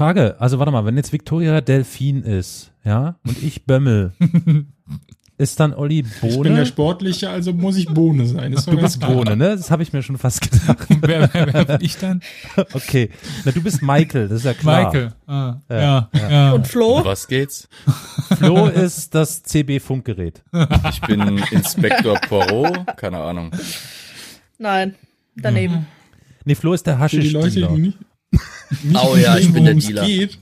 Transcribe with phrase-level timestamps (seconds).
[0.00, 4.14] Frage, also warte mal, wenn jetzt Victoria Delfin ist, ja, und ich Bömmel,
[5.36, 6.32] ist dann Olli Bohne?
[6.32, 8.54] Ich bin der Sportliche, also muss ich Bohne sein.
[8.54, 9.12] Ist doch du bist klar.
[9.12, 9.50] Bohne, ne?
[9.50, 10.86] Das habe ich mir schon fast gedacht.
[11.02, 12.22] wer, wer, wer bin ich dann?
[12.72, 13.10] Okay.
[13.44, 14.84] Na, du bist Michael, das ist ja klar.
[14.84, 15.12] Michael.
[15.26, 16.52] Ah, ja, ja.
[16.52, 17.00] Und Flo?
[17.00, 17.68] Um was geht's?
[18.38, 20.42] Flo ist das CB-Funkgerät.
[20.88, 23.50] Ich bin Inspektor Poirot, keine Ahnung.
[24.56, 24.94] Nein,
[25.36, 25.86] daneben.
[26.46, 27.98] Nee, Flo ist der Für die Leute, die nicht
[28.94, 30.04] Oh ja, ich bin der es Dealer.
[30.06, 30.38] geht.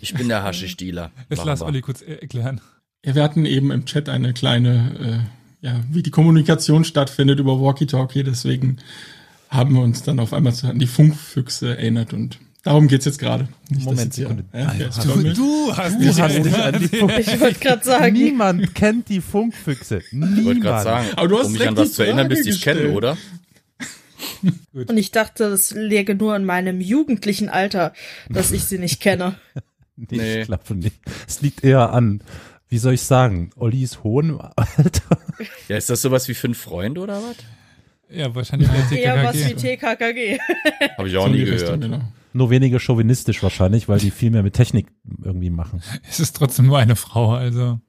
[0.00, 1.10] Ich bin der Haschisch-Dealer.
[1.30, 1.62] Jetzt lass.
[1.62, 2.60] Olli kurz er- erklären.
[3.04, 5.26] Ja, wir hatten eben im Chat eine kleine,
[5.62, 8.78] äh, ja, wie die Kommunikation stattfindet über Walkie-Talkie, deswegen
[9.48, 13.48] haben wir uns dann auf einmal an die Funkfüchse erinnert und darum geht's jetzt gerade.
[13.70, 14.44] Moment, Sekunde.
[14.52, 16.74] Ja, ist Du, du hast Du dich hast dich erinnert.
[16.74, 19.98] an die Funk Ich wollte gerade sagen, Niemand kennt die Funkfüchse.
[19.98, 20.82] Ich wollte gerade Niemand.
[20.82, 22.94] sagen, Aber du hast um mich an was zu erinnern, müsste ich gestellt.
[22.94, 23.16] oder?
[24.72, 27.92] und ich dachte, das läge nur in meinem jugendlichen Alter,
[28.28, 29.36] dass ich sie nicht kenne.
[29.96, 30.40] Nee, Nee.
[30.40, 30.96] ich glaube nicht.
[31.26, 32.22] Es liegt eher an,
[32.68, 35.18] wie soll ich sagen, Ollis hohen Alter.
[35.68, 37.36] Ja, ist das sowas wie fünf Freunde oder was?
[38.08, 40.38] Ja, wahrscheinlich der Eher was wie TKKG.
[40.38, 40.38] TKKG.
[40.96, 41.82] Habe ich auch So nie die Richtung, gehört.
[41.82, 42.12] genau.
[42.32, 44.88] Nur weniger chauvinistisch wahrscheinlich, weil die viel mehr mit Technik
[45.24, 45.82] irgendwie machen.
[46.08, 47.80] Es ist trotzdem nur eine Frau, also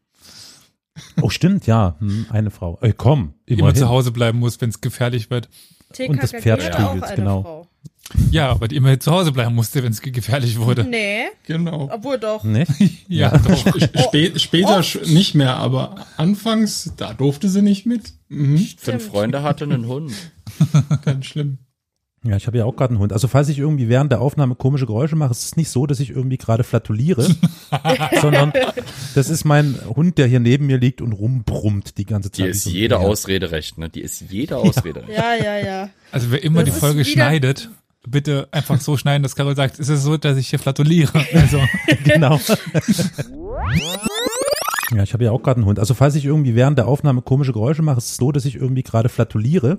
[1.22, 1.96] Oh, stimmt, ja.
[2.00, 2.80] Hm, eine Frau.
[2.82, 3.34] Ey, komm.
[3.48, 5.50] die immer zu Hause bleiben muss, wenn es gefährlich wird.
[6.08, 7.42] Und das TKKG Pferd eine genau.
[7.44, 7.68] Frau.
[8.32, 10.86] Ja, aber die immer zu Hause bleiben musste, wenn es gefährlich wurde.
[10.86, 11.90] Nee, Genau.
[11.92, 12.44] obwohl doch.
[12.44, 12.66] Ne?
[13.10, 13.58] Ja, doch.
[14.08, 18.14] Spä später sch- nicht mehr, aber anfangs, da durfte sie nicht mit.
[18.30, 18.66] Mhm.
[18.78, 20.14] Fünf Freunde hatte einen Hund.
[21.06, 21.58] Ganz schlimm.
[22.24, 23.14] Ja, ich habe ja auch gerade einen Hund.
[23.14, 26.00] Also falls ich irgendwie während der Aufnahme komische Geräusche mache, ist es nicht so, dass
[26.00, 27.28] ich irgendwie gerade flatuliere,
[28.22, 28.52] sondern
[29.14, 32.46] das ist mein Hund, der hier neben mir liegt und rumbrummt die ganze Zeit.
[32.46, 32.98] Die ist jede.
[33.00, 33.90] Ausrede recht, ne?
[33.90, 35.18] Die ist jede Ausrede recht.
[35.18, 35.90] Ja, ja, ja.
[36.12, 37.70] Also wer immer Das die Folge schneidet,
[38.08, 41.24] bitte einfach so schneiden, dass Carol sagt, ist es so, dass ich hier flatuliere?
[41.34, 41.62] Also,
[42.04, 42.40] Genau.
[44.96, 45.80] Ja, ich habe ja auch gerade einen Hund.
[45.80, 48.56] Also falls ich irgendwie während der Aufnahme komische Geräusche mache, ist es so, dass ich
[48.56, 49.78] irgendwie gerade flatuliere.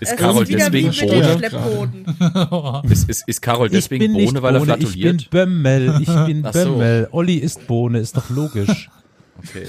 [0.00, 1.38] Ist Es Carol deswegen Bohne?
[1.38, 2.04] Schleppboden.
[2.90, 5.30] Ist, ist, ist Carol deswegen ich bin Bohne, weil er Bohne, ich bin flatuliert?
[5.30, 6.64] Bömmel, ich bin Ach so.
[6.76, 7.08] Bömmel.
[7.12, 8.90] Olli ist Bohne, ist doch logisch.
[9.40, 9.68] Okay.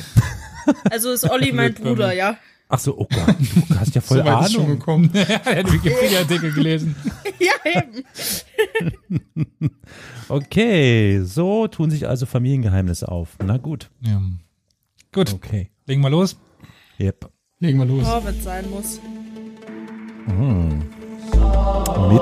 [0.90, 2.38] Also ist Olli mein Bruder, ja?
[2.70, 3.36] Ach so, oh Gott,
[3.70, 4.80] du hast ja voll so weit ist schon Ahnung.
[4.80, 5.12] gekommen.
[5.14, 6.96] er hat Wikipedia-Artikel gelesen.
[7.40, 8.04] Ja, eben.
[10.28, 13.38] Okay, so tun sich also Familiengeheimnisse auf.
[13.44, 14.22] Na gut, Ja.
[15.12, 15.70] Gut, okay.
[15.86, 16.36] legen wir los.
[17.00, 17.30] Yep.
[17.60, 18.06] Legen wir los.
[18.08, 19.00] Oh, wenn es sein muss.
[22.10, 22.22] Mit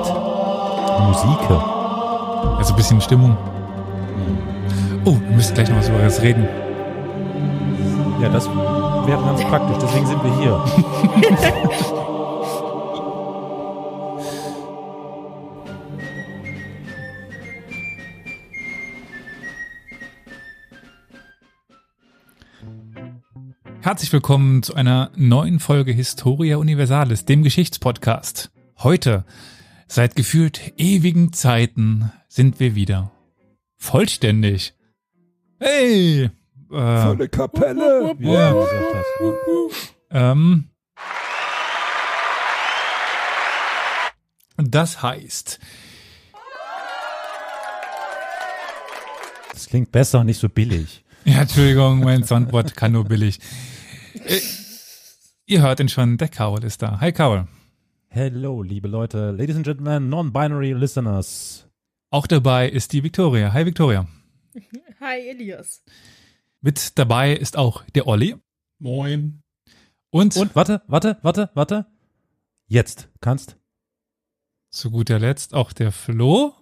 [1.06, 1.50] Musik.
[2.58, 3.36] Also ein bisschen Stimmung.
[5.04, 6.48] Oh, wir müssen gleich noch was über das reden.
[8.20, 12.08] Ja, das wäre ganz praktisch, deswegen sind wir hier.
[23.80, 28.50] Herzlich willkommen zu einer neuen Folge Historia Universalis, dem Geschichtspodcast.
[28.78, 29.24] Heute,
[29.86, 33.12] seit gefühlt ewigen Zeiten, sind wir wieder
[33.76, 34.74] vollständig.
[35.60, 36.30] Hey!
[36.70, 38.14] Äh, Kapelle.
[38.18, 38.54] Wie Ja.
[40.10, 40.70] ähm,
[44.56, 45.58] das heißt,
[49.52, 51.04] Das klingt besser und nicht so billig.
[51.24, 53.38] Ja, Entschuldigung, mein Soundboard kann nur billig.
[54.24, 54.40] Äh,
[55.46, 57.00] ihr hört ihn schon, der Carol ist da.
[57.00, 57.46] Hi Carol.
[58.08, 61.68] Hello, liebe Leute, Ladies and Gentlemen, non-binary listeners.
[62.10, 63.52] Auch dabei ist die Victoria.
[63.52, 64.06] Hi Victoria.
[65.00, 65.84] Hi, Elias.
[66.60, 68.36] Mit dabei ist auch der Olli
[68.78, 69.42] Moin.
[70.10, 71.86] und, Und warte, warte, warte, warte.
[72.66, 73.56] Jetzt kannst.
[74.70, 76.54] zu guter Letzt auch der Flo.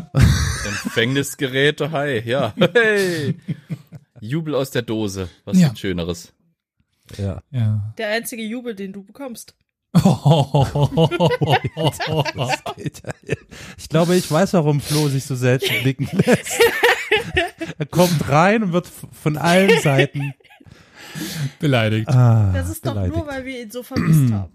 [0.66, 2.54] Empfängnisgeräte, hi, ja.
[2.74, 3.36] Hey.
[4.20, 5.28] Jubel aus der Dose.
[5.44, 5.74] Was Ja.
[5.74, 6.32] Schöneres?
[7.18, 7.42] Ja.
[7.50, 7.92] Ja.
[7.98, 9.54] Der einzige Jubel, den du bekommst.
[13.76, 16.60] Ich glaube, ich weiß, warum Flo sich so selten blicken lässt.
[17.78, 20.32] Er kommt rein und wird von allen Seiten.
[21.60, 22.08] Beleidigt.
[22.08, 23.16] Ah, Das ist doch beleidigt.
[23.16, 24.52] nur, weil wir ihn so vermisst haben.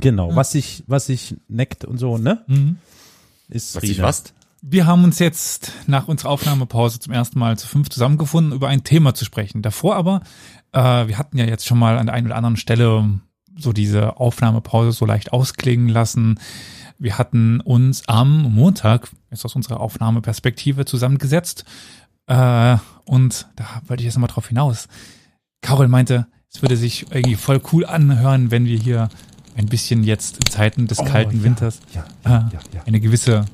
[0.00, 2.44] Genau, was sich, was sich neckt und so, ne?
[2.48, 2.76] Mhm.
[3.48, 3.92] Ist Was Rina.
[3.92, 4.24] ich was?
[4.66, 8.82] Wir haben uns jetzt nach unserer Aufnahmepause zum ersten Mal zu fünf zusammengefunden, über ein
[8.82, 9.60] Thema zu sprechen.
[9.60, 10.22] Davor aber,
[10.72, 13.20] äh, wir hatten ja jetzt schon mal an der einen oder anderen Stelle
[13.58, 16.40] so diese Aufnahmepause so leicht ausklingen lassen.
[16.98, 21.66] Wir hatten uns am Montag, jetzt aus unserer Aufnahmeperspektive, zusammengesetzt.
[22.26, 24.88] Äh, und da wollte ich jetzt nochmal drauf hinaus.
[25.60, 29.10] Carol meinte, es würde sich irgendwie voll cool anhören, wenn wir hier
[29.56, 32.82] ein bisschen jetzt in Zeiten des Oh, kalten ja, Winters Ja, äh, ja, ja.
[32.86, 33.44] eine gewisse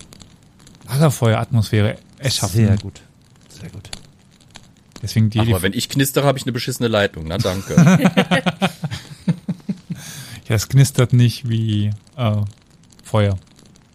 [0.91, 2.67] Lagerfeueratmosphäre erschaffen.
[2.67, 3.01] Sehr gut.
[3.49, 3.91] Sehr gut.
[5.03, 7.25] Deswegen die, die Aber wenn ich knistere, habe ich eine beschissene Leitung.
[7.27, 7.75] Na danke.
[10.51, 12.33] Ja, es knistert nicht wie äh,
[13.05, 13.39] Feuer.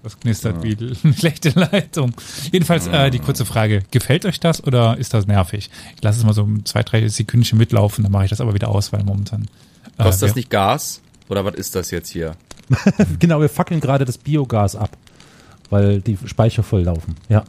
[0.04, 2.14] Das knistert wie eine schlechte Leitung.
[2.50, 5.70] Jedenfalls äh, die kurze Frage, gefällt euch das oder ist das nervig?
[5.98, 8.70] Ich lasse es mal so zwei, drei Sekündchen mitlaufen, dann mache ich das aber wieder
[8.70, 9.50] aus, weil momentan...
[9.98, 11.02] Äh, Kostet das nicht Gas?
[11.28, 12.38] Oder was ist das jetzt hier?
[13.20, 14.96] Genau, wir fackeln gerade das Biogas ab,
[15.70, 17.16] weil die Speicher voll laufen.
[17.30, 17.44] Ja.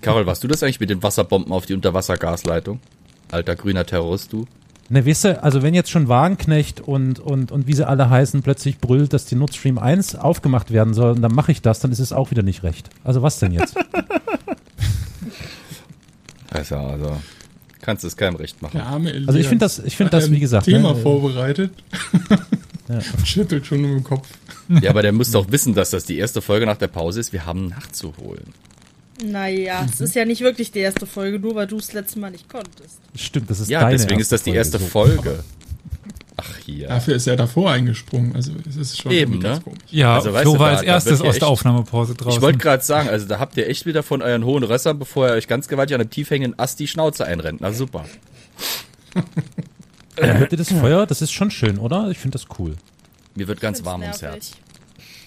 [0.00, 2.80] Carol, warst du das eigentlich mit den Wasserbomben auf die Unterwassergasleitung?
[3.30, 4.46] Alter grüner Terrorist, du?
[4.88, 8.42] Ne, wisst ihr, also wenn jetzt schon Wagenknecht und, und, und wie sie alle heißen,
[8.42, 11.80] plötzlich brüllt, dass die Nord Stream 1 aufgemacht werden soll, und dann mache ich das,
[11.80, 12.88] dann ist es auch wieder nicht recht.
[13.02, 13.76] Also was denn jetzt?
[16.48, 17.16] Also, also
[17.82, 18.80] kannst du es keinem recht machen.
[18.80, 21.72] Also ich finde das, ich finde das, wie gesagt, Thema ne, vorbereitet
[22.88, 23.00] Ja.
[23.24, 24.28] schüttelt schon im Kopf.
[24.68, 27.32] Ja, aber der muss doch wissen, dass das die erste Folge nach der Pause ist.
[27.32, 28.52] Wir haben nachzuholen.
[29.24, 32.30] Naja, es ist ja nicht wirklich die erste Folge, nur weil du es letzte Mal
[32.32, 32.98] nicht konntest.
[33.14, 34.84] stimmt, das ist Ja, deine deswegen ist das die erste so.
[34.86, 35.42] Folge.
[36.38, 36.88] Ach hier.
[36.88, 38.36] Dafür ist er davor eingesprungen.
[38.36, 39.58] Also es ist schon Eben, ne?
[39.64, 39.78] komisch.
[39.90, 42.36] Ja, Also, weißt Flo du, war da- als erstes ja aus der Aufnahmepause draußen.
[42.36, 45.28] Ich wollte gerade sagen, also da habt ihr echt wieder von euren hohen Rössern, bevor
[45.28, 47.62] ihr euch ganz gewaltig an einem tiefhängenden Ast die Schnauze einrennt.
[47.62, 48.04] Na super.
[50.18, 51.06] Ja, hört ihr das Feuer?
[51.06, 52.10] Das ist schon schön, oder?
[52.10, 52.74] Ich finde das cool.
[53.36, 54.22] Mir wird ganz warm ums.
[54.22, 54.52] Herz.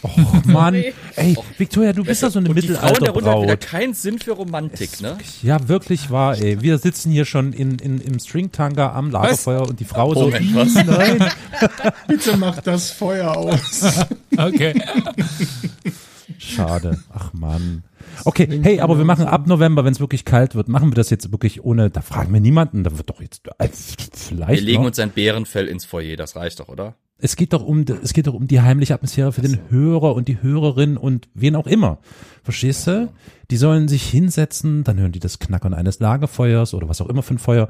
[0.02, 0.08] Oh
[0.46, 0.94] Mann, Sorry.
[1.18, 3.60] ey, Victoria, du bist ja so eine Und die Frauen darunter haben wieder Mittelalterbraut.
[3.70, 5.18] keinen Sinn für Romantik, ne?
[5.44, 6.62] Ja, wirklich wahr, ey.
[6.62, 10.56] Wir sitzen hier schon in, in, im Stringtanga am Lagerfeuer und die Frau so, Moment,
[10.56, 10.74] was?
[10.74, 11.20] nein.
[12.08, 14.06] Bitte mach das Feuer aus.
[14.38, 14.74] Okay.
[16.38, 16.98] Schade.
[17.14, 17.84] Ach Mann.
[18.24, 21.10] Okay, hey, aber wir machen ab November, wenn es wirklich kalt wird, machen wir das
[21.10, 23.70] jetzt wirklich ohne, da fragen wir niemanden, da wird doch jetzt, äh, Wir
[24.14, 24.88] vielleicht legen noch.
[24.88, 26.96] uns ein Bärenfell ins Foyer, das reicht doch, oder?
[27.22, 30.28] Es geht doch um, es geht doch um die heimliche Atmosphäre für den Hörer und
[30.30, 32.00] die Hörerin und wen auch immer.
[32.44, 33.10] Verstehst du?
[33.52, 37.22] Die sollen sich hinsetzen, dann hören die das Knackern eines Lagerfeuers oder was auch immer
[37.24, 37.68] für ein Feuer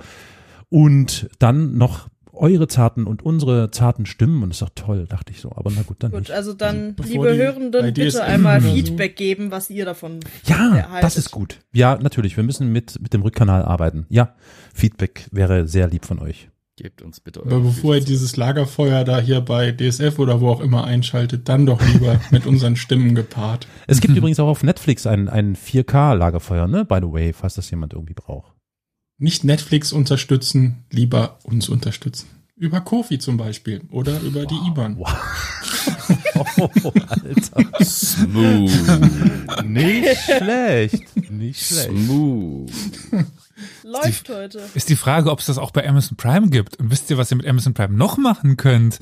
[0.69, 5.33] und dann noch eure zarten und unsere zarten Stimmen und das ist doch toll, dachte
[5.33, 5.51] ich so.
[5.55, 6.31] Aber na gut, dann Gut, nicht.
[6.31, 10.75] also dann, Bevor liebe Hörenden, bitte einmal oder so- Feedback geben, was ihr davon Ja,
[10.75, 11.03] erhaltet.
[11.03, 11.59] das ist gut.
[11.73, 12.37] Ja, natürlich.
[12.37, 14.05] Wir müssen mit, mit dem Rückkanal arbeiten.
[14.09, 14.35] Ja,
[14.73, 16.49] Feedback wäre sehr lieb von euch.
[16.81, 20.47] Gebt uns bitte Aber eure bevor ihr dieses Lagerfeuer da hier bei DSF oder wo
[20.47, 23.67] auch immer einschaltet, dann doch lieber mit unseren Stimmen gepaart.
[23.87, 26.85] Es gibt übrigens auch auf Netflix ein, ein 4K-Lagerfeuer, ne?
[26.85, 28.53] By the way, falls das jemand irgendwie braucht.
[29.17, 32.27] Nicht Netflix unterstützen, lieber uns unterstützen.
[32.55, 35.03] Über Kofi zum Beispiel oder über die IBAN.
[36.57, 37.83] Oh, Alter.
[37.83, 38.71] Smooth.
[39.65, 41.29] Nicht schlecht.
[41.29, 41.89] Nicht schlecht.
[41.89, 42.71] Smooth.
[43.83, 44.61] Läuft heute.
[44.73, 46.77] Ist die Frage, ob es das auch bei Amazon Prime gibt.
[46.77, 48.99] Und wisst ihr, was ihr mit Amazon Prime noch machen könnt?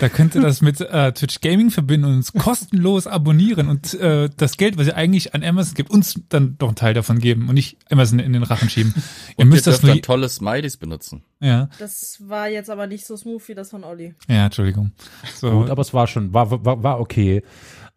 [0.00, 4.28] Da könnt ihr das mit äh, Twitch Gaming verbinden und uns kostenlos abonnieren und äh,
[4.36, 7.48] das Geld, was ihr eigentlich an Amazon gibt, uns dann doch einen Teil davon geben
[7.48, 8.92] und nicht Amazon in den Rachen schieben.
[8.96, 9.02] ihr
[9.36, 9.94] Und ihr müsst das dürft nur.
[9.94, 11.22] dann tolle Smileys benutzen.
[11.40, 14.14] Ja, Das war jetzt aber nicht so smooth wie das von Olli.
[14.28, 14.92] ja, Entschuldigung.
[15.34, 17.42] So, Gut, aber es war schon, war, war, war okay.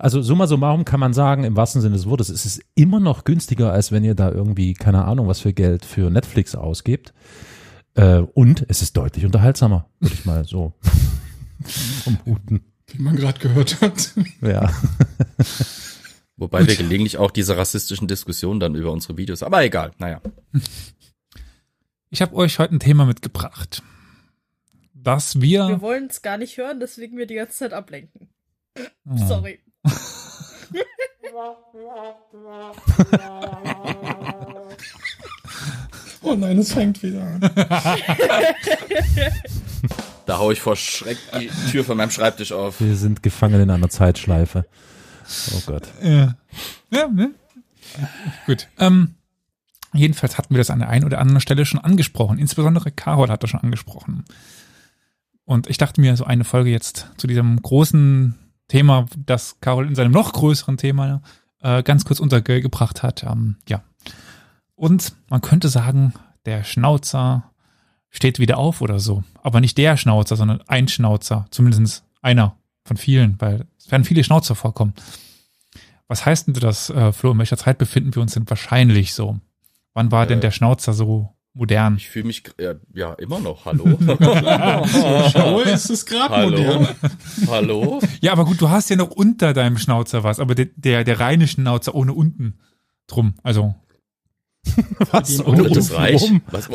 [0.02, 3.26] Also summa summarum kann man sagen, im wahrsten Sinne des Wortes, es ist immer noch
[3.26, 7.14] günstiger, als wenn ihr da irgendwie, keine Ahnung, was für Geld für Netflix ausgebt.
[7.96, 10.74] Äh, und es ist deutlich unterhaltsamer, würde ich mal so
[12.04, 12.64] vermuten.
[12.88, 14.14] Wie man gerade gehört hat.
[14.42, 14.72] Ja.
[16.38, 20.22] Wobei wir gelegentlich auch diese rassistischen Diskussionen dann über unsere Videos, aber egal, naja.
[22.10, 23.84] ich habe euch heute ein Thema mitgebracht,
[24.94, 25.68] dass wir.
[25.68, 28.30] Wir wollen es gar nicht hören, deswegen wir die ganze Zeit ablenken.
[29.06, 29.18] Oh.
[29.28, 29.60] Sorry.
[36.22, 37.42] Oh nein, es fängt wieder an.
[40.30, 42.80] Da hau ich vor Schreck die Tür von meinem Schreibtisch auf.
[42.82, 44.64] Wir sind gefangen in einer Zeitschleife.
[45.56, 45.88] Oh Gott.
[46.04, 46.36] Ja.
[46.92, 47.32] ja ne?
[48.46, 48.68] Gut.
[48.78, 49.16] Ähm,
[49.92, 52.38] jedenfalls hatten wir das an der einen oder anderen Stelle schon angesprochen.
[52.38, 54.24] Insbesondere Carol hat das schon angesprochen.
[55.46, 58.36] Und ich dachte mir, so eine Folge jetzt zu diesem großen
[58.70, 61.22] Thema, das Carol in seinem noch größeren Thema
[61.62, 63.24] äh, ganz kurz untergebracht hat.
[63.24, 63.84] Ähm, ja.
[64.76, 66.14] Und man könnte sagen,
[66.46, 67.52] der Schnauzer
[68.10, 69.24] steht wieder auf oder so.
[69.44, 71.46] Aber nicht der Schnauzer, sondern ein Schnauzer.
[71.52, 74.94] Zumindest einer von vielen, weil es werden viele Schnauzer vorkommen.
[76.08, 77.32] Was heißt denn das, äh, Flo?
[77.32, 79.40] In welcher Zeit befinden wir uns denn wahrscheinlich so?
[79.94, 81.98] Wann war denn Äh, der Schnauzer so modern?
[81.98, 83.66] Ich fühle mich ja, ja immer noch.
[83.66, 83.86] Hallo.
[85.32, 86.58] Schau, ist es gerade Hallo.
[86.58, 86.88] modern.
[87.48, 88.02] Hallo.
[88.22, 91.20] Ja, aber gut, du hast ja noch unter deinem Schnauzer was, aber der, der, der
[91.20, 92.60] reine Schnauzer ohne unten
[93.08, 93.36] drum.
[93.44, 93.76] Also,
[95.12, 95.40] Was?
[95.40, 95.94] Und das?
[95.94, 96.32] Reich.
[96.52, 96.70] Was?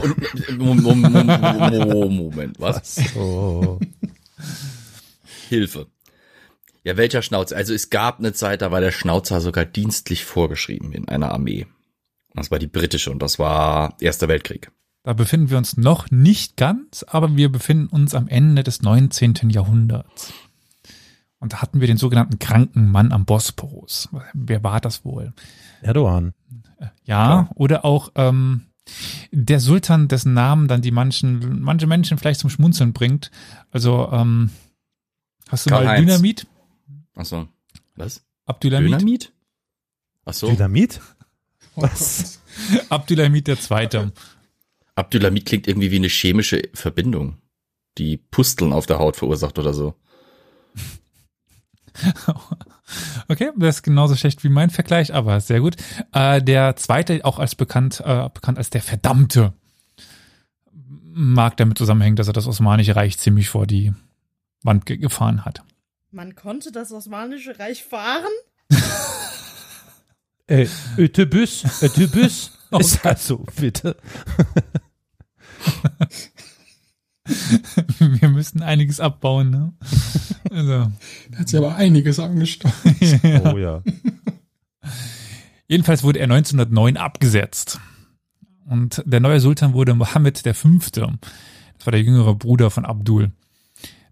[0.57, 2.97] Moment, was?
[3.17, 3.79] Oh.
[5.49, 5.87] Hilfe.
[6.83, 7.57] Ja, welcher Schnauzer?
[7.57, 11.67] Also es gab eine Zeit, da war der Schnauzer sogar dienstlich vorgeschrieben in einer Armee.
[12.35, 14.71] Das war die britische und das war Erster Weltkrieg.
[15.05, 19.51] Da befinden wir uns noch nicht ganz, aber wir befinden uns am Ende des 19.
[19.51, 20.33] Jahrhunderts.
[21.39, 24.09] Und da hatten wir den sogenannten kranken Mann am Bosporus.
[24.33, 25.35] Wer war das wohl?
[25.83, 26.33] Erdogan.
[26.81, 26.91] Ja,
[27.27, 27.51] Klar.
[27.55, 28.63] oder auch ähm,
[29.31, 33.31] der Sultan, dessen Namen dann die manchen, manche Menschen vielleicht zum Schmunzeln bringt.
[33.71, 34.51] Also, ähm,
[35.49, 36.07] hast du Karl mal Heinz.
[36.07, 36.47] Dynamit?
[37.15, 37.47] Ach so.
[37.97, 38.25] Was?
[38.47, 38.93] Abdülhamid?
[38.93, 39.33] Dynamit?
[40.25, 40.49] Ach so.
[40.51, 41.01] Dynamit?
[41.77, 42.41] Was?
[42.89, 44.13] Abdülhamid der Zweite.
[44.95, 47.39] Abdülhamid klingt irgendwie wie eine chemische Verbindung,
[47.99, 49.95] die Pusteln auf der Haut verursacht oder so.
[53.29, 55.77] Okay, das ist genauso schlecht wie mein Vergleich, aber sehr gut.
[56.13, 59.55] Äh, der zweite, auch als bekannt, äh, bekannt als der Verdammte,
[61.15, 63.95] mag damit zusammenhängen, dass er das Osmanische Reich ziemlich vor die
[64.63, 65.63] Wand ge gefahren hat.
[66.11, 68.33] Man konnte das Osmanische Reich fahren?
[70.47, 70.67] Äh,
[70.99, 72.53] Ötebüs, Ötebüs.
[72.79, 73.97] Ist also, bitte.
[77.99, 79.73] Wir müssen einiges abbauen, ne?
[80.51, 80.91] Also,
[81.31, 82.75] Da hat sie aber einiges angesteuert.
[83.55, 83.83] Oh ja.
[85.69, 87.81] jedenfalls wurde er 1909 abgesetzt.
[88.67, 90.69] Und der neue Sultan wurde Mohammed V.
[90.79, 93.31] Das war der jüngere Bruder von Abdul.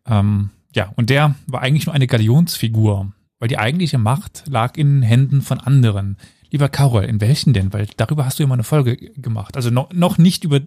[0.07, 3.13] Ähm, ja, und der war eigentlich nur eine Galionsfigur,
[3.43, 6.17] weil die eigentliche Macht lag in Händen von anderen.
[6.53, 7.73] Lieber Carol, in welchen denn?
[7.73, 9.57] Weil darüber hast du ja mal eine Folge gemacht.
[9.57, 10.61] Also noch, noch nicht über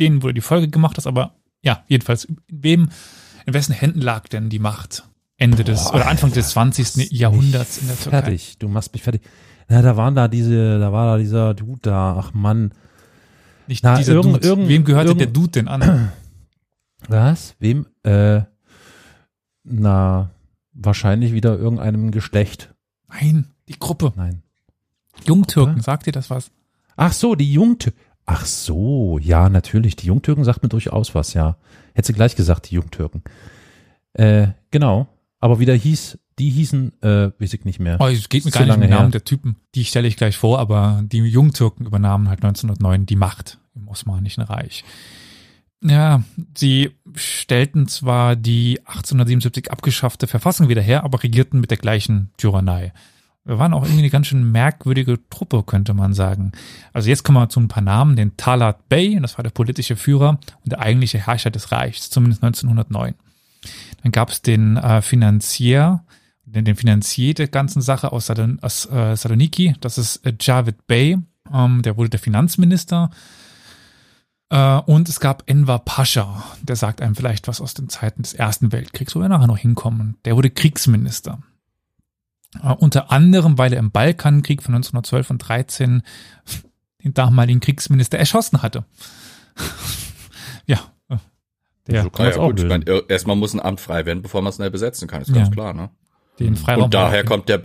[0.00, 2.88] den, wo du die Folge gemacht hast, aber ja, jedenfalls, in wem,
[3.46, 5.04] in wessen Händen lag denn die Macht?
[5.36, 7.12] Ende des, Boah, oder Anfang des 20.
[7.12, 8.22] Jahrhunderts in der Türkei.
[8.22, 9.22] Fertig, du machst mich fertig.
[9.68, 12.72] Na, da waren da diese, da war da dieser Dude da, ach Mann.
[13.68, 14.48] Nicht Na, dieser irgend- Dude.
[14.48, 16.10] irgend- Wem gehörte irgend- der Dude denn an?
[17.08, 17.54] Was?
[17.60, 17.86] Wem?
[18.02, 18.40] Äh,
[19.62, 20.30] na,
[20.76, 22.74] wahrscheinlich wieder irgendeinem Geschlecht.
[23.08, 24.12] Nein, die Gruppe.
[24.16, 24.42] Nein.
[25.24, 26.50] Jungtürken, sagt dir das was?
[26.96, 28.00] Ach so, die Jungtürken.
[28.26, 29.96] Ach so, ja, natürlich.
[29.96, 31.56] Die Jungtürken sagt mir durchaus was, ja.
[31.94, 33.22] Hätte sie gleich gesagt, die Jungtürken.
[34.14, 35.06] Äh, genau.
[35.38, 37.98] Aber wie der hieß, die hießen, äh, weiß ich nicht mehr.
[38.00, 39.10] Oh, es geht mir gar so nicht um den Namen her.
[39.12, 39.56] der Typen.
[39.74, 44.42] Die stelle ich gleich vor, aber die Jungtürken übernahmen halt 1909 die Macht im Osmanischen
[44.42, 44.84] Reich.
[45.82, 46.22] Ja,
[46.56, 52.92] sie stellten zwar die 1877 abgeschaffte Verfassung wieder her, aber regierten mit der gleichen Tyrannei.
[53.44, 56.50] Wir waren auch irgendwie eine ganz schön merkwürdige Truppe, könnte man sagen.
[56.92, 58.16] Also jetzt kommen wir zu ein paar Namen.
[58.16, 62.42] Den Talat Bey, das war der politische Führer und der eigentliche Herrscher des Reichs, zumindest
[62.42, 63.14] 1909.
[64.02, 66.02] Dann gab es den äh, Finanzier,
[66.44, 70.88] den, den Finanzier der ganzen Sache aus, Salon, aus äh, Saloniki, das ist äh, Javed
[70.88, 71.18] Bey,
[71.52, 73.10] ähm, der wurde der Finanzminister.
[74.50, 78.32] Äh, und es gab Enver Pascha, der sagt einem vielleicht was aus den Zeiten des
[78.34, 80.16] Ersten Weltkriegs, wo wir nachher noch hinkommen.
[80.24, 81.40] Der wurde Kriegsminister.
[82.62, 86.02] Äh, unter anderem, weil er im Balkankrieg von 1912 und 13
[87.02, 88.84] den damaligen Kriegsminister erschossen hatte.
[90.66, 90.78] ja.
[91.08, 91.16] äh,
[91.88, 94.06] Der So kann Ja, ja, auch gut, ich meine, er- erstmal muss ein Amt frei
[94.06, 95.36] werden, bevor man es schnell besetzen kann, ist Ja.
[95.36, 95.90] ganz klar, ne?
[96.38, 96.84] den Freiraum.
[96.84, 97.62] Und daher kommt der,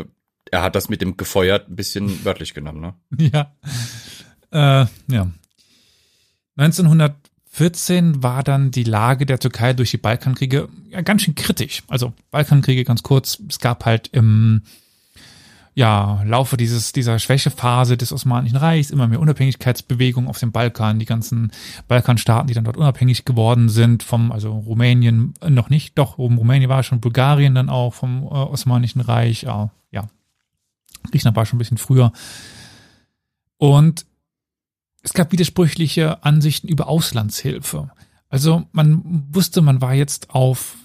[0.50, 2.94] er hat das mit dem gefeuert ein bisschen wörtlich genommen, ne?
[3.34, 3.52] Ja.
[4.52, 5.28] Äh, ja.
[6.58, 11.84] 1914 war dann die Lage der Türkei durch die Balkankriege ja, ganz schön kritisch.
[11.88, 13.42] Also Balkankriege ganz kurz.
[13.50, 14.64] Es gab halt im
[15.74, 21.06] ja, Laufe dieses, dieser Schwächephase des Osmanischen Reichs immer mehr Unabhängigkeitsbewegungen auf dem Balkan, die
[21.06, 21.52] ganzen
[21.88, 26.38] Balkanstaaten, die dann dort unabhängig geworden sind, vom, also Rumänien äh, noch nicht, doch, oben
[26.38, 30.08] Rumänien war schon, Bulgarien dann auch vom äh, Osmanischen Reich, ja, ja.
[31.10, 32.12] Griechenland war schon ein bisschen früher.
[33.58, 34.06] Und
[35.04, 37.92] es gab widersprüchliche Ansichten über Auslandshilfe.
[38.30, 40.78] Also man wusste, man war jetzt auf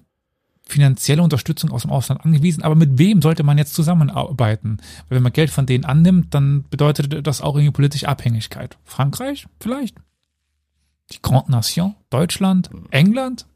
[0.62, 4.78] finanzielle Unterstützung aus dem Ausland angewiesen, aber mit wem sollte man jetzt zusammenarbeiten?
[5.08, 8.76] Weil wenn man Geld von denen annimmt, dann bedeutet das auch irgendwie politische Abhängigkeit.
[8.84, 9.96] Frankreich vielleicht?
[11.12, 11.94] Die Grande Nation?
[12.10, 12.68] Deutschland?
[12.90, 13.46] England?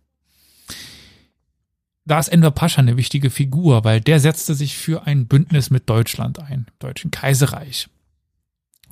[2.05, 5.89] Da ist Enver Pascha eine wichtige Figur, weil der setzte sich für ein Bündnis mit
[5.91, 7.89] Deutschland ein, im Deutschen Kaiserreich.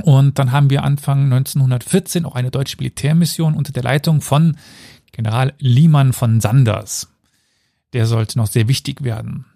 [0.02, 4.56] Und dann haben wir Anfang 1914 auch eine deutsche Militärmission unter der Leitung von
[5.12, 7.08] General Liemann von Sanders.
[7.92, 9.46] Der sollte noch sehr wichtig werden.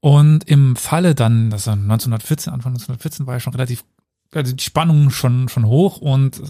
[0.00, 3.84] Und im Falle dann, das war 1914, Anfang 1914 war ja schon relativ,
[4.32, 6.40] also die Spannung schon, schon hoch und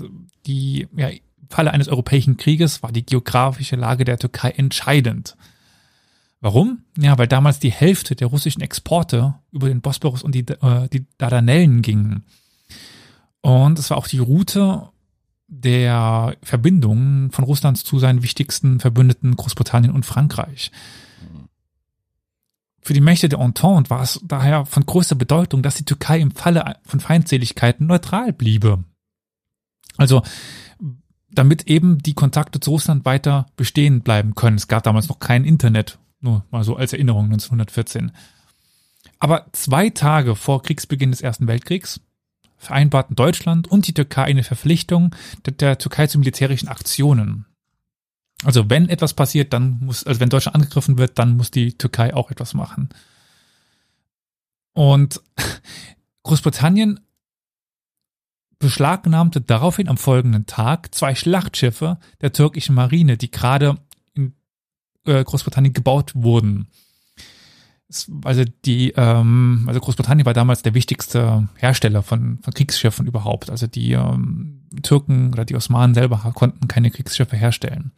[0.47, 1.11] die, ja,
[1.49, 5.37] Falle eines europäischen Krieges war die geografische Lage der Türkei entscheidend.
[6.41, 6.85] Warum?
[6.97, 11.07] Ja, weil damals die Hälfte der russischen Exporte über den Bosporus und die, äh, die
[11.19, 12.25] Dardanellen gingen.
[13.43, 14.89] Und es war auch die Route,
[15.53, 20.71] der Verbindungen von Russland zu seinen wichtigsten Verbündeten Großbritannien und Frankreich.
[22.83, 26.31] Für die Mächte der Entente war es daher von größter Bedeutung, dass die Türkei im
[26.31, 28.85] Falle von Feindseligkeiten neutral bliebe.
[29.97, 30.23] Also
[31.31, 34.57] damit eben die Kontakte zu Russland weiter bestehen bleiben können.
[34.57, 38.13] Es gab damals noch kein Internet, nur mal so als Erinnerung 1914.
[39.19, 42.01] Aber zwei Tage vor Kriegsbeginn des Ersten Weltkriegs
[42.57, 45.15] vereinbarten Deutschland und die Türkei eine Verpflichtung
[45.47, 47.47] der, der Türkei zu militärischen Aktionen.
[48.45, 52.15] Also wenn etwas passiert, dann muss, also wenn Deutschland angegriffen wird, dann muss die Türkei
[52.15, 52.89] auch etwas machen.
[54.73, 55.21] Und
[56.23, 57.01] Großbritannien
[58.59, 63.79] beschlagnahmte daraufhin am folgenden Tag zwei Schlachtschiffe der türkischen Marine, die gerade
[65.07, 66.69] äh, Großbritannien gebaut wurden
[68.25, 73.51] also die, ähm, also Großbritannien war damals der wichtigste Hersteller von, von Kriegsschiffen überhaupt.
[73.51, 77.93] Also die ähm, Türken oder die Osmanen selber konnten keine Kriegsschiffe herstellen.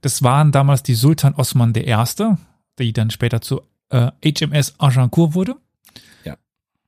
[0.00, 1.96] Das waren damals die Sultan Osman I.,
[2.78, 5.56] die dann später zu äh, HMS Agincourt wurde.
[6.24, 6.36] Ja.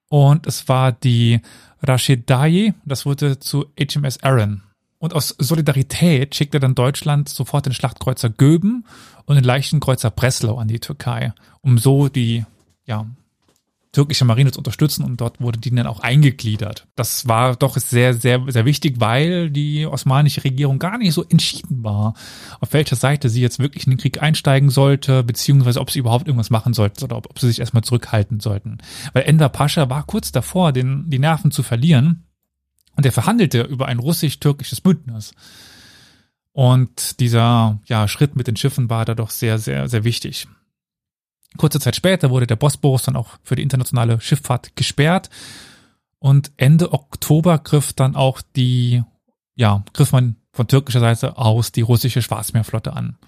[0.08, 1.40] Und es war die
[1.82, 4.62] Rashid Daye, das wurde zu HMS Aaron.
[5.04, 8.86] Und aus Solidarität schickte dann Deutschland sofort den Schlachtkreuzer Göben
[9.26, 12.46] und den leichten Kreuzer Breslau an die Türkei, um so die
[12.86, 13.04] ja,
[13.92, 16.86] türkische Marine zu unterstützen und dort wurde die dann auch eingegliedert.
[16.96, 21.84] Das war doch sehr, sehr, sehr wichtig, weil die osmanische Regierung gar nicht so entschieden
[21.84, 22.14] war,
[22.60, 26.28] auf welcher Seite sie jetzt wirklich in den Krieg einsteigen sollte, beziehungsweise ob sie überhaupt
[26.28, 28.78] irgendwas machen sollten oder ob, ob sie sich erstmal zurückhalten sollten.
[29.12, 32.24] Weil Enver Pascha war kurz davor, den, die Nerven zu verlieren
[32.96, 35.32] und er verhandelte über ein russisch-türkisches Bündnis.
[36.52, 40.46] Und dieser ja, Schritt mit den Schiffen war da doch sehr, sehr, sehr wichtig.
[41.56, 45.30] Kurze Zeit später wurde der Bosporus dann auch für die internationale Schifffahrt gesperrt.
[46.20, 49.02] Und Ende Oktober griff dann auch die,
[49.56, 53.18] ja, griff man von türkischer Seite aus die russische Schwarzmeerflotte an.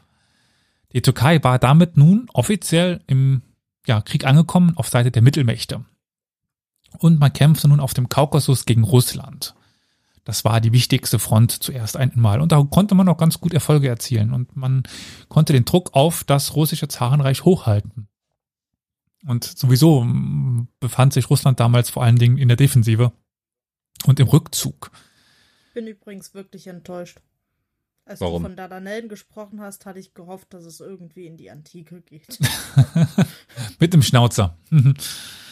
[0.93, 3.43] Die Türkei war damit nun offiziell im
[3.87, 5.85] ja, Krieg angekommen auf Seite der Mittelmächte.
[6.99, 9.56] Und man kämpfte nun auf dem Kaukasus gegen Russland.
[10.27, 12.41] Das war die wichtigste Front zuerst einmal.
[12.41, 14.33] Und da konnte man auch ganz gut Erfolge erzielen.
[14.33, 14.83] Und man
[15.29, 18.09] konnte den Druck auf das russische Zarenreich hochhalten.
[19.25, 20.05] Und sowieso
[20.81, 23.13] befand sich Russland damals vor allen Dingen in der Defensive
[24.05, 24.91] und im Rückzug.
[25.75, 27.21] Bin übrigens wirklich enttäuscht.
[28.05, 28.43] Als Warum?
[28.43, 32.37] du von Dardanellen gesprochen hast, hatte ich gehofft, dass es irgendwie in die Antike geht.
[33.79, 34.59] Mit dem Schnauzer.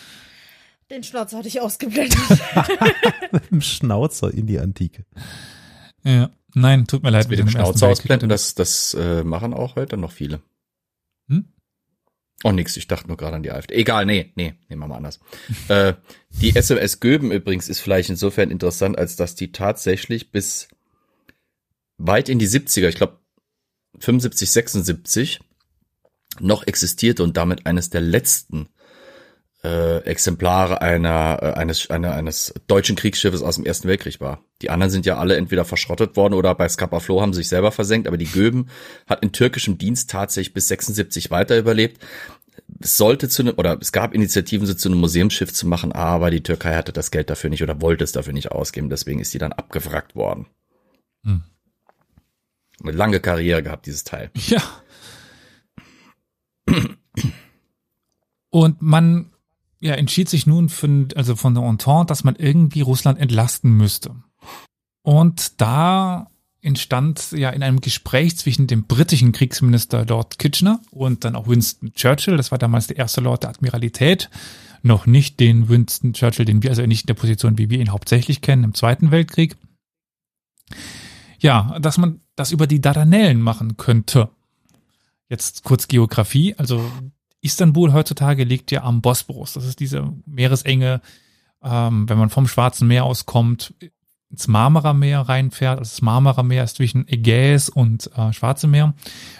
[0.95, 2.17] Den Schnauzer hatte ich ausgeblendet.
[3.33, 5.05] Mit dem Schnauzer in die Antike.
[6.05, 7.29] Ja, nein, tut mir leid.
[7.29, 10.41] Mit dem Schnauzer ausblenden, das, das äh, machen auch heute noch viele.
[11.29, 11.47] Hm?
[12.45, 13.75] Oh, nix, ich dachte nur gerade an die AfD.
[13.75, 15.19] Egal, nee, nee, nehmen wir mal anders.
[15.69, 15.95] äh,
[16.31, 20.69] die SMS Göben übrigens ist vielleicht insofern interessant, als dass die tatsächlich bis
[21.99, 23.19] weit in die 70er, ich glaube
[23.99, 25.41] 75, 76,
[26.39, 28.69] noch existierte und damit eines der letzten
[29.65, 34.45] äh, Exemplare einer, äh, eines, einer, eines deutschen Kriegsschiffes aus dem Ersten Weltkrieg war.
[34.61, 37.49] Die anderen sind ja alle entweder verschrottet worden oder bei Scapa Flow haben sie sich
[37.49, 38.69] selber versenkt, aber die Göben
[39.07, 42.03] hat in türkischem Dienst tatsächlich bis 76 weiter überlebt.
[42.81, 46.31] Es sollte zu einem, oder es gab Initiativen, sie zu einem Museumsschiff zu machen, aber
[46.31, 49.33] die Türkei hatte das Geld dafür nicht oder wollte es dafür nicht ausgeben, deswegen ist
[49.33, 50.47] die dann abgewrackt worden.
[51.25, 51.43] Hm.
[52.83, 54.31] Eine lange Karriere gehabt, dieses Teil.
[54.47, 54.63] Ja.
[58.51, 59.34] Und man
[59.85, 64.15] ja, entschied sich nun für, also von der Entente, dass man irgendwie Russland entlasten müsste.
[65.03, 66.31] Und da
[66.63, 71.93] entstand ja in einem Gespräch zwischen dem britischen Kriegsminister Lord Kitchener und dann auch Winston
[71.93, 74.31] Churchill, das war damals der erste Lord der Admiralität,
[74.83, 77.93] noch nicht den Winston Churchill, den wir also nicht in der Position, wie wir ihn
[77.93, 79.55] hauptsächlich kennen, im Zweiten Weltkrieg.
[81.41, 84.31] Ja, dass man das über die Dardanellen machen könnte.
[85.29, 86.91] Jetzt kurz Geografie, also
[87.45, 89.53] Istanbul heutzutage liegt ja am Bosporus.
[89.53, 91.01] Das ist diese Meeresenge,
[91.63, 93.75] ähm, wenn man vom Schwarzen Meer auskommt,
[94.31, 95.79] ins Marmara-Meer reinfährt.
[95.79, 98.95] Also das Marmara-Meer ist zwischen Ägäis und äh, Schwarze Meer.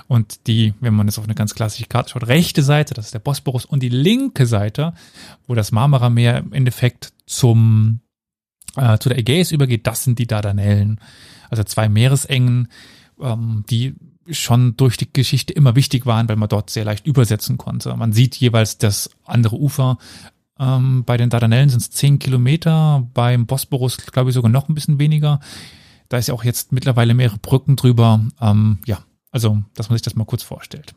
[0.07, 3.15] Und die, wenn man jetzt auf eine ganz klassische Karte schaut, rechte Seite, das ist
[3.15, 4.93] der Bosporus, und die linke Seite,
[5.47, 8.01] wo das Marmara-Meer im Endeffekt zum
[8.77, 11.01] äh, zu der Ägäis übergeht, das sind die Dardanellen.
[11.49, 12.69] Also zwei Meeresengen,
[13.21, 13.95] ähm, die
[14.31, 17.95] schon durch die Geschichte immer wichtig waren, weil man dort sehr leicht übersetzen konnte.
[17.97, 19.99] Man sieht jeweils das andere Ufer.
[20.59, 24.75] Ähm, bei den Dardanellen sind es zehn Kilometer, beim Bosporus glaube ich sogar noch ein
[24.75, 25.41] bisschen weniger.
[26.09, 28.25] Da ist ja auch jetzt mittlerweile mehrere Brücken drüber.
[28.41, 30.95] Ähm, ja, also, dass man sich das mal kurz vorstellt.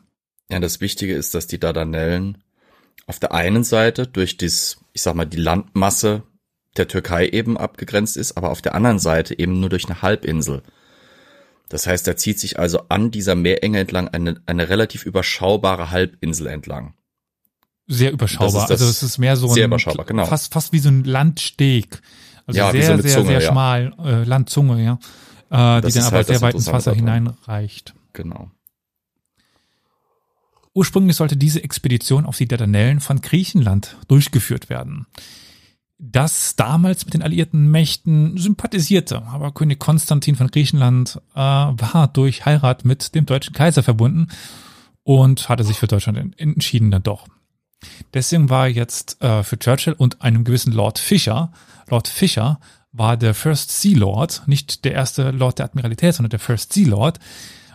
[0.50, 2.38] Ja, das Wichtige ist, dass die Dardanellen
[3.06, 6.22] auf der einen Seite durch das, ich sag mal, die Landmasse
[6.76, 10.62] der Türkei eben abgegrenzt ist, aber auf der anderen Seite eben nur durch eine Halbinsel.
[11.68, 16.46] Das heißt, da zieht sich also an dieser Meerenge entlang eine, eine relativ überschaubare Halbinsel
[16.46, 16.94] entlang.
[17.86, 18.52] Sehr überschaubar.
[18.52, 20.24] Das ist das- also es ist mehr so sehr ein, überschaubar, genau.
[20.26, 22.00] fast, fast wie so ein Landsteg.
[22.46, 23.50] Also Ja, sehr, so sehr, Zunge, sehr ja.
[23.50, 24.98] schmal, äh, Landzunge, ja.
[25.50, 27.94] Äh, die Das dann aber halt sehr das weit ins Wasser hineinreicht.
[28.14, 28.50] Genau.
[30.74, 35.06] Ursprünglich sollte diese Expedition auf die Dardanellen von Griechenland durchgeführt werden.
[36.00, 42.46] Das damals mit den alliierten Mächten sympathisierte, aber König Konstantin von Griechenland äh, war durch
[42.46, 44.28] Heirat mit dem deutschen Kaiser verbunden
[45.02, 47.26] und hatte sich für Deutschland en- entschieden dann doch.
[48.14, 51.52] Deswegen war jetzt äh, für Churchill und einem gewissen Lord Fisher,
[51.88, 52.60] Lord Fisher
[52.92, 56.88] war der First Sea Lord, nicht der erste Lord der Admiralität, sondern der First Sea
[56.88, 57.18] Lord,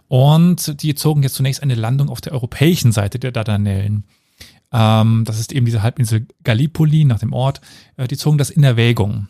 [0.07, 4.05] und die zogen jetzt zunächst eine Landung auf der europäischen Seite der Dardanellen.
[4.73, 7.61] Ähm, das ist eben diese Halbinsel Gallipoli nach dem Ort.
[7.95, 9.27] Äh, die zogen das in Erwägung.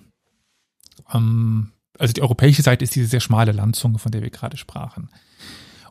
[1.13, 5.09] Ähm, also die europäische Seite ist diese sehr schmale Landzunge, von der wir gerade sprachen.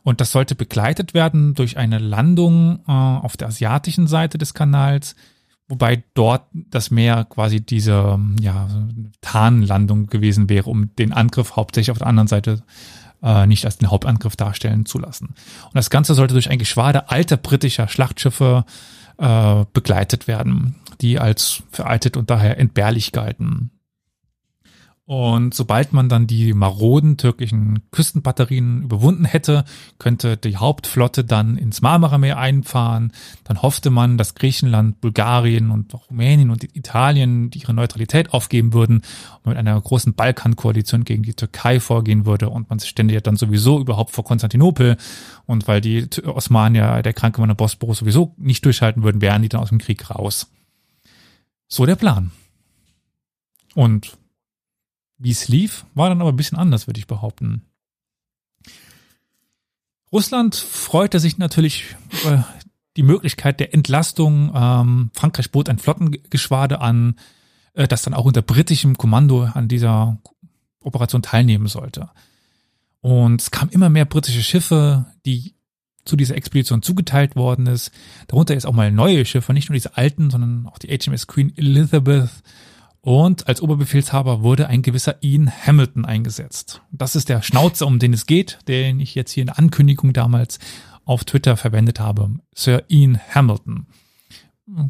[0.01, 5.15] Und das sollte begleitet werden durch eine Landung äh, auf der asiatischen Seite des Kanals,
[5.69, 8.67] wobei dort das Meer quasi diese ja,
[9.21, 12.63] Tarnlandung gewesen wäre, um den Angriff hauptsächlich auf der anderen Seite
[13.21, 15.27] äh, nicht als den Hauptangriff darstellen zu lassen.
[15.27, 18.65] Und das Ganze sollte durch ein Geschwader alter britischer Schlachtschiffe
[19.17, 23.71] äh, begleitet werden, die als veraltet und daher entbehrlich galten.
[25.05, 29.65] Und sobald man dann die maroden türkischen Küstenbatterien überwunden hätte,
[29.99, 33.11] könnte die Hauptflotte dann ins Marmarameer einfahren.
[33.43, 39.01] Dann hoffte man, dass Griechenland, Bulgarien und Rumänien und Italien ihre Neutralität aufgeben würden
[39.43, 42.47] und mit einer großen Balkankoalition gegen die Türkei vorgehen würde.
[42.47, 44.95] Und man stände ja dann sowieso überhaupt vor Konstantinopel.
[45.45, 46.07] Und weil die
[46.75, 49.79] ja der kranke Mann der Bosporus sowieso nicht durchhalten würden, wären die dann aus dem
[49.79, 50.49] Krieg raus.
[51.67, 52.31] So der Plan.
[53.75, 54.17] Und
[55.23, 57.61] wie es lief, war dann aber ein bisschen anders, würde ich behaupten.
[60.11, 62.45] Russland freute sich natürlich über
[62.97, 64.51] die Möglichkeit der Entlastung.
[64.53, 67.15] Ähm, Frankreich bot ein Flottengeschwader an,
[67.73, 70.19] äh, das dann auch unter britischem Kommando an dieser
[70.81, 72.09] Operation teilnehmen sollte.
[72.99, 75.55] Und es kamen immer mehr britische Schiffe, die
[76.05, 77.91] zu dieser Expedition zugeteilt worden ist.
[78.27, 81.57] Darunter jetzt auch mal neue Schiffe, nicht nur diese alten, sondern auch die HMS Queen
[81.57, 82.29] Elizabeth.
[83.05, 86.81] Und als Oberbefehlshaber wurde ein gewisser Ian Hamilton eingesetzt.
[86.89, 90.13] Das ist der Schnauzer, um den es geht, den ich jetzt hier in der Ankündigung
[90.13, 90.57] damals
[91.03, 92.29] auf Twitter verwendet habe.
[92.55, 93.87] Sir Ian Hamilton.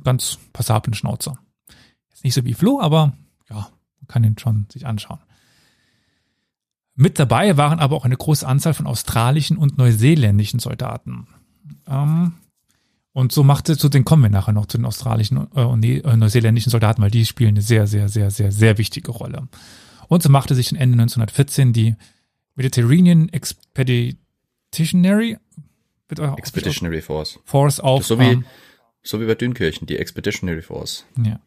[0.03, 1.39] Ganz passablen Schnauzer.
[2.21, 3.13] Nicht so wie Flo, aber
[3.49, 5.19] ja, man kann ihn schon sich anschauen.
[6.93, 11.25] Mit dabei waren aber auch eine große Anzahl von australischen und neuseeländischen Soldaten.
[11.87, 12.33] Ähm,
[13.13, 16.17] und so machte zu den kommen wir nachher noch zu den australischen äh, und äh,
[16.17, 19.47] neuseeländischen Soldaten, weil die spielen eine sehr, sehr, sehr, sehr, sehr wichtige Rolle.
[20.07, 21.95] Und so machte sich Ende 1914 die
[22.55, 25.37] Mediterranean Expeditionary
[26.37, 27.39] Expeditionary Force.
[27.45, 28.05] Force auf.
[28.05, 28.45] So wie, ähm,
[29.01, 31.05] so wie bei Dünkirchen, die Expeditionary Force.
[31.17, 31.39] ja.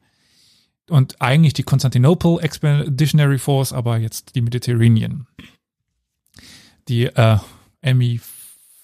[0.89, 5.27] Und eigentlich die Constantinople Expeditionary Force, aber jetzt die Mediterranean.
[6.87, 7.39] Die äh,
[7.83, 8.21] MI,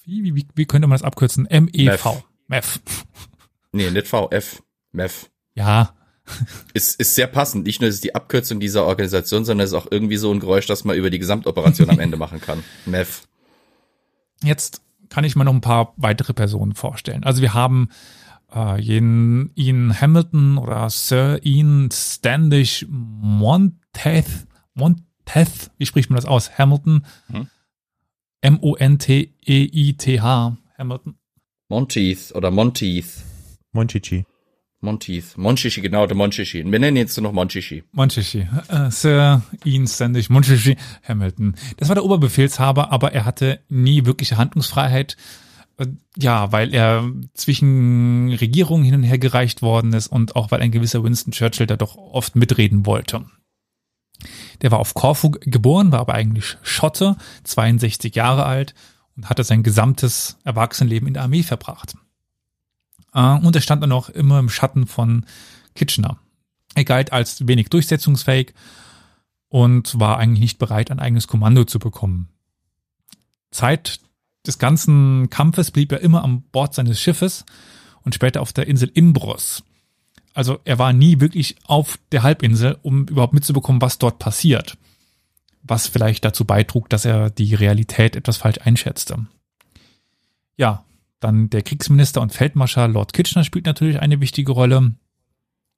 [0.04, 1.46] wie, wie, wie könnte man das abkürzen?
[1.48, 2.24] MEV.
[2.52, 2.80] MEV.
[3.72, 4.62] Nee, nicht VF.
[4.92, 5.30] MEF.
[5.54, 5.94] Ja,
[6.72, 7.66] Ist, ist sehr passend.
[7.66, 10.38] Nicht nur ist es die Abkürzung dieser Organisation, sondern es ist auch irgendwie so ein
[10.40, 12.62] Geräusch, das man über die Gesamtoperation am Ende machen kann.
[12.86, 13.26] MEF.
[14.42, 17.24] Jetzt kann ich mal noch ein paar weitere Personen vorstellen.
[17.24, 17.88] Also wir haben
[18.54, 26.56] äh, jenen Ian Hamilton oder Sir Ian Standish Monteth, Monteth, wie spricht man das aus?
[26.58, 27.48] Hamilton, Hm.
[29.32, 31.14] M-O-N-T-E-I-T-H, Hamilton.
[31.72, 33.24] Monteith oder Monteith.
[33.72, 34.26] Monchichi.
[34.82, 35.38] Monteith.
[35.38, 36.58] Monchichi, genau, der Monchichi.
[36.58, 37.82] Wir nennen ihn jetzt nur noch Monchichi.
[37.92, 40.76] Monchichi, äh, Sir Ian Standish Monchichi
[41.08, 41.54] Hamilton.
[41.78, 45.16] Das war der Oberbefehlshaber, aber er hatte nie wirkliche Handlungsfreiheit.
[45.78, 45.86] Äh,
[46.18, 50.72] Ja, weil er zwischen Regierungen hin und her gereicht worden ist und auch weil ein
[50.72, 53.24] gewisser Winston Churchill da doch oft mitreden wollte.
[54.60, 58.74] Der war auf Korfu geboren, war aber eigentlich Schotte, 62 Jahre alt
[59.16, 61.94] und hatte sein gesamtes Erwachsenenleben in der Armee verbracht.
[63.14, 65.26] Äh, Und er stand dann auch immer im Schatten von
[65.74, 66.18] Kitchener.
[66.74, 68.54] Er galt als wenig durchsetzungsfähig
[69.48, 72.28] und war eigentlich nicht bereit, ein eigenes Kommando zu bekommen.
[73.50, 74.00] Zeit
[74.46, 77.44] des ganzen Kampfes blieb er immer an Bord seines Schiffes
[78.02, 79.62] und später auf der Insel Imbros.
[80.34, 84.78] Also er war nie wirklich auf der Halbinsel, um überhaupt mitzubekommen, was dort passiert.
[85.62, 89.26] Was vielleicht dazu beitrug, dass er die Realität etwas falsch einschätzte.
[90.56, 90.84] Ja,
[91.20, 94.94] dann der Kriegsminister und Feldmarschall Lord Kitchener spielt natürlich eine wichtige Rolle.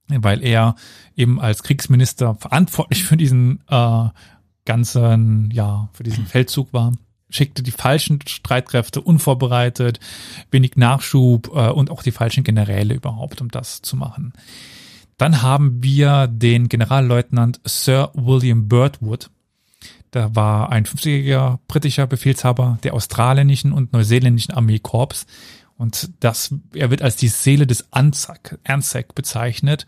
[0.08, 0.74] weil er
[1.16, 4.08] eben als Kriegsminister verantwortlich für diesen äh,
[4.66, 6.92] ganzen, ja, für diesen Feldzug war
[7.34, 10.00] schickte die falschen Streitkräfte unvorbereitet,
[10.50, 14.32] wenig Nachschub äh, und auch die falschen Generäle überhaupt, um das zu machen.
[15.16, 19.30] Dann haben wir den Generalleutnant Sir William Birdwood.
[20.14, 25.26] Da war ein 50-jähriger britischer Befehlshaber der australischen und neuseeländischen Armeekorps.
[25.76, 29.86] Und das, er wird als die Seele des ANZAC, ANZAC bezeichnet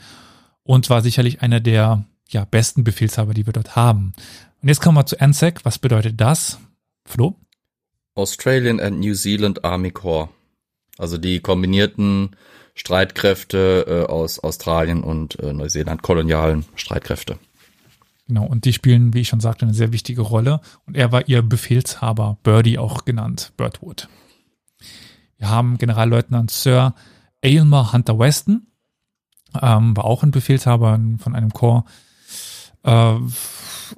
[0.64, 4.14] und war sicherlich einer der ja, besten Befehlshaber, die wir dort haben.
[4.62, 5.64] Und jetzt kommen wir zu ANZAC.
[5.64, 6.58] Was bedeutet das?
[7.04, 7.36] Flo?
[8.16, 10.28] Australian and New Zealand Army Corps.
[10.98, 12.34] Also die kombinierten
[12.74, 17.38] Streitkräfte äh, aus Australien und äh, Neuseeland, kolonialen Streitkräfte.
[18.26, 20.60] Genau, und die spielen, wie ich schon sagte, eine sehr wichtige Rolle.
[20.84, 24.08] Und er war ihr Befehlshaber, Birdie auch genannt, Birdwood.
[25.38, 26.94] Wir haben Generalleutnant Sir
[27.42, 28.66] Aylmer Hunter Weston,
[29.62, 31.90] ähm, war auch ein Befehlshaber von einem Korps.
[32.82, 33.14] Äh,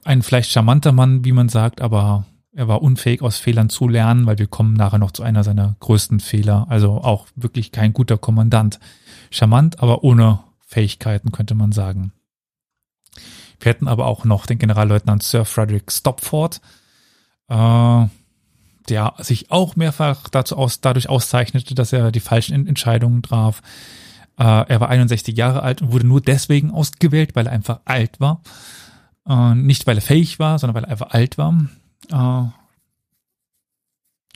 [0.04, 4.26] ein vielleicht charmanter Mann, wie man sagt, aber er war unfähig, aus Fehlern zu lernen,
[4.26, 6.66] weil wir kommen nachher noch zu einer seiner größten Fehler.
[6.68, 8.80] Also auch wirklich kein guter Kommandant.
[9.30, 12.12] Charmant, aber ohne Fähigkeiten, könnte man sagen.
[13.60, 16.60] Wir hätten aber auch noch den Generalleutnant Sir Frederick Stopford,
[17.48, 18.06] äh,
[18.88, 23.62] der sich auch mehrfach dazu aus, dadurch auszeichnete, dass er die falschen Entscheidungen traf.
[24.38, 28.20] Äh, er war 61 Jahre alt und wurde nur deswegen ausgewählt, weil er einfach alt
[28.20, 28.42] war.
[29.28, 31.54] Äh, nicht weil er fähig war, sondern weil er einfach alt war.
[32.10, 32.50] Äh,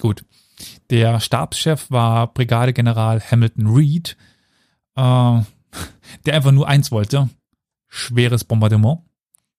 [0.00, 0.24] gut.
[0.90, 4.16] Der Stabschef war Brigadegeneral Hamilton Reed,
[4.96, 5.00] äh,
[6.26, 7.30] der einfach nur eins wollte.
[7.88, 9.00] Schweres Bombardement.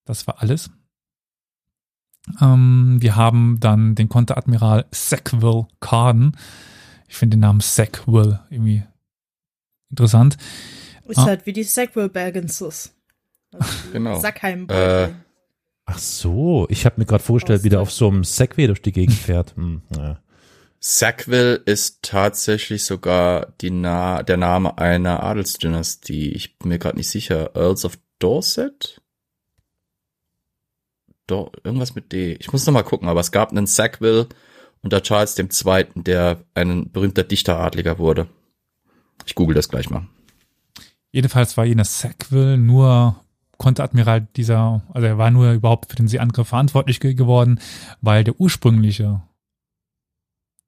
[0.05, 0.69] Das war alles.
[2.41, 6.37] Ähm, wir haben dann den Konteradmiral Sackville Carden.
[7.07, 8.83] Ich finde den Namen Sackville irgendwie
[9.89, 10.37] interessant.
[11.05, 11.25] Ist ah.
[11.25, 12.95] halt wie die Sackville Bergenses.
[13.51, 14.19] Also genau.
[14.19, 14.67] Sackheim.
[14.69, 15.09] Äh,
[15.85, 18.93] Ach so, ich habe mir gerade vorgestellt, wie der auf so einem Segway durch die
[18.93, 19.55] Gegend fährt.
[19.55, 20.19] Hm, ja.
[20.79, 26.31] Sackville ist tatsächlich sogar die Na der Name einer Adelsdynastie.
[26.31, 27.55] Ich bin mir gerade nicht sicher.
[27.55, 29.01] Earls of Dorset?
[31.27, 32.33] Do irgendwas mit D.
[32.33, 34.27] Ich muss noch mal gucken, aber es gab einen Sackville
[34.81, 38.27] unter Charles II., der ein berühmter Dichteradliger wurde.
[39.25, 40.07] Ich google das gleich mal.
[41.11, 43.15] Jedenfalls war jener Sackville nur
[43.57, 47.59] Konteradmiral dieser, also er war nur überhaupt für den Seeangriff verantwortlich geworden,
[48.01, 49.21] weil der ursprüngliche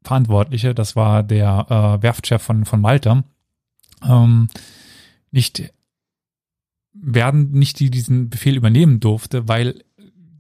[0.03, 3.23] Verantwortliche, das war der äh, Werftchef von, von Malta,
[4.07, 4.47] ähm,
[5.31, 5.73] nicht
[6.93, 9.83] werden nicht die diesen Befehl übernehmen durfte, weil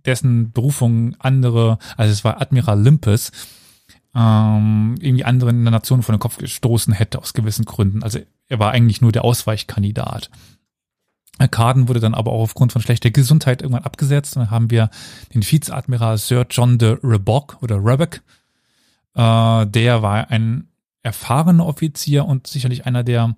[0.05, 3.31] dessen Berufung andere, also es war Admiral Limpes,
[4.15, 8.01] ähm, irgendwie anderen in der Nation von den Kopf gestoßen hätte aus gewissen Gründen.
[8.01, 10.29] Also er war eigentlich nur der Ausweichkandidat.
[11.51, 14.37] Carden wurde dann aber auch aufgrund von schlechter Gesundheit irgendwann abgesetzt.
[14.37, 14.89] Und dann haben wir
[15.33, 18.21] den Vizeadmiral Sir John de Rebock oder Rebeck.
[19.15, 20.69] Äh, der war ein
[21.03, 23.35] erfahrener Offizier und sicherlich einer der,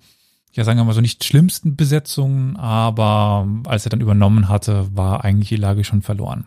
[0.54, 5.24] ja sagen wir mal so nicht schlimmsten Besetzungen, aber als er dann übernommen hatte, war
[5.24, 6.46] eigentlich die Lage schon verloren.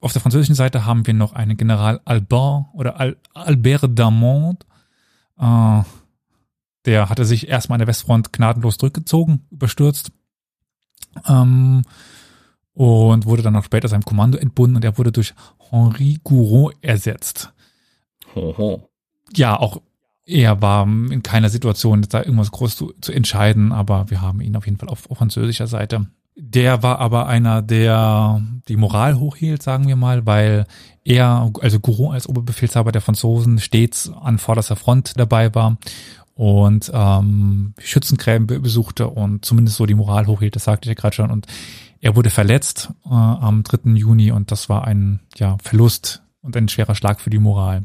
[0.00, 4.64] Auf der französischen Seite haben wir noch einen General Albert oder Al Albert Damont.
[5.38, 5.82] Äh,
[6.86, 10.12] der hatte sich erstmal an der Westfront gnadenlos zurückgezogen, überstürzt.
[11.26, 11.82] Ähm,
[12.72, 15.34] und wurde dann auch später seinem Kommando entbunden und er wurde durch
[15.70, 17.52] Henri Gouraud ersetzt.
[18.34, 18.88] Hoho.
[19.34, 19.82] Ja, auch
[20.24, 24.56] er war in keiner Situation, da irgendwas groß zu, zu entscheiden, aber wir haben ihn
[24.56, 26.06] auf jeden Fall auf, auf französischer Seite.
[26.42, 30.64] Der war aber einer, der die Moral hochhielt, sagen wir mal, weil
[31.04, 35.76] er, also Gouraud als Oberbefehlshaber der Franzosen, stets an vorderster Front dabei war
[36.34, 41.14] und ähm, Schützengräben besuchte und zumindest so die Moral hochhielt, das sagte ich ja gerade
[41.14, 41.30] schon.
[41.30, 41.46] Und
[42.00, 43.90] er wurde verletzt äh, am 3.
[43.90, 47.84] Juni und das war ein ja, Verlust und ein schwerer Schlag für die Moral.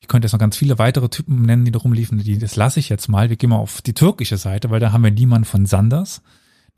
[0.00, 2.18] Ich könnte jetzt noch ganz viele weitere Typen nennen, die da rumliefen.
[2.18, 3.28] Die, das lasse ich jetzt mal.
[3.28, 6.22] Wir gehen mal auf die türkische Seite, weil da haben wir Niemann von Sanders.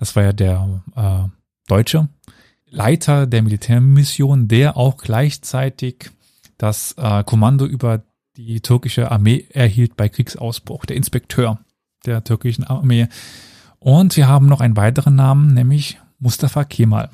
[0.00, 1.28] Das war ja der äh,
[1.68, 2.08] Deutsche.
[2.70, 6.10] Leiter der Militärmission, der auch gleichzeitig
[6.56, 8.02] das äh, Kommando über
[8.36, 11.58] die türkische Armee erhielt bei Kriegsausbruch, der Inspekteur
[12.06, 13.08] der türkischen Armee.
[13.78, 17.10] Und wir haben noch einen weiteren Namen, nämlich Mustafa Kemal.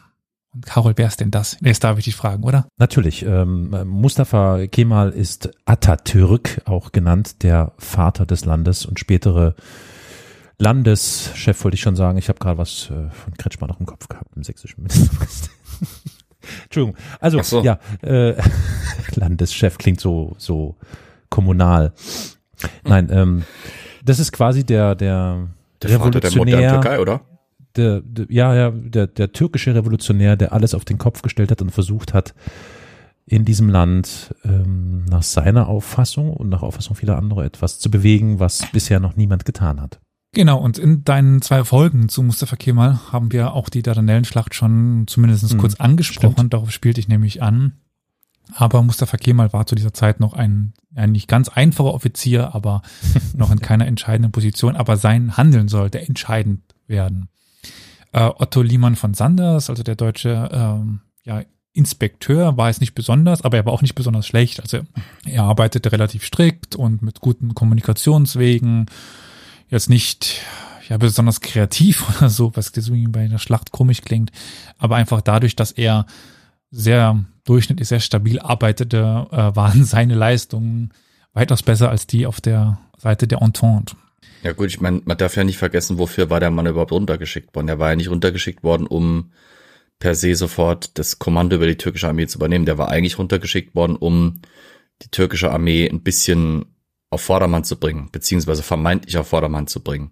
[0.55, 1.57] Und Carol, wer ist denn das?
[1.63, 2.69] Jetzt darf ich dich fragen, oder?
[2.79, 3.25] Natürlich.
[3.25, 9.57] Ähm, Mustafa Kemal ist Atatürk, auch genannt der Vater des Landes und spätere
[10.59, 12.19] Landeschef, wollte ich schon sagen.
[12.19, 15.57] Ich habe gerade was äh, von Kretschmann noch im Kopf gehabt, im sächsischen Ministerpräsidenten.
[16.65, 16.97] Entschuldigung.
[17.21, 17.63] Also, so.
[17.63, 18.35] ja, äh,
[19.15, 20.77] Landeschef klingt so, so
[21.29, 21.93] kommunal.
[22.85, 23.45] Nein, ähm,
[24.05, 25.49] das ist quasi der, der,
[25.83, 27.21] Der Vater der modernen Türkei, oder?
[27.77, 31.61] Der, der, ja, ja, der, der türkische Revolutionär, der alles auf den Kopf gestellt hat
[31.61, 32.35] und versucht hat,
[33.27, 38.39] in diesem Land ähm, nach seiner Auffassung und nach Auffassung vieler anderer etwas zu bewegen,
[38.39, 40.01] was bisher noch niemand getan hat.
[40.37, 45.05] Genau, und in deinen zwei Folgen zu Mustafa Kemal haben wir auch die Dardanellenschlacht schon
[45.07, 46.35] zumindest hm, kurz angesprochen.
[46.35, 46.53] Stimmt.
[46.53, 47.73] Darauf spielte ich nämlich an.
[48.53, 52.83] Aber Mustafa Kemal war zu dieser Zeit noch ein, ein nicht ganz einfacher Offizier, aber
[53.35, 54.77] noch in keiner entscheidenden Position.
[54.77, 57.31] Aber sein Handeln sollte entscheidend werden.
[58.13, 63.41] Äh, Otto Liemann von Sanders, also der deutsche ähm, ja, Inspekteur war es nicht besonders,
[63.41, 64.61] aber er war auch nicht besonders schlecht.
[64.61, 64.81] Also
[65.25, 68.85] er arbeitete relativ strikt und mit guten Kommunikationswegen.
[69.69, 70.41] Jetzt nicht
[70.89, 74.31] ja besonders kreativ oder so, was deswegen bei einer Schlacht komisch klingt,
[74.79, 76.07] aber einfach dadurch, dass er
[76.71, 80.93] sehr durchschnittlich sehr stabil arbeitete, äh, waren seine Leistungen
[81.33, 83.97] weitaus besser als die auf der Seite der Entente.
[84.43, 87.55] Ja gut, ich meine, man darf ja nicht vergessen, wofür war der Mann überhaupt runtergeschickt
[87.55, 87.69] worden.
[87.69, 89.33] Er war ja nicht runtergeschickt worden, um
[89.99, 92.67] per se sofort das Kommando über die türkische Armee zu übernehmen.
[92.67, 94.41] Der war eigentlich runtergeschickt worden, um
[95.03, 96.67] die türkische Armee ein bisschen
[97.11, 100.11] auf Vordermann zu bringen, beziehungsweise vermeintlich auf Vordermann zu bringen.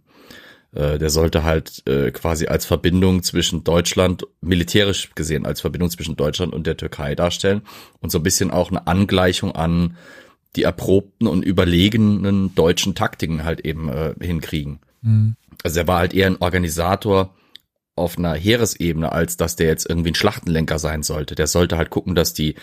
[0.73, 6.17] Äh, der sollte halt äh, quasi als Verbindung zwischen Deutschland, militärisch gesehen, als Verbindung zwischen
[6.17, 7.63] Deutschland und der Türkei darstellen
[8.01, 9.97] und so ein bisschen auch eine Angleichung an
[10.57, 14.79] die erprobten und überlegenen deutschen Taktiken halt eben äh, hinkriegen.
[15.03, 15.37] Mhm.
[15.63, 17.35] Also er war halt eher ein Organisator,
[17.97, 21.35] auf einer Heeresebene, als dass der jetzt irgendwie ein Schlachtenlenker sein sollte.
[21.35, 22.57] Der sollte halt gucken, dass die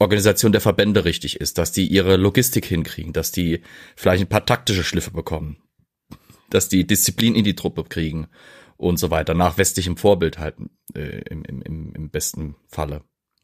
[0.00, 3.62] Organisation der Verbände richtig ist, dass die ihre Logistik hinkriegen, dass die
[3.94, 5.58] vielleicht ein paar taktische Schliffe bekommen,
[6.50, 8.26] dass die Disziplin in die Truppe kriegen
[8.76, 10.56] und so weiter, nach westlichem Vorbild halt
[10.94, 13.02] äh, im, im, im besten Falle.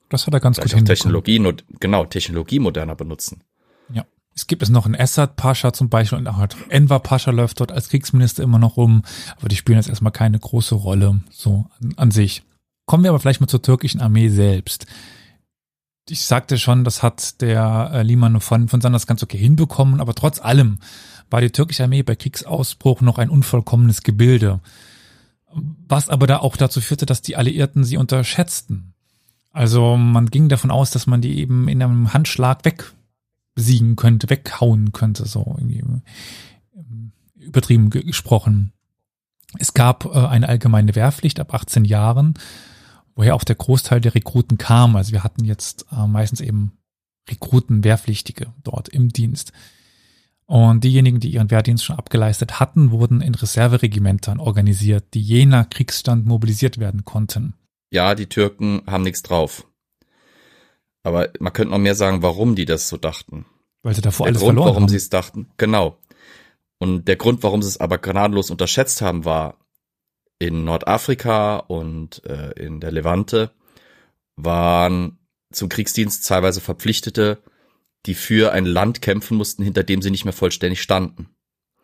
[0.08, 3.42] Das hat er ganz vielleicht gut Technologie, genau, Technologie moderner benutzen.
[4.36, 7.72] Es gibt es noch einen Essad Pascha zum Beispiel und auch Enver Pascha läuft dort
[7.72, 9.02] als Kriegsminister immer noch rum,
[9.38, 12.42] aber die spielen jetzt erstmal keine große Rolle so an, an sich.
[12.84, 14.86] Kommen wir aber vielleicht mal zur türkischen Armee selbst.
[16.08, 20.14] Ich sagte schon, das hat der äh, Liman von, von Sanders ganz okay hinbekommen, aber
[20.14, 20.78] trotz allem
[21.30, 24.60] war die türkische Armee bei Kriegsausbruch noch ein unvollkommenes Gebilde.
[25.88, 28.94] Was aber da auch dazu führte, dass die Alliierten sie unterschätzten.
[29.50, 32.92] Also man ging davon aus, dass man die eben in einem Handschlag weg
[33.54, 35.82] besiegen könnte, weghauen könnte, so irgendwie
[36.76, 38.72] ähm, übertrieben gesprochen.
[39.58, 42.34] Es gab äh, eine allgemeine Wehrpflicht ab 18 Jahren,
[43.16, 44.94] woher auch der Großteil der Rekruten kam.
[44.94, 46.78] Also wir hatten jetzt äh, meistens eben
[47.28, 49.52] Rekruten, Wehrpflichtige dort im Dienst.
[50.44, 55.68] Und diejenigen, die ihren Wehrdienst schon abgeleistet hatten, wurden in Reserveregimentern organisiert, die je nach
[55.68, 57.54] Kriegsstand mobilisiert werden konnten.
[57.90, 59.66] Ja, die Türken haben nichts drauf.
[61.02, 63.46] Aber man könnte noch mehr sagen, warum die das so dachten.
[63.82, 64.88] Weil sie davor der alles Grund, verloren warum haben.
[64.88, 65.98] sie es dachten, genau.
[66.78, 69.56] Und der Grund, warum sie es aber gnadenlos unterschätzt haben, war
[70.38, 73.50] in Nordafrika und äh, in der Levante
[74.36, 75.18] waren
[75.52, 77.42] zum Kriegsdienst teilweise Verpflichtete,
[78.04, 81.28] die für ein Land kämpfen mussten, hinter dem sie nicht mehr vollständig standen.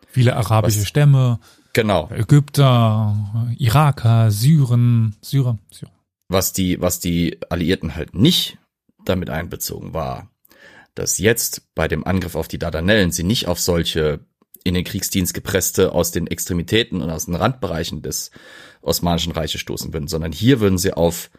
[0.09, 1.41] Viele arabische Was, Stämme.
[1.73, 2.11] Genau.
[2.12, 5.91] Ägypter, Iraker, Syren, Syrer, Syrer.
[6.29, 8.59] Was die, was die Alliierten halt nicht
[9.05, 10.31] damit einbezogen war,
[10.95, 14.21] dass jetzt bei dem Angriff auf die Dardanellen sie nicht auf solche
[14.64, 18.31] in den Kriegsdienst gepresste aus den Extremitäten und aus den Randbereichen des
[18.81, 21.31] Osmanischen Reiches stoßen würden, sondern hier würden sie auf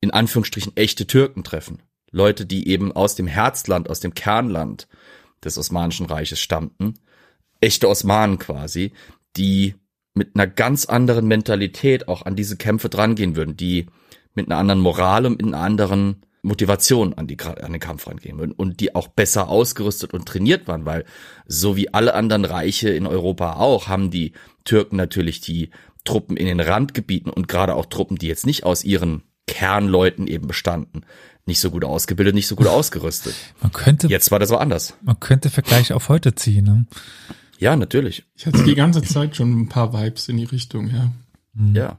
[0.00, 1.82] in Anführungsstrichen echte Türken treffen.
[2.10, 4.88] Leute, die eben aus dem Herzland, aus dem Kernland
[5.44, 6.94] des Osmanischen Reiches stammten,
[7.60, 8.92] echte Osmanen quasi,
[9.36, 9.74] die
[10.14, 13.86] mit einer ganz anderen Mentalität auch an diese Kämpfe drangehen würden, die
[14.34, 18.38] mit einer anderen Moral und mit einer anderen Motivation an, die, an den Kampf rangehen
[18.38, 21.04] würden und die auch besser ausgerüstet und trainiert waren, weil
[21.46, 24.32] so wie alle anderen Reiche in Europa auch, haben die
[24.64, 25.70] Türken natürlich die
[26.04, 30.46] Truppen in den Randgebieten und gerade auch Truppen, die jetzt nicht aus ihren Kernleuten eben
[30.46, 31.04] bestanden,
[31.46, 33.34] nicht so gut ausgebildet, nicht so gut ausgerüstet.
[33.62, 34.94] Man könnte jetzt war das so anders.
[35.02, 36.86] Man könnte Vergleiche auf heute ziehen, ne?
[37.58, 38.24] Ja, natürlich.
[38.36, 41.10] Ich hatte die ganze Zeit schon ein paar Vibes in die Richtung, ja.
[41.54, 41.74] Mhm.
[41.74, 41.98] Ja.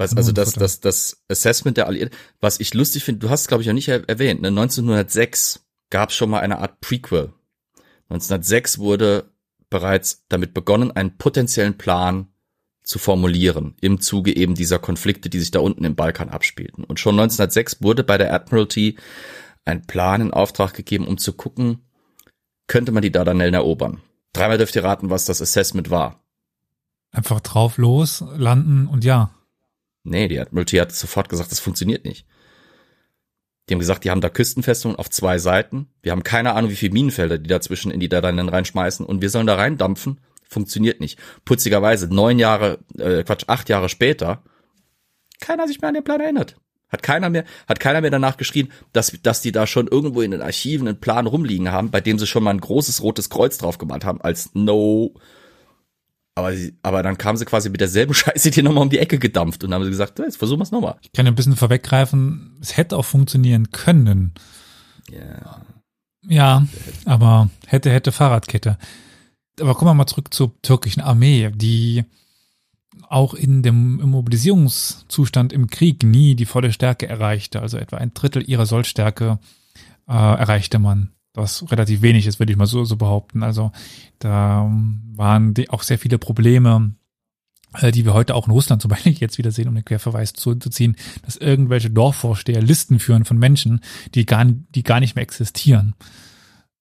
[0.00, 3.48] Was, also das, das, das Assessment der Alliierten, was ich lustig finde, du hast es
[3.48, 4.48] glaube ich auch nicht erwähnt, ne?
[4.48, 5.60] 1906
[5.90, 7.34] gab es schon mal eine Art Prequel.
[8.08, 9.30] 1906 wurde
[9.68, 12.28] bereits damit begonnen, einen potenziellen Plan
[12.82, 16.82] zu formulieren im Zuge eben dieser Konflikte, die sich da unten im Balkan abspielten.
[16.82, 18.96] Und schon 1906 wurde bei der Admiralty
[19.66, 21.84] ein Plan in Auftrag gegeben, um zu gucken,
[22.68, 24.00] könnte man die Dardanellen erobern.
[24.32, 26.24] Dreimal dürft ihr raten, was das Assessment war.
[27.12, 29.34] Einfach drauf los, landen und ja.
[30.02, 32.26] Nee, die Admiralty hat sofort gesagt, das funktioniert nicht.
[33.68, 35.88] Die haben gesagt, die haben da Küstenfestungen auf zwei Seiten.
[36.02, 39.30] Wir haben keine Ahnung, wie viele Minenfelder die dazwischen in die Dardanellen reinschmeißen und wir
[39.30, 41.18] sollen da reindampfen, funktioniert nicht.
[41.44, 44.42] Putzigerweise neun Jahre, äh, Quatsch, acht Jahre später,
[45.40, 46.56] keiner sich mehr an den Plan erinnert.
[46.88, 50.32] Hat keiner mehr, hat keiner mehr danach geschrien, dass, dass die da schon irgendwo in
[50.32, 53.58] den Archiven einen Plan rumliegen haben, bei dem sie schon mal ein großes rotes Kreuz
[53.58, 55.14] drauf gemalt haben, als No.
[56.34, 59.18] Aber, sie, aber dann kamen sie quasi mit derselben Scheiße die nochmal um die Ecke
[59.18, 60.96] gedampft und haben sie gesagt, jetzt versuchen wir es nochmal.
[61.02, 64.32] Ich kann ein bisschen vorweggreifen, es hätte auch funktionieren können.
[65.10, 65.62] Ja.
[66.28, 66.66] Ja,
[67.06, 68.76] aber hätte, hätte Fahrradkette.
[69.58, 72.04] Aber kommen wir mal zurück zur türkischen Armee, die
[73.08, 77.60] auch in dem Immobilisierungszustand im Krieg nie die volle Stärke erreichte.
[77.60, 79.38] Also etwa ein Drittel ihrer Sollstärke
[80.08, 81.10] äh, erreichte man.
[81.34, 83.42] Was relativ wenig ist, würde ich mal so, so behaupten.
[83.42, 83.70] Also
[84.18, 84.68] da
[85.14, 86.94] waren die auch sehr viele Probleme,
[87.74, 90.32] äh, die wir heute auch in Russland zum Beispiel jetzt wieder sehen, um den Querverweis
[90.32, 93.80] zu, zu ziehen, dass irgendwelche Dorfvorsteher Listen führen von Menschen,
[94.14, 95.94] die gar, die gar nicht mehr existieren.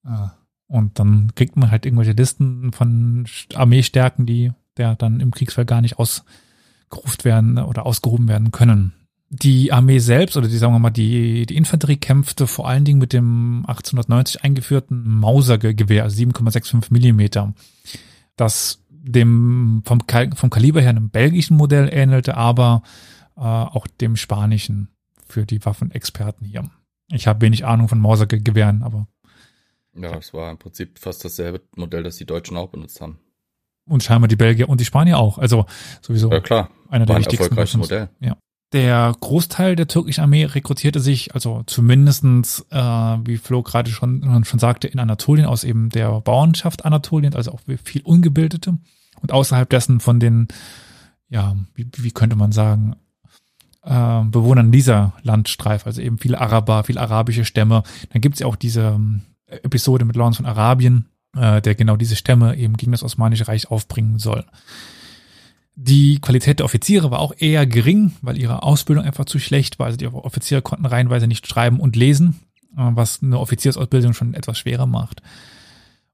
[0.04, 0.28] Äh,
[0.68, 3.26] und dann kriegt man halt irgendwelche Listen von
[3.56, 8.94] Armeestärken, die der dann im Kriegsfall gar nicht ausgerufen werden oder ausgehoben werden können.
[9.32, 13.00] Die Armee selbst oder die sagen wir mal die die Infanterie kämpfte vor allen Dingen
[13.00, 17.54] mit dem 1890 eingeführten Mauser-Gewehr, also 7,65 Millimeter,
[18.36, 20.00] das dem vom,
[20.36, 22.82] vom Kaliber her einem belgischen Modell ähnelte, aber
[23.38, 24.90] äh, auch dem spanischen
[25.28, 26.70] für die Waffenexperten hier.
[27.12, 29.08] Ich habe wenig Ahnung von Mauser-Gewehren, aber
[29.96, 33.20] ja, es war im Prinzip fast dasselbe Modell, das die Deutschen auch benutzt haben.
[33.86, 35.38] Und scheinbar die Belgier und die Spanier auch.
[35.40, 35.66] Also
[36.02, 36.70] sowieso ja, klar.
[36.90, 37.44] einer der War ein wichtigsten.
[37.46, 37.78] erfolgreiches.
[37.78, 38.10] Modell.
[38.20, 38.38] Ja.
[38.72, 44.60] Der Großteil der türkischen Armee rekrutierte sich, also zumindestens, äh, wie Flo gerade schon, schon
[44.60, 48.78] sagte, in Anatolien aus eben der Bauernschaft Anatoliens, also auch viel Ungebildete.
[49.22, 50.48] Und außerhalb dessen von den,
[51.30, 52.96] ja, wie, wie könnte man sagen,
[53.84, 57.84] äh, Bewohnern dieser Landstreif, also eben viele Araber, viele arabische Stämme.
[58.12, 62.16] Dann gibt's ja auch diese ähm, Episode mit Lawrence von Arabien, äh, der genau diese
[62.16, 64.46] Stämme eben gegen das Osmanische Reich aufbringen soll.
[65.82, 69.86] Die Qualität der Offiziere war auch eher gering, weil ihre Ausbildung einfach zu schlecht war.
[69.86, 72.42] Also die Offiziere konnten reihenweise nicht schreiben und lesen,
[72.76, 75.22] äh, was eine Offiziersausbildung schon etwas schwerer macht.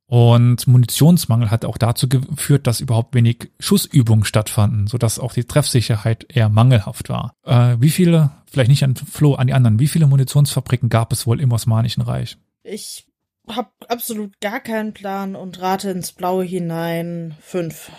[0.05, 6.27] Und Munitionsmangel hat auch dazu geführt, dass überhaupt wenig Schussübungen stattfanden, sodass auch die Treffsicherheit
[6.29, 7.33] eher mangelhaft war.
[7.43, 11.25] Äh, wie viele, vielleicht nicht an Flo, an die anderen, wie viele Munitionsfabriken gab es
[11.25, 12.37] wohl im Osmanischen Reich?
[12.61, 13.07] Ich
[13.49, 17.89] habe absolut gar keinen Plan und rate ins Blaue hinein fünf.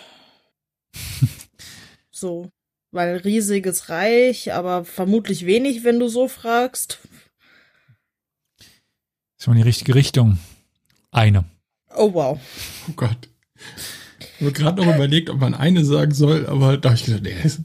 [2.11, 2.51] so,
[2.91, 6.99] weil riesiges Reich, aber vermutlich wenig, wenn du so fragst.
[9.39, 10.39] ist mal in die richtige Richtung.
[11.11, 11.45] Eine.
[11.97, 12.41] Oh wow.
[12.89, 13.29] Oh Gott.
[14.19, 17.23] Ich habe gerade noch überlegt, ob man eine sagen soll, aber da habe ich gedacht,
[17.23, 17.61] nee, das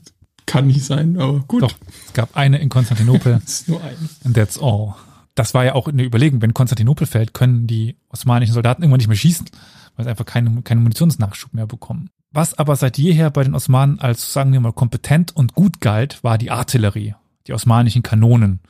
[0.45, 1.63] kann nicht sein, aber gut.
[1.63, 1.73] Doch,
[2.05, 3.41] es gab eine in Konstantinopel.
[3.45, 3.97] Es ist nur eine.
[4.23, 4.95] And that's all.
[5.36, 9.07] Das war ja auch eine Überlegung, wenn Konstantinopel fällt, können die osmanischen Soldaten irgendwann nicht
[9.07, 9.49] mehr schießen,
[9.95, 12.09] weil sie einfach keinen keine Munitionsnachschub mehr bekommen.
[12.32, 16.23] Was aber seit jeher bei den Osmanen als, sagen wir mal, kompetent und gut galt,
[16.23, 17.15] war die Artillerie,
[17.47, 18.61] die osmanischen Kanonen.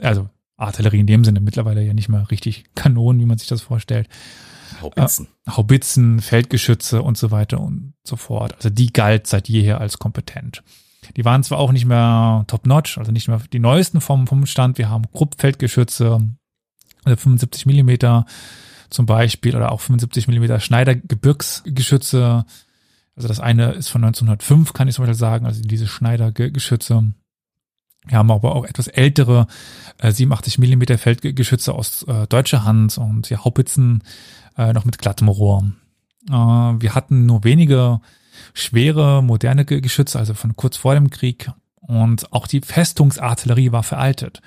[0.00, 3.60] Also Artillerie in dem Sinne, mittlerweile ja nicht mehr richtig Kanonen, wie man sich das
[3.60, 4.08] vorstellt.
[4.80, 5.28] Haubitzen.
[5.46, 8.54] Äh, Haubitzen, Feldgeschütze und so weiter und so fort.
[8.54, 10.62] Also die galt seit jeher als kompetent.
[11.16, 14.78] Die waren zwar auch nicht mehr top-notch, also nicht mehr die neuesten vom, vom Stand.
[14.78, 16.28] Wir haben Krupp-Feldgeschütze,
[17.04, 18.24] also 75 Millimeter
[18.92, 22.44] zum Beispiel, oder auch 75 Millimeter Schneider-Gebirgsgeschütze.
[23.14, 27.12] Also das eine ist von 1905, kann ich zum Beispiel sagen, also diese Schneider-Geschütze.
[28.06, 29.46] Wir haben aber auch etwas ältere
[29.98, 34.02] äh, 87 Millimeter Feldgeschütze aus äh, deutscher Hand und ja, Haubitzen
[34.58, 35.70] äh, noch mit glattem Rohr.
[36.28, 38.00] Äh, wir hatten nur wenige
[38.54, 41.50] schwere, moderne Ge- Geschütze, also von kurz vor dem Krieg.
[41.80, 44.40] Und auch die Festungsartillerie war veraltet.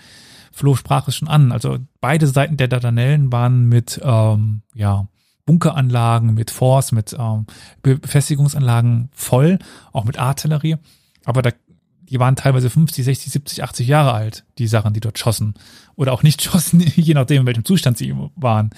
[0.56, 1.52] Flo sprach es schon an.
[1.52, 5.10] Also beide Seiten der Dardanellen waren mit ähm, ja,
[5.46, 7.46] Bunkeranlagen, mit Forts, mit ähm,
[7.82, 9.60] Befestigungsanlagen voll,
[9.92, 10.78] auch mit Artillerie.
[11.26, 11.52] Aber da,
[12.04, 15.56] die waren teilweise 50, 60, 70, 80 Jahre alt, die Sachen, die dort schossen.
[15.98, 18.70] Oder auch nicht schossen, je nachdem, in welchem Zustand sie waren.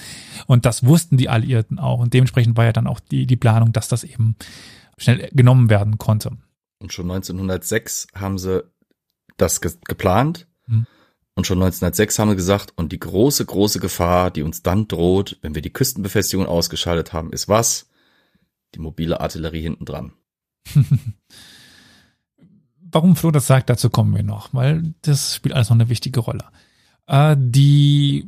[0.48, 2.00] Und das wussten die Alliierten auch.
[2.00, 4.36] Und dementsprechend war ja dann auch die, die Planung, dass das eben
[4.98, 6.32] schnell genommen werden konnte.
[6.80, 8.64] Und schon 1906 haben sie
[9.38, 10.48] das ge geplant.
[11.38, 15.38] Und schon 1906 haben sie gesagt, und die große, große Gefahr, die uns dann droht,
[15.44, 17.92] wenn wir die Küstenbefestigung ausgeschaltet haben, ist was?
[18.74, 20.14] Die mobile Artillerie hinten dran.
[22.82, 26.22] Warum Flo das sagt, dazu kommen wir noch, weil das spielt alles noch eine wichtige
[26.22, 26.44] Rolle.
[27.06, 28.28] Äh, die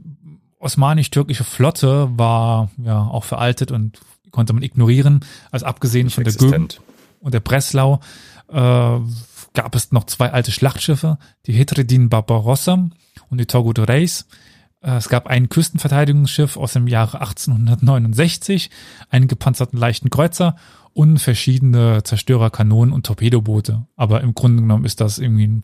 [0.59, 3.99] osmanisch-türkische Flotte war ja auch veraltet und
[4.29, 5.25] konnte man ignorieren.
[5.49, 6.81] Also abgesehen von der Göben Existent.
[7.21, 8.01] und der Breslau
[8.49, 8.99] äh,
[9.53, 12.89] gab es noch zwei alte Schlachtschiffe, die Hedredin Barbarossa
[13.29, 14.27] und die de Reis.
[14.81, 18.69] Äh, es gab ein Küstenverteidigungsschiff aus dem Jahre 1869,
[19.09, 20.55] einen gepanzerten leichten Kreuzer
[20.93, 23.87] und verschiedene Zerstörerkanonen und Torpedoboote.
[23.95, 25.63] Aber im Grunde genommen ist das irgendwie ein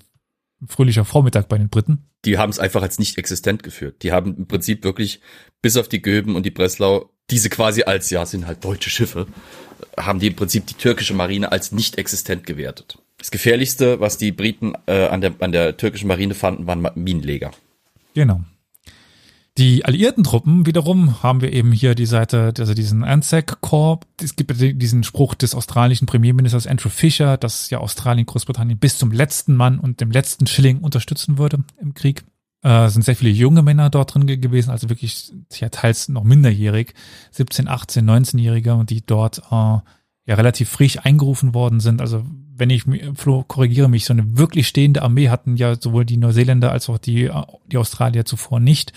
[0.67, 2.09] fröhlicher Vormittag bei den Briten.
[2.23, 4.03] Die haben es einfach als nicht existent geführt.
[4.03, 5.21] Die haben im Prinzip wirklich
[5.61, 9.27] bis auf die Göben und die Breslau diese quasi als, ja, sind halt deutsche Schiffe,
[9.97, 12.99] haben die im Prinzip die türkische Marine als nicht existent gewertet.
[13.25, 17.49] Das gefährlichste, was die Briten äh, an, der, an der türkischen Marine fanden, waren Minenleger.
[18.13, 18.41] Genau.
[19.57, 24.01] Die alliierten Truppen wiederum haben wir eben hier die Seite, also diesen ANZAC Corps.
[24.21, 29.11] Es gibt diesen Spruch des australischen Premierministers Andrew Fisher, dass ja Australien Großbritannien bis zum
[29.11, 32.25] letzten Mann und dem letzten Schilling unterstützen würde im Krieg.
[32.61, 36.93] Äh, sind sehr viele junge Männer dort drin gewesen, also wirklich ja teils noch minderjährig,
[37.31, 39.79] 17, 18, 19-Jährige, die dort äh,
[40.25, 42.01] ja relativ frisch eingerufen worden sind.
[42.01, 42.83] Also wenn ich
[43.15, 46.97] Flo, korrigiere mich, so eine wirklich stehende Armee hatten ja sowohl die Neuseeländer als auch
[46.97, 47.29] die,
[47.67, 48.93] die Australier zuvor nicht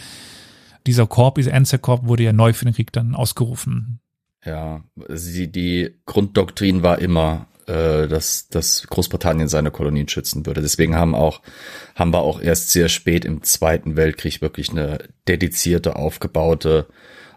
[0.86, 4.00] dieser Korb, dieser Enzer-Korb wurde ja neu für den Krieg dann ausgerufen.
[4.42, 10.62] Ja, sie, die Grunddoktrin war immer, äh, dass, dass Großbritannien seine Kolonien schützen würde.
[10.62, 11.42] Deswegen haben auch,
[11.94, 14.98] haben wir auch erst sehr spät im Zweiten Weltkrieg wirklich eine
[15.28, 16.86] dedizierte, aufgebaute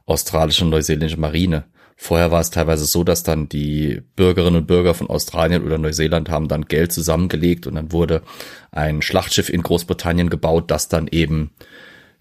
[0.06, 1.66] australische und neuseeländische Marine.
[2.04, 6.32] Vorher war es teilweise so, dass dann die Bürgerinnen und Bürger von Australien oder Neuseeland
[6.32, 8.24] haben dann Geld zusammengelegt und dann wurde
[8.72, 11.52] ein Schlachtschiff in Großbritannien gebaut, das dann eben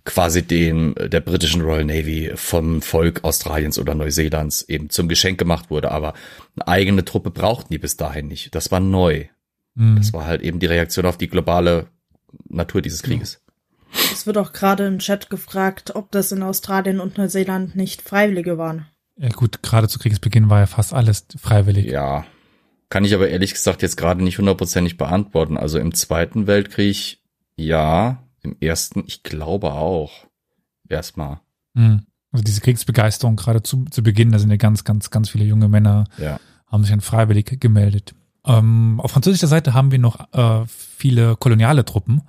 [0.05, 5.71] quasi dem der britischen Royal Navy vom Volk Australiens oder Neuseelands eben zum Geschenk gemacht
[5.71, 5.93] wurde.
[5.93, 6.13] Aber
[6.57, 8.55] eine eigene Truppe brauchten die bis dahin nicht.
[8.55, 9.29] Das war neu.
[9.77, 9.97] Mhm.
[9.97, 11.87] Das war halt eben die Reaktion auf die globale
[12.51, 13.41] Natur dieses Krieges.
[14.13, 18.59] Es wird auch gerade im Chat gefragt, ob das in Australien und Neuseeland nicht Freiwillige
[18.59, 18.90] waren.
[19.21, 21.85] Ja gut, gerade zu Kriegsbeginn war ja fast alles freiwillig.
[21.85, 22.25] Ja,
[22.89, 25.59] kann ich aber ehrlich gesagt jetzt gerade nicht hundertprozentig beantworten.
[25.59, 27.19] Also im Zweiten Weltkrieg,
[27.55, 30.27] ja, im ersten, ich glaube auch.
[30.89, 31.41] Erstmal.
[31.75, 32.07] Mhm.
[32.33, 35.69] Also diese Kriegsbegeisterung gerade zu, zu Beginn, da sind ja ganz, ganz, ganz viele junge
[35.69, 36.41] Männer, ja.
[36.67, 38.15] haben sich dann freiwillig gemeldet.
[38.47, 42.23] Ähm, auf französischer Seite haben wir noch äh, viele koloniale Truppen.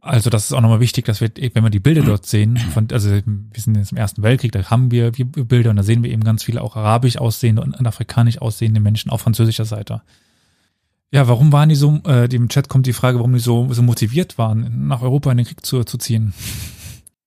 [0.00, 2.88] Also das ist auch nochmal wichtig, dass wir, wenn wir die Bilder dort sehen, von,
[2.92, 3.22] also wir
[3.60, 6.44] sind jetzt im Ersten Weltkrieg, da haben wir Bilder und da sehen wir eben ganz
[6.44, 10.02] viele auch arabisch aussehende und afrikanisch aussehende Menschen auf französischer Seite.
[11.10, 13.82] Ja, warum waren die so, äh, dem Chat kommt die Frage, warum die so, so
[13.82, 16.34] motiviert waren, nach Europa in den Krieg zu, zu ziehen.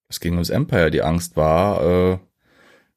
[0.07, 0.91] Es ging ums Empire.
[0.91, 2.17] Die Angst war, äh,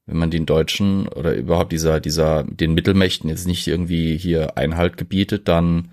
[0.06, 4.98] wenn man den Deutschen oder überhaupt dieser, dieser, den Mittelmächten jetzt nicht irgendwie hier Einhalt
[4.98, 5.90] gebietet, dann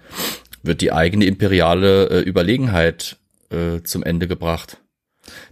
[0.61, 3.17] wird die eigene imperiale äh, Überlegenheit
[3.52, 4.82] äh, zum Ende gebracht.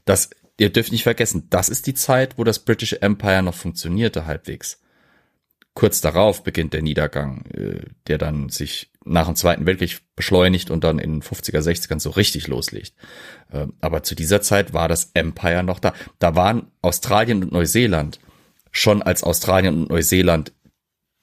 [0.05, 4.25] Das, ihr dürft nicht vergessen, das ist die Zeit, wo das British Empire noch funktionierte
[4.25, 4.81] halbwegs.
[5.73, 10.83] Kurz darauf beginnt der Niedergang, äh, der dann sich nach dem Zweiten Weltkrieg beschleunigt und
[10.83, 12.93] dann in den 50er, 60ern so richtig loslegt.
[13.51, 15.93] Ähm, aber zu dieser Zeit war das Empire noch da.
[16.19, 18.19] Da waren Australien und Neuseeland
[18.71, 20.53] schon als Australien und Neuseeland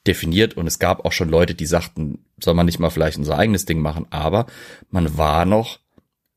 [0.06, 3.38] definiert und es gab auch schon Leute, die sagten, soll man nicht mal vielleicht unser
[3.38, 4.46] eigenes Ding machen, aber
[4.90, 5.80] man war noch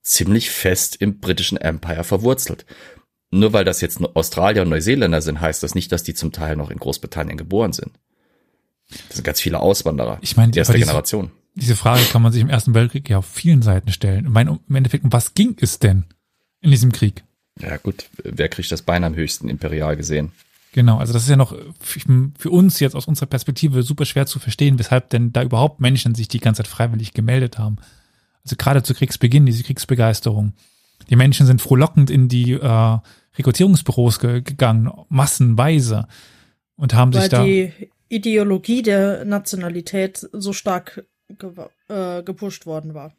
[0.09, 2.65] ziemlich fest im britischen Empire verwurzelt.
[3.31, 6.55] Nur weil das jetzt Australier und Neuseeländer sind, heißt das nicht, dass die zum Teil
[6.55, 7.91] noch in Großbritannien geboren sind.
[8.89, 10.17] Das sind ganz viele Auswanderer.
[10.21, 11.29] Ich meine, die erste diese, Generation.
[11.53, 14.25] Diese Frage kann man sich im Ersten Weltkrieg ja auf vielen Seiten stellen.
[14.25, 16.05] Ich meine, im Endeffekt, um was ging es denn
[16.61, 17.23] in diesem Krieg?
[17.61, 20.31] Ja gut, wer kriegt das Bein am höchsten imperial gesehen?
[20.71, 24.39] Genau, also das ist ja noch für uns jetzt aus unserer Perspektive super schwer zu
[24.39, 27.77] verstehen, weshalb denn da überhaupt Menschen sich die ganze Zeit freiwillig gemeldet haben.
[28.43, 30.53] Also gerade zu Kriegsbeginn, diese Kriegsbegeisterung.
[31.09, 32.97] Die Menschen sind frohlockend in die äh,
[33.37, 36.07] Rekrutierungsbüros ge gegangen, massenweise
[36.75, 37.43] und haben Weil sich da.
[37.43, 37.73] Die
[38.09, 41.51] Ideologie der Nationalität so stark ge
[41.87, 43.13] äh, gepusht worden war.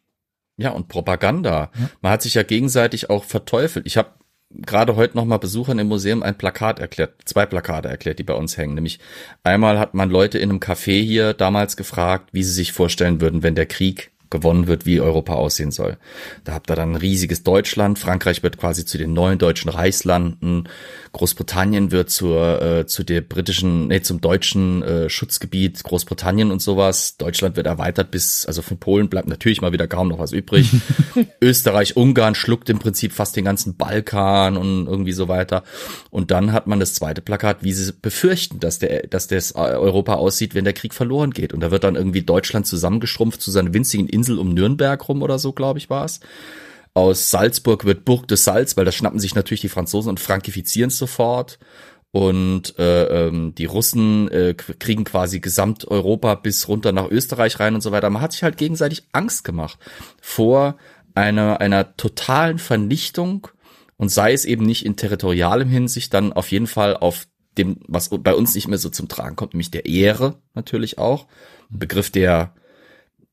[0.57, 1.71] Ja, und Propaganda.
[1.79, 1.91] Ja.
[2.03, 3.87] Man hat sich ja gegenseitig auch verteufelt.
[3.87, 4.11] Ich habe
[4.51, 8.35] gerade heute noch mal Besuchern im Museum ein Plakat erklärt, zwei Plakate erklärt, die bei
[8.35, 8.75] uns hängen.
[8.75, 8.99] Nämlich
[9.45, 13.43] einmal hat man Leute in einem Café hier damals gefragt, wie sie sich vorstellen würden,
[13.43, 15.99] wenn der Krieg gewonnen wird, wie Europa aussehen soll.
[16.45, 20.69] Da habt ihr dann ein riesiges Deutschland, Frankreich wird quasi zu den neuen deutschen Reichslanden,
[21.13, 27.17] Großbritannien wird zur äh, zu der britischen, nee, zum deutschen äh, Schutzgebiet Großbritannien und sowas.
[27.17, 30.71] Deutschland wird erweitert bis, also von Polen bleibt natürlich mal wieder kaum noch was übrig.
[31.41, 35.65] Österreich, Ungarn schluckt im Prinzip fast den ganzen Balkan und irgendwie so weiter.
[36.11, 40.15] Und dann hat man das zweite Plakat, wie sie befürchten, dass der, dass das Europa
[40.15, 41.53] aussieht, wenn der Krieg verloren geht.
[41.53, 45.39] Und da wird dann irgendwie Deutschland zusammengeschrumpft zu seiner winzigen Insel um Nürnberg rum oder
[45.39, 46.21] so, glaube ich, war es.
[46.93, 50.89] Aus Salzburg wird Burg de Salz, weil das schnappen sich natürlich die Franzosen und frankifizieren
[50.89, 51.59] es sofort.
[52.13, 57.83] Und äh, ähm, die Russen äh, kriegen quasi Gesamteuropa bis runter nach Österreich rein und
[57.83, 58.11] so weiter.
[58.11, 59.79] Man hat sich halt gegenseitig Angst gemacht
[60.21, 60.77] vor
[61.15, 63.47] einer, einer totalen Vernichtung
[63.97, 67.27] und sei es eben nicht in territorialem Hinsicht, dann auf jeden Fall auf
[67.59, 71.27] dem, was bei uns nicht mehr so zum Tragen kommt, nämlich der Ehre natürlich auch.
[71.71, 72.55] Ein Begriff, der,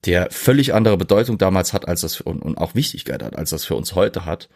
[0.06, 3.66] der völlig andere Bedeutung damals hat, als das und, und auch Wichtigkeit hat, als das
[3.66, 4.50] für uns heute hat.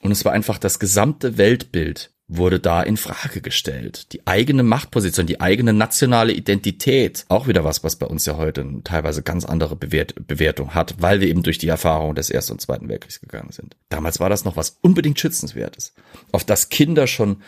[0.00, 4.12] Und es war einfach das gesamte Weltbild wurde da in Frage gestellt.
[4.12, 8.66] Die eigene Machtposition, die eigene nationale Identität, auch wieder was, was bei uns ja heute
[8.84, 12.60] teilweise ganz andere Bewert Bewertung hat, weil wir eben durch die Erfahrung des Ersten und
[12.60, 13.76] Zweiten Weltkriegs gegangen sind.
[13.88, 15.94] Damals war das noch was unbedingt schützenswertes,
[16.30, 17.42] auf das Kinder schon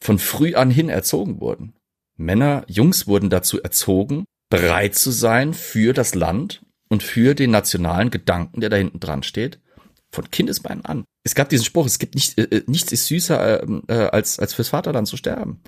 [0.00, 1.74] von früh an hin erzogen wurden.
[2.16, 8.10] Männer, Jungs wurden dazu erzogen, bereit zu sein für das Land und für den nationalen
[8.10, 9.60] Gedanken, der da hinten dran steht,
[10.10, 11.04] von Kindesbeinen an.
[11.22, 14.38] Es gab diesen Spruch, es gibt nicht, äh, äh nichts ist süßer, äh, äh, als,
[14.38, 15.60] als fürs Vaterland zu sterben.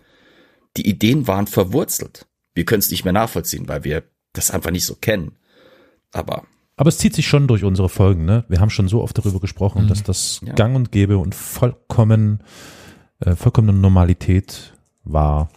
[0.77, 2.27] Die Ideen waren verwurzelt.
[2.55, 5.37] Wir können es nicht mehr nachvollziehen, weil wir das einfach nicht so kennen.
[6.12, 6.45] Aber
[6.77, 8.47] aber es zieht sich schon durch unsere Folgen, ne?
[8.49, 9.89] Wir haben schon so oft darüber gesprochen, mhm.
[9.89, 10.55] dass das ja.
[10.55, 12.43] gang und gäbe und vollkommen
[13.18, 14.73] äh, vollkommene Normalität
[15.05, 15.51] war.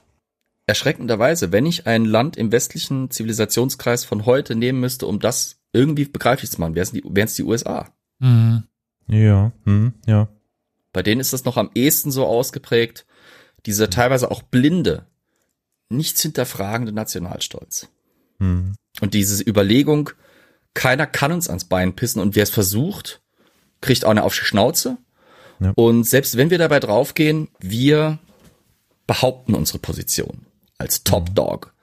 [0.65, 6.05] Erschreckenderweise, wenn ich ein Land im westlichen Zivilisationskreis von heute nehmen müsste, um das irgendwie
[6.05, 7.93] begreiflich zu machen, wären es die, die USA.
[8.19, 8.63] Mhm.
[9.07, 10.29] Ja, hm, ja.
[10.93, 13.05] Bei denen ist das noch am ehesten so ausgeprägt,
[13.65, 15.05] dieser teilweise auch blinde,
[15.89, 17.89] nichts hinterfragende Nationalstolz.
[18.39, 18.75] Mhm.
[19.01, 20.11] Und diese Überlegung,
[20.73, 23.21] keiner kann uns ans Bein pissen und wer es versucht,
[23.81, 24.97] kriegt auch eine auf die Schnauze.
[25.59, 25.73] Ja.
[25.75, 28.19] Und selbst wenn wir dabei draufgehen, wir
[29.07, 30.45] behaupten unsere Position
[30.83, 31.73] als Top Dog.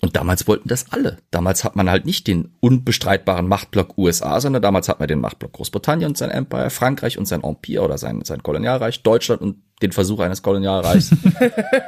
[0.00, 1.18] Und damals wollten das alle.
[1.30, 5.52] Damals hat man halt nicht den unbestreitbaren Machtblock USA, sondern damals hat man den Machtblock
[5.52, 9.92] Großbritannien und sein Empire, Frankreich und sein Empire oder sein, sein Kolonialreich, Deutschland und den
[9.92, 11.10] Versuch eines Kolonialreichs.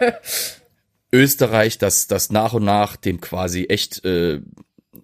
[1.12, 4.40] Österreich, das, das nach und nach dem quasi echt äh,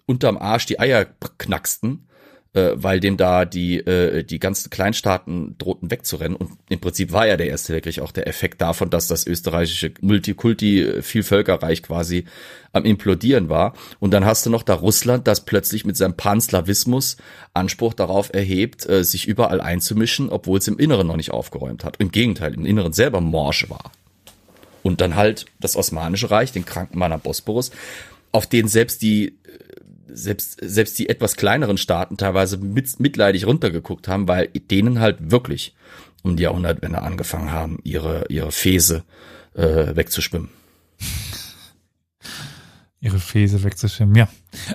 [0.07, 1.07] unterm Arsch die Eier
[1.39, 2.09] knacksten
[2.55, 6.37] äh, weil dem da die, äh, die ganzen Kleinstaaten drohten wegzurennen.
[6.37, 9.93] Und im Prinzip war ja der Erste Weltkrieg auch der Effekt davon, dass das österreichische
[10.01, 12.27] Multikulti-Vielvölkerreich quasi
[12.73, 13.75] am implodieren war.
[14.01, 17.17] Und dann hast du noch da Russland, das plötzlich mit seinem Panslawismus
[17.55, 21.97] Anspruch darauf erhebt, äh, sich überall einzumischen, obwohl es im Inneren noch nicht aufgeräumt hat.
[21.99, 23.93] Im Gegenteil, im Inneren selber morsch war.
[24.83, 27.71] Und dann halt das Osmanische Reich, den kranken Mann am Bosporus,
[28.33, 29.39] auf den selbst die
[30.13, 35.75] selbst, selbst die etwas kleineren Staaten teilweise mit, mitleidig runtergeguckt haben, weil denen halt wirklich
[36.23, 39.05] um die Jahrhundertwende angefangen haben, ihre, ihre Fäse
[39.55, 40.49] äh, wegzuschwimmen.
[43.01, 44.29] Ihre Fäse wegzuschwimmen, ja.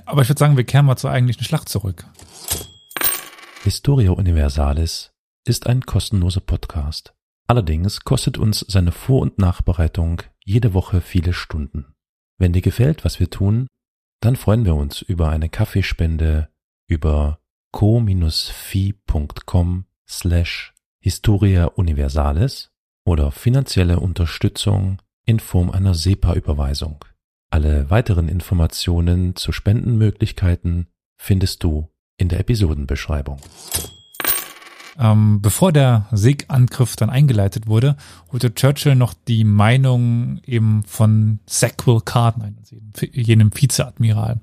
[0.05, 2.05] Aber ich würde sagen, wir kehren mal zur eigentlichen Schlacht zurück.
[3.63, 5.11] Historia Universalis
[5.45, 7.13] ist ein kostenloser Podcast.
[7.47, 11.85] Allerdings kostet uns seine Vor- und Nachbereitung jede Woche viele Stunden.
[12.37, 13.67] Wenn dir gefällt, was wir tun,
[14.19, 16.49] dann freuen wir uns über eine Kaffeespende
[16.87, 17.39] über
[17.71, 18.25] co-fi.com
[20.09, 22.71] slash Historia Universalis
[23.05, 27.03] oder finanzielle Unterstützung in Form einer SEPA-Überweisung.
[27.49, 30.87] Alle weiteren Informationen zu Spendenmöglichkeiten
[31.17, 33.39] findest du in der Episodenbeschreibung.
[34.99, 37.97] Ähm, bevor der Siegangriff dann eingeleitet wurde,
[38.31, 42.75] holte Churchill noch die Meinung eben von Sackville Carden ein, also
[43.11, 44.39] jenem Vizeadmiral.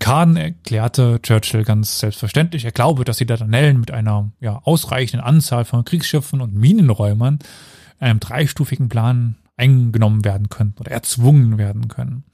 [0.00, 5.64] Carden erklärte Churchill ganz selbstverständlich, er glaube, dass die Dardanellen mit einer ja, ausreichenden Anzahl
[5.64, 7.38] von Kriegsschiffen und Minenräumern
[8.00, 12.24] einem dreistufigen Plan eingenommen werden können oder erzwungen werden können.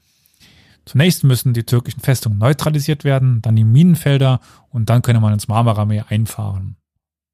[0.85, 5.47] Zunächst müssen die türkischen Festungen neutralisiert werden, dann die Minenfelder und dann könne man ins
[5.47, 6.75] Marmara-Meer einfahren.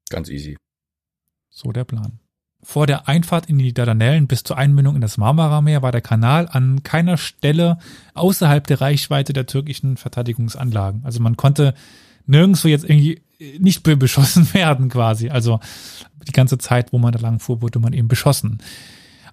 [0.08, 0.56] Ganz easy.
[1.50, 2.20] So der Plan.
[2.62, 6.48] Vor der Einfahrt in die Dardanellen bis zur Einmündung in das Marmara-Meer war der Kanal
[6.50, 7.78] an keiner Stelle
[8.14, 11.02] außerhalb der Reichweite der türkischen Verteidigungsanlagen.
[11.04, 11.74] Also man konnte
[12.26, 13.22] nirgendwo jetzt irgendwie
[13.58, 15.30] nicht beschossen werden quasi.
[15.30, 15.60] Also
[16.26, 18.58] die ganze Zeit, wo man da lang fuhr, wurde man eben beschossen.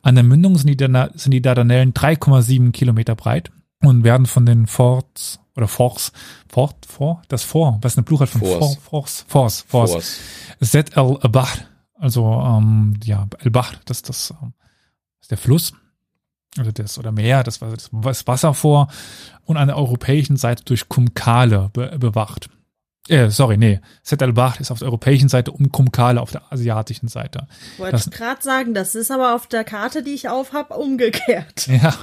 [0.04, 3.52] An der Mündung sind die, sind die Dardanellen 3,7 Kilometer breit
[3.82, 6.12] und werden von den Forts oder Force,
[6.50, 10.20] Fort, Fort, das Fort, was ist eine Plural von Force, Force, Force, Force, Force.
[10.62, 11.48] Zet el Bahr,
[11.98, 14.54] also ähm, ja, El Bahr, das, das ähm,
[15.22, 15.74] ist der Fluss,
[16.58, 18.88] also das oder Meer, das war das Wasser vor.
[19.46, 22.50] Und an der europäischen Seite durch Kumkale be bewacht.
[23.08, 23.80] Äh, sorry, nee.
[24.02, 27.48] Set al-Bahr ist auf der europäischen Seite und Kumkale auf der asiatischen Seite.
[27.78, 31.68] Wollte ich gerade sagen, das ist aber auf der Karte, die ich auf habe, umgekehrt.
[31.76, 31.94] Ja,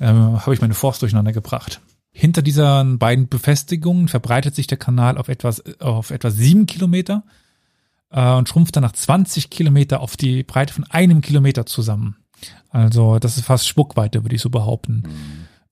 [0.00, 1.80] ähm, habe ich meine Forst durcheinander gebracht.
[2.16, 7.24] Hinter diesen beiden Befestigungen verbreitet sich der Kanal auf etwas, auf etwa sieben Kilometer
[8.10, 12.16] äh, und schrumpft dann nach 20 Kilometer auf die Breite von einem Kilometer zusammen.
[12.70, 15.02] Also das ist fast Spuckweite, würde ich so behaupten.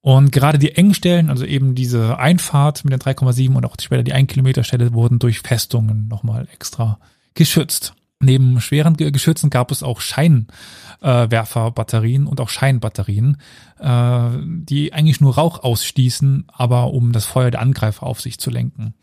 [0.01, 4.12] Und gerade die Engstellen, also eben diese Einfahrt mit den 3,7 und auch später die
[4.12, 6.99] 1 Kilometer Stelle wurden durch Festungen nochmal extra
[7.34, 7.95] geschützt.
[8.23, 13.39] Neben schweren Geschützen gab es auch Scheinwerferbatterien äh, und auch Scheinbatterien,
[13.81, 18.51] äh, die eigentlich nur Rauch ausstießen, aber um das Feuer der Angreifer auf sich zu
[18.51, 18.95] lenken.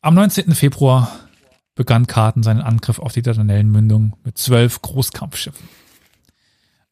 [0.00, 0.54] Am 19.
[0.54, 1.12] Februar
[1.74, 5.68] begann Karten seinen Angriff auf die Dardanellenmündung mit zwölf Großkampfschiffen.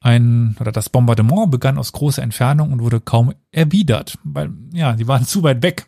[0.00, 5.08] Ein, oder das Bombardement begann aus großer Entfernung und wurde kaum erwidert, weil, ja, die
[5.08, 5.86] waren zu weit weg.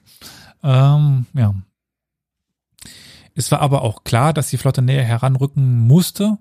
[0.62, 1.54] Ähm, ja,
[3.36, 6.38] es war aber auch klar, dass die Flotte näher heranrücken musste,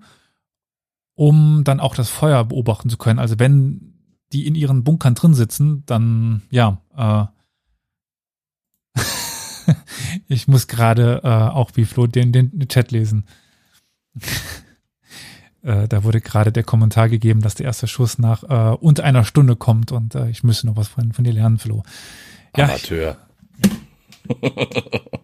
[1.14, 3.18] um dann auch das Feuer beobachten zu können.
[3.18, 3.92] Also wenn
[4.32, 7.26] die in ihren Bunkern drin sitzen, dann ja, äh,
[10.26, 13.26] ich muss gerade äh, auch wie Flo den, den Chat lesen.
[15.62, 19.24] äh, da wurde gerade der Kommentar gegeben, dass der erste Schuss nach äh, unter einer
[19.24, 21.82] Stunde kommt und äh, ich müsste noch was von, von dir lernen, Flo.
[22.56, 23.18] Ja, Amateur.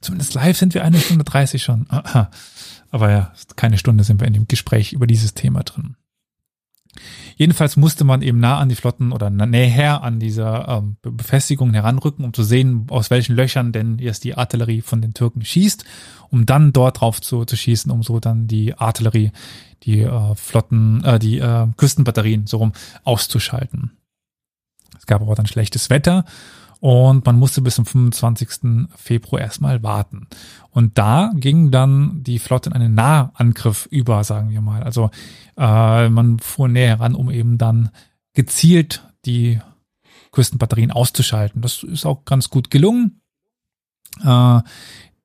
[0.00, 1.86] Zumindest live sind wir eine Stunde dreißig schon.
[2.90, 5.96] Aber ja, keine Stunde sind wir in dem Gespräch über dieses Thema drin.
[7.36, 12.24] Jedenfalls musste man eben nah an die Flotten oder näher an dieser ähm, Befestigung heranrücken,
[12.24, 15.84] um zu sehen, aus welchen Löchern denn jetzt die Artillerie von den Türken schießt,
[16.30, 19.30] um dann dort drauf zu, zu schießen, um so dann die Artillerie,
[19.84, 22.72] die äh, Flotten, äh, die äh, Küstenbatterien so rum
[23.04, 23.92] auszuschalten.
[24.98, 26.24] Es gab aber dann schlechtes Wetter
[26.80, 28.88] und man musste bis zum 25.
[28.96, 30.26] Februar erstmal warten.
[30.70, 34.82] Und da ging dann die Flotte in einen Nahangriff über, sagen wir mal.
[34.82, 35.10] Also
[35.58, 37.90] äh, man fuhr näher heran, um eben dann
[38.32, 39.60] gezielt die
[40.32, 41.60] Küstenbatterien auszuschalten.
[41.60, 43.20] Das ist auch ganz gut gelungen.
[44.24, 44.60] Äh,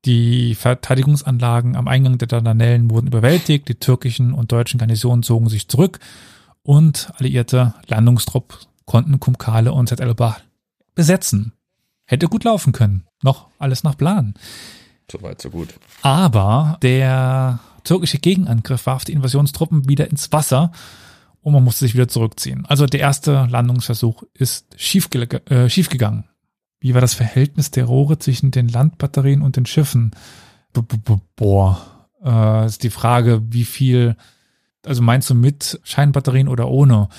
[0.04, 5.68] die Verteidigungsanlagen am Eingang der Dardanellen wurden überwältigt, die türkischen und deutschen Garnisonen zogen sich
[5.68, 6.00] zurück
[6.64, 10.38] und alliierte Landungstrupp konnten Kumkale und el-Bahr
[10.96, 11.54] besetzen.
[12.06, 13.06] Hätte gut laufen können.
[13.22, 14.34] Noch alles nach Plan.
[15.12, 15.74] Soweit, so gut.
[16.02, 20.72] Aber der türkische Gegenangriff warf die Invasionstruppen wieder ins Wasser
[21.42, 22.66] und man musste sich wieder zurückziehen.
[22.66, 26.26] Also der erste Landungsversuch ist schiefge äh, schiefgegangen.
[26.80, 30.12] Wie war das Verhältnis der Rohre zwischen den Landbatterien und den Schiffen?
[30.74, 34.16] B -b -b Boah, äh, ist die Frage, wie viel,
[34.86, 37.10] also meinst du mit Scheinbatterien oder ohne?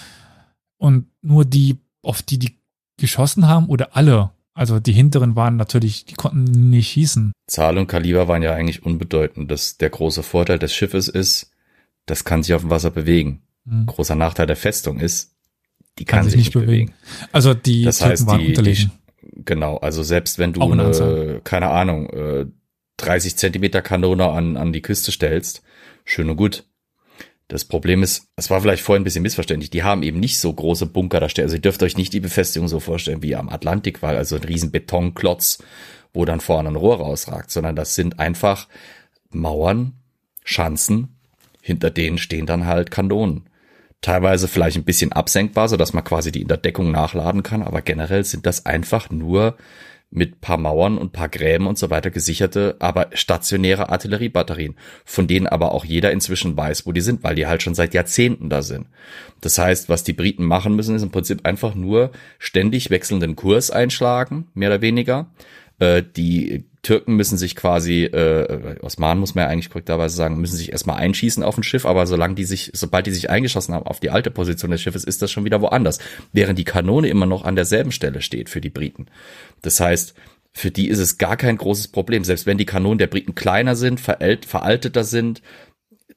[0.77, 2.59] Und nur die, auf die die
[2.97, 4.31] geschossen haben oder alle?
[4.55, 7.33] Also die hinteren waren natürlich, die konnten nicht schießen.
[7.47, 9.51] Zahl und Kaliber waren ja eigentlich unbedeutend.
[9.51, 11.51] Das, der große Vorteil des Schiffes ist,
[12.07, 13.43] das kann sich auf dem Wasser bewegen.
[13.67, 13.87] Mhm.
[13.87, 15.35] Großer Nachteil der Festung ist,
[15.99, 16.87] die kann, kann sich nicht bewegen.
[16.87, 16.95] bewegen.
[17.33, 18.93] Also die das Türken heißt, waren die, unterlegen.
[19.23, 22.51] Die, genau, also selbst wenn du eine, keine Ahnung,
[22.97, 25.63] 30 äh, Zentimeter Kanone an, an die Küste stellst,
[26.05, 26.65] schön und gut.
[27.49, 30.53] Das Problem ist, es war vielleicht vorhin ein bisschen missverständlich, die haben eben nicht so
[30.53, 31.45] große Bunker da stehen.
[31.45, 34.73] Also ihr dürft euch nicht die Befestigung so vorstellen wie am Atlantikwall, also ein riesen
[34.73, 35.59] Betonklotz,
[36.13, 38.67] wo dann vorne ein Rohr rausragt, sondern das sind einfach
[39.31, 39.93] Mauern,
[40.45, 41.17] Schanzen,
[41.61, 43.49] hinter denen stehen dann halt Kanonen.
[44.01, 47.63] Teilweise vielleicht ein bisschen absenkbar, so dass man quasi die in der Deckung nachladen kann,
[47.63, 49.57] aber generell sind das einfach nur
[50.11, 55.47] mit paar Mauern und paar Gräben und so weiter gesicherte, aber stationäre Artilleriebatterien, von denen
[55.47, 58.63] aber auch jeder inzwischen weiß, wo die sind, weil die halt schon seit Jahrzehnten da
[58.63, 58.87] sind.
[59.41, 63.71] Das heißt, was die Briten machen müssen, ist im Prinzip einfach nur ständig wechselnden Kurs
[63.71, 65.31] einschlagen, mehr oder weniger.
[65.79, 70.57] Äh, die Türken müssen sich quasi, äh, Osmanen muss man ja eigentlich korrekterweise sagen, müssen
[70.57, 73.87] sich erstmal einschießen auf ein Schiff, aber solange die sich, sobald die sich eingeschossen haben
[73.87, 75.99] auf die alte Position des Schiffes, ist das schon wieder woanders.
[76.33, 79.07] Während die Kanone immer noch an derselben Stelle steht für die Briten.
[79.63, 80.15] Das heißt,
[80.53, 82.23] für die ist es gar kein großes Problem.
[82.23, 85.43] Selbst wenn die Kanonen der Briten kleiner sind, veralteter sind,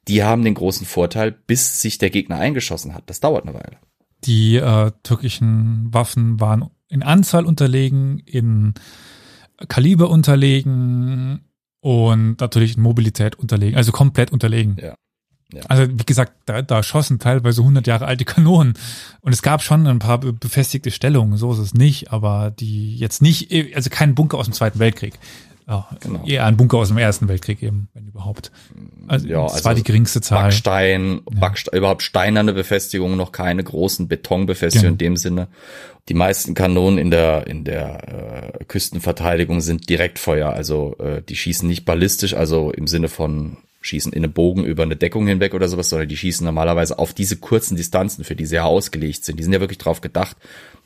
[0.08, 3.10] die haben den großen Vorteil, bis sich der Gegner eingeschossen hat.
[3.10, 3.78] Das dauert eine Weile.
[4.24, 8.76] Die äh, türkischen Waffen waren in Anzahl unterlegen, in
[9.68, 11.42] Kaliber unterlegen
[11.82, 14.78] und natürlich Mobilität unterlegen, also komplett unterlegen.
[14.82, 14.96] Ja.
[15.52, 15.62] Ja.
[15.68, 18.74] Also wie gesagt, da, da schossen teilweise 100 Jahre alte Kanonen
[19.22, 23.24] und es gab schon ein paar befestigte Stellungen, so ist es nicht, aber die jetzt
[23.24, 25.18] nicht, also kein Bunker aus dem Zweiten Weltkrieg.
[25.70, 26.26] Ja, genau.
[26.26, 28.52] Eher ein Bunker aus dem Ersten Weltkrieg eben, wenn überhaupt.
[29.08, 30.46] Also, ja, das also war die geringste Zahl.
[30.46, 31.40] Backstein, ja.
[31.40, 35.10] Backstein, überhaupt steinerne Befestigungen, noch keine großen Betonbefestigungen genau.
[35.10, 35.48] in dem Sinne.
[36.10, 41.68] Die meisten Kanonen in der in der äh, Küstenverteidigung sind Direktfeuer, also äh, die schießen
[41.68, 45.68] nicht ballistisch, also im Sinne von schießen in einem Bogen über eine Deckung hinweg oder
[45.68, 49.40] sowas, sondern die schießen normalerweise auf diese kurzen Distanzen, für die sie ja ausgelegt sind.
[49.40, 50.36] Die sind ja wirklich drauf gedacht,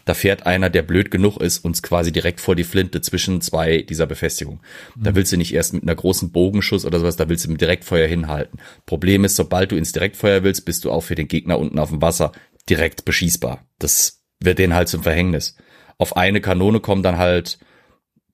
[0.06, 3.82] da fährt einer, der blöd genug ist, uns quasi direkt vor die Flinte zwischen zwei
[3.82, 4.62] dieser Befestigungen.
[4.95, 5.16] Da mhm.
[5.16, 8.08] willst du nicht erst mit einer großen Bogenschuss oder sowas, da willst du mit Direktfeuer
[8.08, 8.60] hinhalten.
[8.86, 11.89] Problem ist, sobald du ins Direktfeuer willst, bist du auch für den Gegner unten auf
[11.89, 12.32] dem Wasser
[12.70, 13.66] direkt beschießbar.
[13.80, 15.56] Das wird denen halt zum Verhängnis.
[15.97, 17.60] Auf eine Kanone kommen dann halt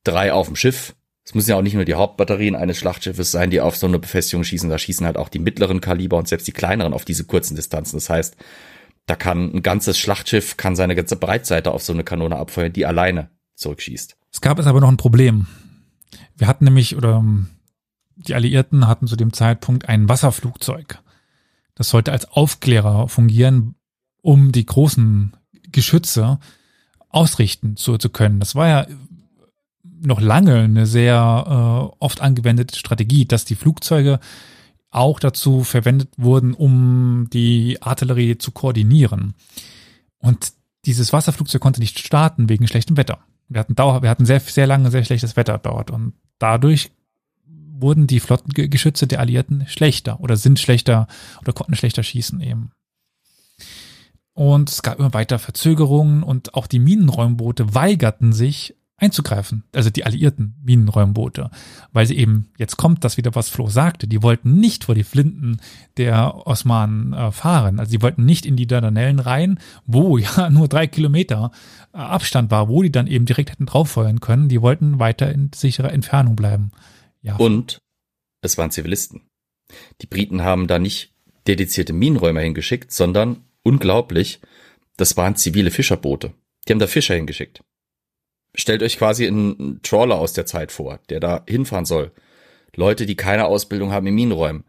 [0.03, 0.95] drei auf dem Schiff,
[1.29, 3.99] Es müssen ja auch nicht nur die Hauptbatterien eines Schlachtschiffes sein, die auf so eine
[3.99, 4.67] Befestigung schießen.
[4.67, 7.97] Da schießen halt auch die mittleren Kaliber und selbst die kleineren auf diese kurzen Distanzen.
[7.97, 8.35] Das heißt,
[9.09, 12.85] da kann ein ganzes Schlachtschiff kann seine ganze Breitseite auf so eine Kanone abfeuern, die
[12.85, 14.15] alleine zurückschießt.
[14.31, 15.47] Es gab es aber noch ein Problem.
[16.37, 17.25] Wir hatten nämlich, oder
[18.15, 20.99] die Alliierten hatten zu dem Zeitpunkt ein Wasserflugzeug.
[21.73, 23.75] Das sollte als Aufklärer fungieren,
[24.21, 25.35] um die großen
[25.71, 26.39] Geschütze
[27.09, 28.39] ausrichten zu, zu können.
[28.39, 28.87] Das war ja
[30.01, 34.19] noch lange eine sehr äh, oft angewendete Strategie, dass die Flugzeuge
[34.91, 39.35] auch dazu verwendet wurden, um die Artillerie zu koordinieren.
[40.17, 40.53] Und
[40.85, 43.19] dieses Wasserflugzeug konnte nicht starten wegen schlechtem Wetter.
[43.47, 46.91] Wir hatten Dauer, wir hatten sehr, sehr lange sehr schlechtes Wetter dort und dadurch
[47.45, 51.07] wurden die Flottengeschütze der Alliierten schlechter oder sind schlechter
[51.41, 52.71] oder konnten schlechter schießen eben.
[54.33, 60.05] Und es gab immer weiter Verzögerungen und auch die Minenräumboote weigerten sich einzugreifen, also die
[60.05, 61.49] alliierten Minenräumboote,
[61.91, 65.03] weil sie eben, jetzt kommt das wieder, was Flo sagte, die wollten nicht vor die
[65.03, 65.59] Flinten
[65.97, 70.67] der Osmanen äh, fahren, also sie wollten nicht in die Dardanellen rein, wo ja nur
[70.67, 71.51] drei Kilometer
[71.93, 75.51] äh, Abstand war, wo die dann eben direkt hätten drauffeuern können, die wollten weiter in
[75.53, 76.71] sicherer Entfernung bleiben.
[77.21, 77.35] Ja.
[77.35, 77.79] Und
[78.41, 79.21] es waren Zivilisten.
[80.01, 81.13] Die Briten haben da nicht
[81.47, 84.39] dedizierte Minenräumer hingeschickt, sondern unglaublich,
[84.97, 86.33] das waren zivile Fischerboote.
[86.67, 87.61] Die haben da Fischer hingeschickt.
[88.55, 92.11] Stellt euch quasi einen Trawler aus der Zeit vor, der da hinfahren soll.
[92.75, 94.63] Leute, die keine Ausbildung haben in Minenräumen.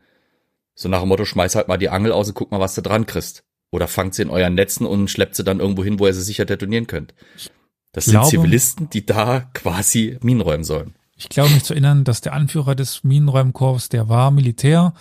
[0.74, 2.83] So nach dem Motto, schmeiß halt mal die Angel aus und guck mal, was du
[2.83, 3.45] dran kriegst.
[3.70, 6.22] Oder fangt sie in euren Netzen und schleppt sie dann irgendwo hin, wo ihr sie
[6.22, 7.14] sicher detonieren könnt.
[7.93, 10.95] Das sind Zivilisten, die da quasi Minenräumen sollen.
[11.16, 14.95] Ich glaube mich zu erinnern, dass der Anführer des Minenräumkorps, der war Militär.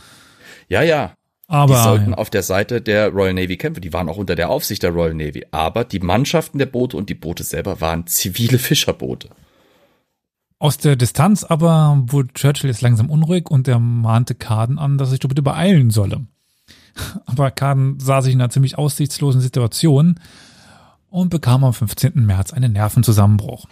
[0.68, 1.14] Ja, ja.
[1.52, 2.18] Aber die sollten ja.
[2.18, 3.82] auf der Seite der Royal Navy kämpfen.
[3.82, 5.46] Die waren auch unter der Aufsicht der Royal Navy.
[5.50, 9.30] Aber die Mannschaften der Boote und die Boote selber waren zivile Fischerboote.
[10.60, 15.10] Aus der Distanz aber wurde Churchill jetzt langsam unruhig und er mahnte Carden an, dass
[15.10, 16.28] sich doch bitte beeilen solle.
[17.26, 20.20] Aber Carden sah sich in einer ziemlich aussichtslosen Situation
[21.10, 22.26] und bekam am 15.
[22.26, 23.66] März einen Nervenzusammenbruch.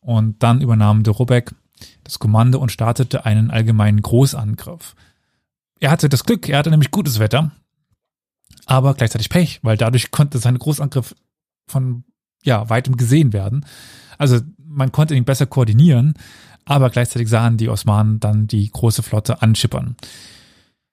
[0.00, 1.52] Und dann übernahm de Rubeck
[2.04, 4.94] das Kommando und startete einen allgemeinen Großangriff.
[5.82, 7.50] Er hatte das Glück, er hatte nämlich gutes Wetter,
[8.66, 11.12] aber gleichzeitig Pech, weil dadurch konnte sein Großangriff
[11.66, 12.04] von
[12.44, 13.66] ja, weitem gesehen werden.
[14.16, 16.14] Also man konnte ihn besser koordinieren,
[16.64, 19.96] aber gleichzeitig sahen die Osmanen dann die große Flotte anschippern.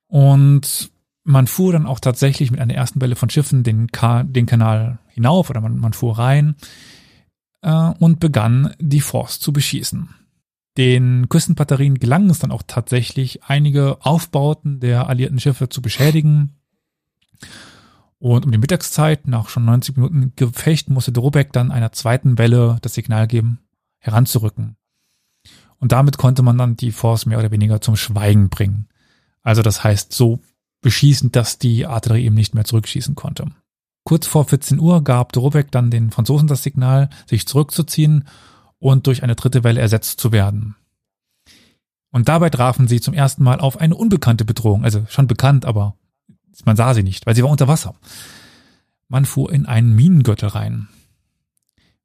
[0.08, 0.90] Und
[1.24, 4.98] man fuhr dann auch tatsächlich mit einer ersten Welle von Schiffen den, Ka den Kanal
[5.10, 6.56] hinauf oder man, man fuhr rein
[7.62, 10.10] äh, und begann die Force zu beschießen.
[10.80, 16.56] Den Küstenbatterien gelang es dann auch tatsächlich, einige Aufbauten der alliierten Schiffe zu beschädigen.
[18.18, 22.78] Und um die Mittagszeit, nach schon 90 Minuten Gefecht, musste Drobeck dann einer zweiten Welle
[22.82, 23.60] das Signal geben,
[23.98, 24.78] heranzurücken.
[25.80, 28.88] Und damit konnte man dann die Force mehr oder weniger zum Schweigen bringen.
[29.42, 30.40] Also das heißt, so
[30.80, 33.52] beschießen, dass die Artillerie eben nicht mehr zurückschießen konnte.
[34.06, 38.24] Kurz vor 14 Uhr gab Drobeck dann den Franzosen das Signal, sich zurückzuziehen
[38.80, 40.76] und durch eine dritte Welle ersetzt zu werden.
[42.12, 45.96] Und dabei trafen sie zum ersten Mal auf eine unbekannte Bedrohung, also schon bekannt, aber
[46.66, 47.96] man sah sie nicht, weil sie war unter Wasser.
[49.08, 50.88] Man fuhr in einen Minengürtel rein.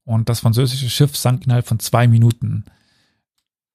[0.05, 2.64] Und das französische Schiff sank innerhalb von zwei Minuten.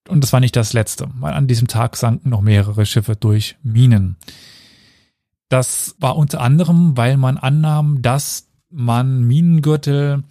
[0.08, 3.58] Und das war nicht das letzte, weil an diesem Tag sanken noch mehrere Schiffe durch
[3.64, 4.18] Minen.
[5.50, 10.24] Das war unter anderem, weil man annahm, dass man Minengürtel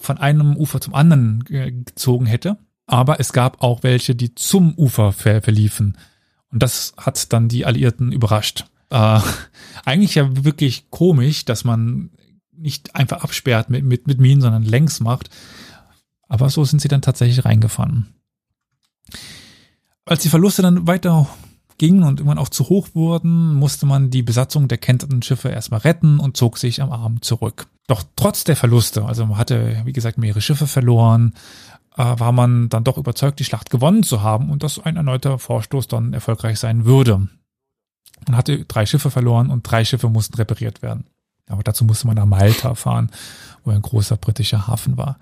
[0.00, 2.58] von einem Ufer zum anderen gezogen hätte.
[2.86, 5.96] Aber es gab auch welche, die zum Ufer ver verliefen.
[6.50, 8.64] Und das hat dann die Alliierten überrascht.
[8.90, 9.20] Äh,
[9.84, 12.10] eigentlich ja wirklich komisch, dass man
[12.52, 15.30] nicht einfach absperrt mit, mit, mit Minen, sondern längs macht.
[16.28, 18.08] Aber so sind sie dann tatsächlich reingefahren.
[20.04, 21.28] Als die Verluste dann weiter
[21.80, 25.80] gingen und irgendwann auch zu hoch wurden, musste man die Besatzung der kenterten Schiffe erstmal
[25.80, 27.68] retten und zog sich am Abend zurück.
[27.86, 31.32] Doch trotz der Verluste, also man hatte, wie gesagt, mehrere Schiffe verloren,
[31.96, 35.38] äh, war man dann doch überzeugt, die Schlacht gewonnen zu haben und dass ein erneuter
[35.38, 37.28] Vorstoß dann erfolgreich sein würde.
[38.28, 41.06] Man hatte drei Schiffe verloren und drei Schiffe mussten repariert werden.
[41.48, 43.10] Aber dazu musste man nach Malta fahren,
[43.64, 45.18] wo ein großer britischer Hafen war.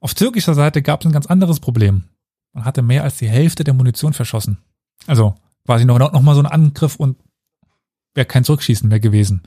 [0.00, 2.04] Auf türkischer Seite gab es ein ganz anderes Problem.
[2.52, 4.58] Man hatte mehr als die Hälfte der Munition verschossen.
[5.06, 5.34] Also
[5.64, 7.16] quasi noch, noch mal so ein Angriff und
[8.14, 9.42] wäre kein Zurückschießen mehr gewesen.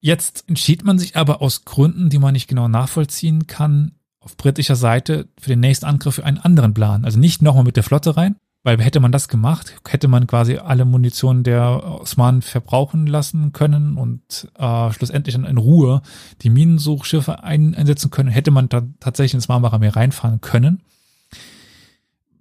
[0.00, 4.76] Jetzt entschied man sich aber aus Gründen, die man nicht genau nachvollziehen kann, auf britischer
[4.76, 7.04] Seite für den nächsten Angriff für einen anderen Plan.
[7.04, 10.56] Also nicht nochmal mit der Flotte rein, weil hätte man das gemacht, hätte man quasi
[10.58, 16.02] alle Munition der Osmanen verbrauchen lassen können und äh, schlussendlich dann in Ruhe
[16.42, 20.82] die Minensuchschiffe ein einsetzen können, hätte man dann tatsächlich ins Marmara Meer reinfahren können.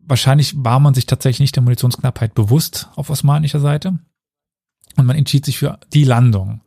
[0.03, 3.99] Wahrscheinlich war man sich tatsächlich nicht der Munitionsknappheit bewusst auf osmanischer Seite
[4.97, 6.61] und man entschied sich für die Landung.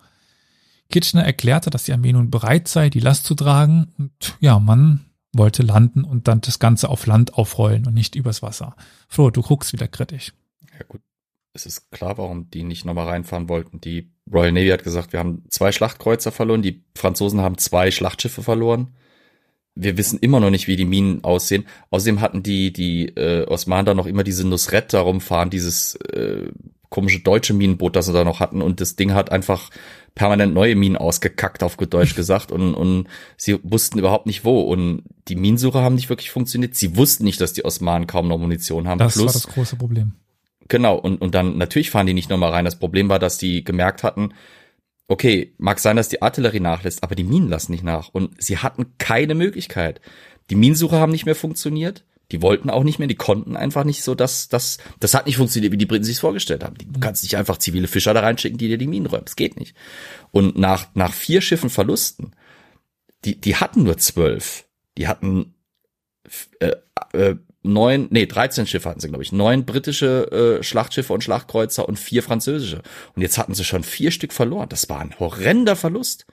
[0.91, 5.07] Kitchener erklärte, dass die Armee nun bereit sei, die Last zu tragen und ja, man
[5.32, 8.76] wollte landen und dann das Ganze auf Land aufrollen und nicht übers Wasser.
[9.09, 10.32] Flo, du guckst wieder kritisch.
[10.78, 11.01] Ja gut,
[11.53, 13.80] es ist klar, warum die nicht nochmal reinfahren wollten.
[13.80, 18.43] Die Royal Navy hat gesagt, wir haben zwei Schlachtkreuzer verloren, die Franzosen haben zwei Schlachtschiffe
[18.43, 18.95] verloren.
[19.75, 21.66] Wir wissen immer noch nicht, wie die Minen aussehen.
[21.91, 26.49] Außerdem hatten die, die äh, Osmanen da noch immer diese Nusret da rumfahren, dieses äh,
[26.91, 28.62] komische deutsche Minenboot, das sie da noch hatten.
[28.62, 29.70] Und das Ding hat einfach
[30.14, 34.61] permanent neue Minen ausgekackt, auf gut Deutsch gesagt, und, und sie wussten überhaupt nicht wo.
[34.61, 36.77] Und die Minensuche haben nicht wirklich funktioniert.
[36.77, 38.99] Sie wussten nicht, dass die Osmanen kaum noch Munition haben.
[38.99, 40.12] Das Plus, war das große Problem.
[40.68, 42.64] Genau, und, und dann natürlich fahren die nicht nochmal rein.
[42.64, 44.33] Das Problem war, dass die gemerkt hatten,
[45.09, 48.09] okay, mag sein, dass die Artillerie nachlässt, aber die Minen lassen nicht nach.
[48.09, 50.00] Und sie hatten keine Möglichkeit.
[50.50, 52.05] Die Minensuche haben nicht mehr funktioniert.
[52.32, 55.36] Die wollten auch nicht mehr, die konnten einfach nicht so, dass das, das hat nicht
[55.36, 56.74] funktioniert, wie die Briten sich vorgestellt haben.
[56.78, 59.26] Du kannst nicht einfach zivile Fischer da reinschicken, die dir die Minen räumen.
[59.26, 59.76] Das geht nicht.
[60.30, 62.34] Und nach, nach vier Schiffen Verlusten,
[63.24, 64.64] die, die hatten nur zwölf.
[64.96, 65.55] Die hatten
[66.61, 66.72] äh,
[67.12, 69.33] äh, neun, nee, 13 Schiffe hatten sie, glaube ich.
[69.33, 72.83] Neun britische äh, Schlachtschiffe und Schlachtkreuzer und vier französische.
[73.17, 74.69] Und jetzt hatten sie schon vier Stück verloren.
[74.69, 76.27] Das war ein horrender Verlust.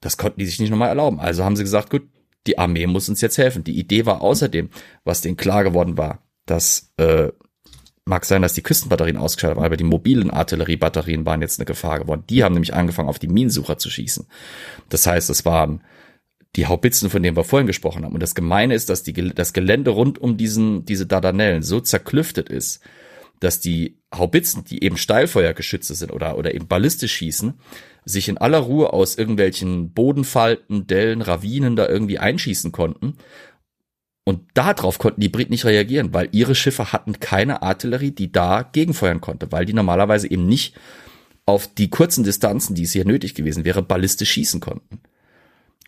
[0.00, 1.20] Das konnten die sich nicht nochmal erlauben.
[1.20, 2.02] Also haben sie gesagt, gut,
[2.46, 3.64] die Armee muss uns jetzt helfen.
[3.64, 4.70] Die Idee war außerdem,
[5.04, 7.30] was denen klar geworden war, dass äh,
[8.04, 11.98] mag sein, dass die Küstenbatterien ausgeschaltet waren, aber die mobilen Artilleriebatterien waren jetzt eine Gefahr
[11.98, 12.22] geworden.
[12.30, 14.26] Die haben nämlich angefangen, auf die Minensucher zu schießen.
[14.88, 15.82] Das heißt, es waren
[16.56, 18.14] die Haubitzen, von denen wir vorhin gesprochen haben.
[18.14, 22.48] Und das Gemeine ist, dass die, das Gelände rund um diesen, diese Dardanellen so zerklüftet
[22.48, 22.80] ist,
[23.40, 27.54] dass die Haubitzen, die eben Steilfeuergeschütze sind oder, oder eben ballistisch schießen,
[28.04, 33.16] sich in aller Ruhe aus irgendwelchen Bodenfalten, Dellen, Ravinen da irgendwie einschießen konnten.
[34.24, 38.62] Und darauf konnten die Briten nicht reagieren, weil ihre Schiffe hatten keine Artillerie, die da
[38.62, 40.74] gegenfeuern konnte, weil die normalerweise eben nicht
[41.44, 45.00] auf die kurzen Distanzen, die es hier nötig gewesen wäre, ballistisch schießen konnten.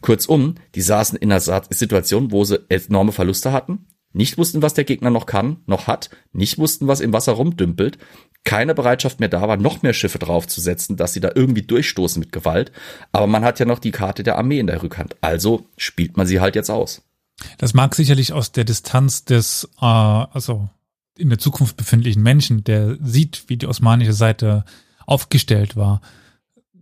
[0.00, 4.84] Kurzum, die saßen in einer Situation, wo sie enorme Verluste hatten, nicht wussten, was der
[4.84, 7.98] Gegner noch kann, noch hat, nicht wussten, was im Wasser rumdümpelt,
[8.44, 12.32] keine Bereitschaft mehr da war, noch mehr Schiffe draufzusetzen, dass sie da irgendwie durchstoßen mit
[12.32, 12.72] Gewalt.
[13.12, 15.16] Aber man hat ja noch die Karte der Armee in der Rückhand.
[15.20, 17.02] Also spielt man sie halt jetzt aus.
[17.58, 20.68] Das mag sicherlich aus der Distanz des, äh, also
[21.18, 24.64] in der Zukunft befindlichen Menschen, der sieht, wie die osmanische Seite
[25.06, 26.00] aufgestellt war,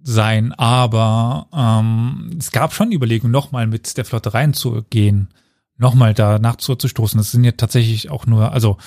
[0.07, 5.29] sein, aber ähm, es gab schon Überlegungen, nochmal mit der Flotte reinzugehen,
[5.77, 7.19] nochmal da nachzustoßen.
[7.19, 8.79] Das sind ja tatsächlich auch nur, also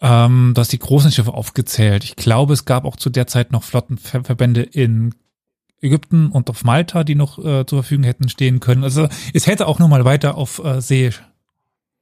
[0.00, 2.04] ähm, du hast die großen Schiffe aufgezählt.
[2.04, 5.12] Ich glaube, es gab auch zu der Zeit noch Flottenverbände in
[5.80, 8.84] Ägypten und auf Malta, die noch äh, zur Verfügung hätten stehen können.
[8.84, 11.10] Also es hätte auch nochmal weiter auf äh, See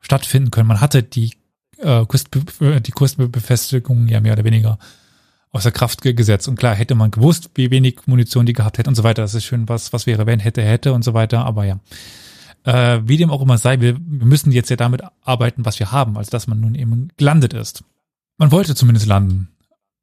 [0.01, 0.68] stattfinden können.
[0.68, 1.32] Man hatte die,
[1.78, 2.41] äh, Küste,
[2.80, 4.78] die Küstenbefestigung ja mehr oder weniger
[5.53, 6.49] außer Kraft gesetzt.
[6.49, 9.22] Und klar, hätte man gewusst, wie wenig Munition die gehabt hätte und so weiter.
[9.22, 11.44] Das ist schön, was, was wäre, wenn, hätte, hätte und so weiter.
[11.44, 11.80] Aber ja.
[12.64, 15.92] Äh, wie dem auch immer sei, wir, wir müssen jetzt ja damit arbeiten, was wir
[15.92, 17.84] haben, als dass man nun eben gelandet ist.
[18.38, 19.49] Man wollte zumindest landen.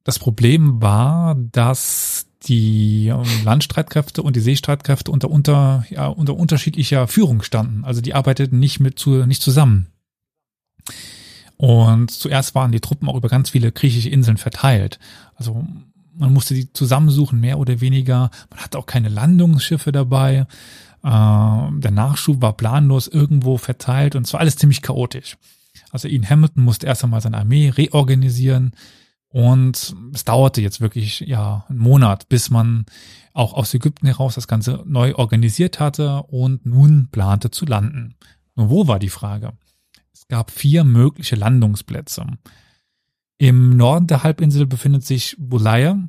[0.03, 7.07] Das Problem war, dass die ähm, Landstreitkräfte und die Seestreitkräfte unter, unter, ja, unter unterschiedlicher
[7.07, 7.85] Führung standen.
[7.85, 9.87] Also die arbeiteten nicht mit zu, nicht zusammen.
[11.63, 14.99] Und zuerst waren die Truppen auch über ganz viele griechische Inseln verteilt.
[15.35, 15.65] Also
[16.13, 18.31] man musste die zusammensuchen, mehr oder weniger.
[18.49, 20.45] Man hatte auch keine Landungsschiffe dabei.
[21.03, 25.37] Äh, der Nachschub war planlos irgendwo verteilt und es war alles ziemlich chaotisch.
[25.89, 28.73] Also Ian Hamilton musste erst einmal seine Armee reorganisieren
[29.29, 32.87] und es dauerte jetzt wirklich ja einen Monat, bis man
[33.31, 38.15] auch aus Ägypten heraus das Ganze neu organisiert hatte und nun plante zu landen.
[38.57, 39.53] Nur wo war die Frage?
[40.23, 42.25] Es gab vier mögliche Landungsplätze.
[43.37, 45.99] Im Norden der Halbinsel befindet sich Bulaya,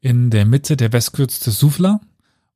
[0.00, 2.00] in der Mitte der Westküste Sufla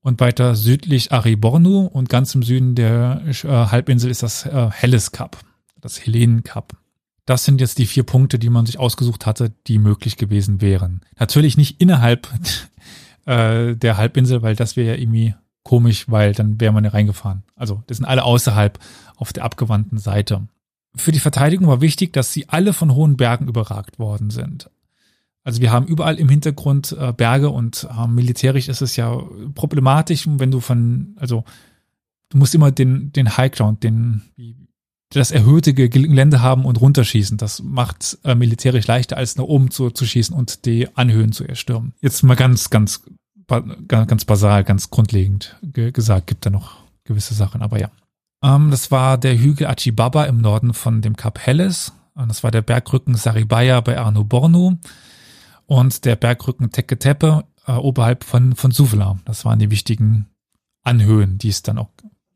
[0.00, 5.12] und weiter südlich Aribornu und ganz im Süden der äh, Halbinsel ist das äh, Helles
[5.12, 5.36] Kap,
[5.78, 6.74] das Hellenen Kap.
[7.26, 11.02] Das sind jetzt die vier Punkte, die man sich ausgesucht hatte, die möglich gewesen wären.
[11.18, 12.28] Natürlich nicht innerhalb
[13.26, 17.42] äh, der Halbinsel, weil das wäre ja irgendwie komisch, weil dann wäre man ja reingefahren.
[17.56, 18.78] Also das sind alle außerhalb
[19.16, 20.48] auf der abgewandten Seite.
[20.94, 24.70] Für die Verteidigung war wichtig, dass sie alle von hohen Bergen überragt worden sind.
[25.44, 29.20] Also wir haben überall im Hintergrund äh, Berge und äh, militärisch ist es ja
[29.54, 31.44] problematisch, wenn du von, also
[32.28, 34.22] du musst immer den, den High Ground, den,
[35.10, 37.38] das erhöhte Gelände haben und runterschießen.
[37.38, 41.44] Das macht äh, militärisch leichter, als nach oben zu, zu schießen und die Anhöhen zu
[41.44, 41.92] erstürmen.
[42.00, 43.02] Jetzt mal ganz, ganz,
[43.88, 47.90] ganz basal, ganz grundlegend ge gesagt, gibt da noch gewisse Sachen, aber ja.
[48.42, 51.92] Ähm, das war der Hügel Achibaba im Norden von dem Kap Helles.
[52.14, 54.76] Das war der Bergrücken Saribaya bei Arno Bornu
[55.66, 59.18] und der Bergrücken Teketepe äh, oberhalb von, von Suvla.
[59.24, 60.26] Das waren die wichtigen
[60.82, 61.88] Anhöhen, die es dann auch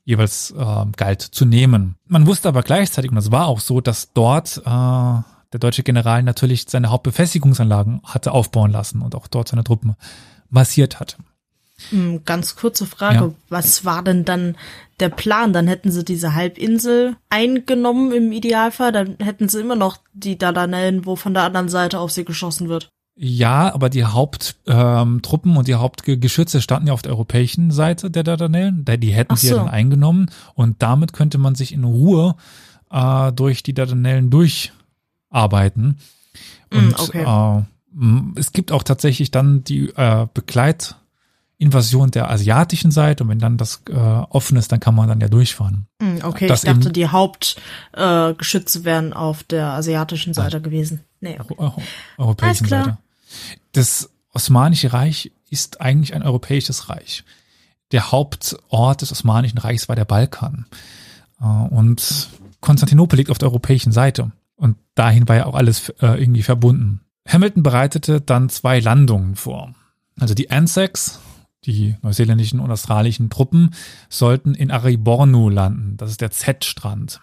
[0.05, 1.97] jeweils äh, galt zu nehmen.
[2.07, 6.23] Man wusste aber gleichzeitig, und das war auch so, dass dort äh, der deutsche General
[6.23, 9.97] natürlich seine Hauptbefestigungsanlagen hatte aufbauen lassen und auch dort seine Truppen
[10.49, 11.17] massiert hatte.
[11.91, 13.35] Hm, ganz kurze Frage, ja.
[13.49, 14.57] was war denn dann
[14.99, 15.53] der Plan?
[15.53, 21.05] Dann hätten sie diese Halbinsel eingenommen im Idealfall, dann hätten sie immer noch die Dardanellen,
[21.05, 22.91] wo von der anderen Seite auf sie geschossen wird.
[23.19, 28.25] Ja, aber die Haupttruppen ähm, und die Hauptgeschütze standen ja auf der europäischen Seite der
[28.25, 28.85] Dardanellen.
[28.85, 29.41] Die hätten so.
[29.41, 32.37] sie ja dann eingenommen und damit könnte man sich in Ruhe
[32.91, 35.99] äh, durch die Dardanellen durcharbeiten.
[36.71, 37.65] Mm, und mm, okay.
[38.35, 40.27] äh, es gibt auch tatsächlich dann die äh,
[41.59, 45.21] Begleitinvasion der asiatischen Seite und wenn dann das äh, offen ist, dann kann man dann
[45.21, 45.87] ja durchfahren.
[46.01, 51.01] Mm, okay, das ich dachte, die Hauptgeschütze äh, wären auf der asiatischen Seite gewesen.
[51.21, 51.83] Nee, okay.
[52.19, 52.99] Europäischen Seite.
[53.73, 57.25] Das Osmanische Reich ist eigentlich ein europäisches Reich.
[57.93, 60.67] Der Hauptort des Osmanischen Reichs war der Balkan.
[61.41, 62.29] Äh, und
[62.61, 64.31] Konstantinopel liegt auf der europäischen Seite.
[64.57, 67.01] Und dahin war ja auch alles äh, irgendwie verbunden.
[67.27, 69.75] Hamilton bereitete dann zwei Landungen vor.
[70.19, 71.21] Also die Anzacs,
[71.67, 73.75] die neuseeländischen und australischen Truppen,
[74.09, 75.97] sollten in Aribornu landen.
[75.97, 77.21] Das ist der Z-Strand.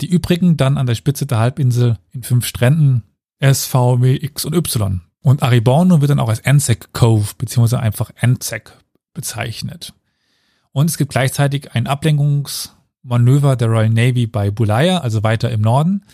[0.00, 3.04] Die übrigen dann an der Spitze der Halbinsel in fünf Stränden
[3.38, 5.00] S, V, W, X und Y.
[5.20, 8.78] Und Ariborno wird dann auch als Anzac Cove beziehungsweise einfach Anzac
[9.14, 9.94] bezeichnet.
[10.72, 16.04] Und es gibt gleichzeitig ein Ablenkungsmanöver der Royal Navy bei Bulaya, also weiter im Norden,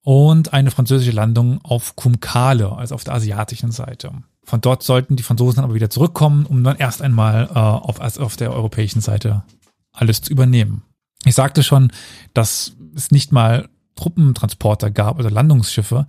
[0.00, 4.12] und eine französische Landung auf Kumkale, also auf der asiatischen Seite.
[4.44, 8.00] Von dort sollten die Franzosen dann aber wieder zurückkommen, um dann erst einmal äh, auf,
[8.00, 9.44] auf der europäischen Seite
[9.92, 10.82] alles zu übernehmen.
[11.24, 11.92] Ich sagte schon,
[12.34, 16.06] dass es nicht mal Truppentransporter gab, also Landungsschiffe,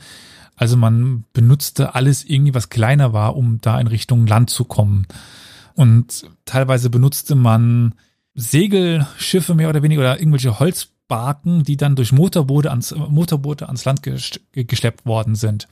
[0.56, 5.08] also man benutzte alles irgendwie, was kleiner war, um da in Richtung Land zu kommen.
[5.76, 7.96] Und teilweise benutzte man
[8.36, 14.02] Segelschiffe mehr oder weniger oder irgendwelche Holzbarken, die dann durch Motorboote ans, Motorboote ans Land
[14.54, 15.68] geschleppt worden sind.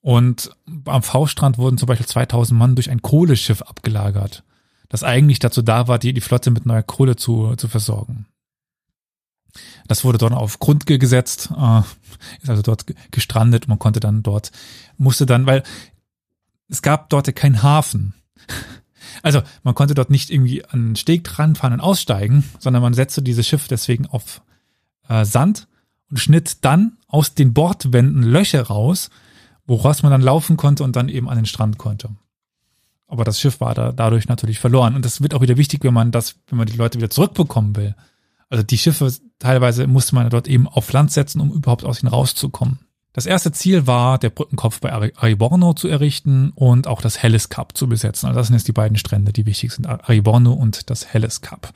[0.00, 0.50] Und
[0.84, 4.44] am V-Strand wurden zum Beispiel 2000 Mann durch ein Kohleschiff abgelagert,
[4.88, 8.26] das eigentlich dazu da war, die, die Flotte mit neuer Kohle zu, zu versorgen.
[9.86, 11.80] Das wurde dort auf Grund gesetzt, äh,
[12.42, 13.68] ist also dort gestrandet.
[13.68, 14.52] Man konnte dann dort,
[14.96, 15.62] musste dann, weil
[16.68, 18.14] es gab dort keinen Hafen.
[19.22, 22.94] Also man konnte dort nicht irgendwie an den Steg dran fahren und aussteigen, sondern man
[22.94, 24.42] setzte dieses Schiff deswegen auf
[25.08, 25.66] äh, Sand
[26.10, 29.10] und schnitt dann aus den Bordwänden Löcher raus,
[29.68, 32.08] woraus man dann laufen konnte und dann eben an den Strand konnte.
[33.06, 34.96] Aber das Schiff war da dadurch natürlich verloren.
[34.96, 37.76] Und das wird auch wieder wichtig, wenn man das, wenn man die Leute wieder zurückbekommen
[37.76, 37.94] will.
[38.50, 42.10] Also die Schiffe teilweise musste man dort eben auf Land setzen, um überhaupt aus ihnen
[42.10, 42.80] rauszukommen.
[43.12, 47.76] Das erste Ziel war, der Brückenkopf bei Ariborno zu errichten und auch das Helles Cup
[47.76, 48.26] zu besetzen.
[48.26, 49.86] Also das sind jetzt die beiden Strände, die wichtig sind.
[49.86, 51.72] Ariborno und das Helles Cup.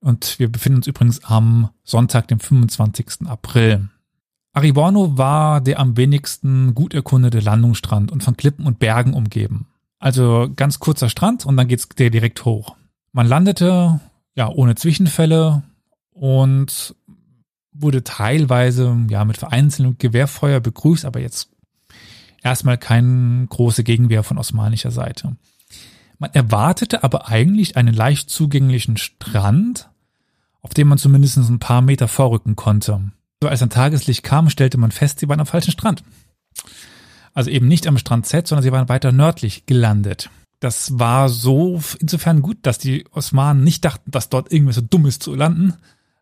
[0.00, 3.26] Und wir befinden uns übrigens am Sonntag, dem 25.
[3.26, 3.88] April.
[4.56, 9.66] Ariborno war der am wenigsten gut erkundete Landungsstrand und von Klippen und Bergen umgeben.
[9.98, 12.74] Also ganz kurzer Strand und dann geht's der direkt hoch.
[13.12, 14.00] Man landete
[14.34, 15.62] ja, ohne Zwischenfälle
[16.10, 16.94] und
[17.70, 21.50] wurde teilweise ja mit vereinzeltem Gewehrfeuer begrüßt, aber jetzt
[22.42, 25.36] erstmal keine große Gegenwehr von osmanischer Seite.
[26.18, 29.90] Man erwartete aber eigentlich einen leicht zugänglichen Strand,
[30.62, 33.12] auf dem man zumindest ein paar Meter vorrücken konnte.
[33.42, 36.02] So als ein Tageslicht kam, stellte man fest, sie waren am falschen Strand.
[37.34, 40.30] Also eben nicht am Strand Z, sondern sie waren weiter nördlich gelandet
[40.60, 45.06] das war so insofern gut, dass die Osmanen nicht dachten, dass dort irgendwas so dumm
[45.06, 45.74] ist zu landen,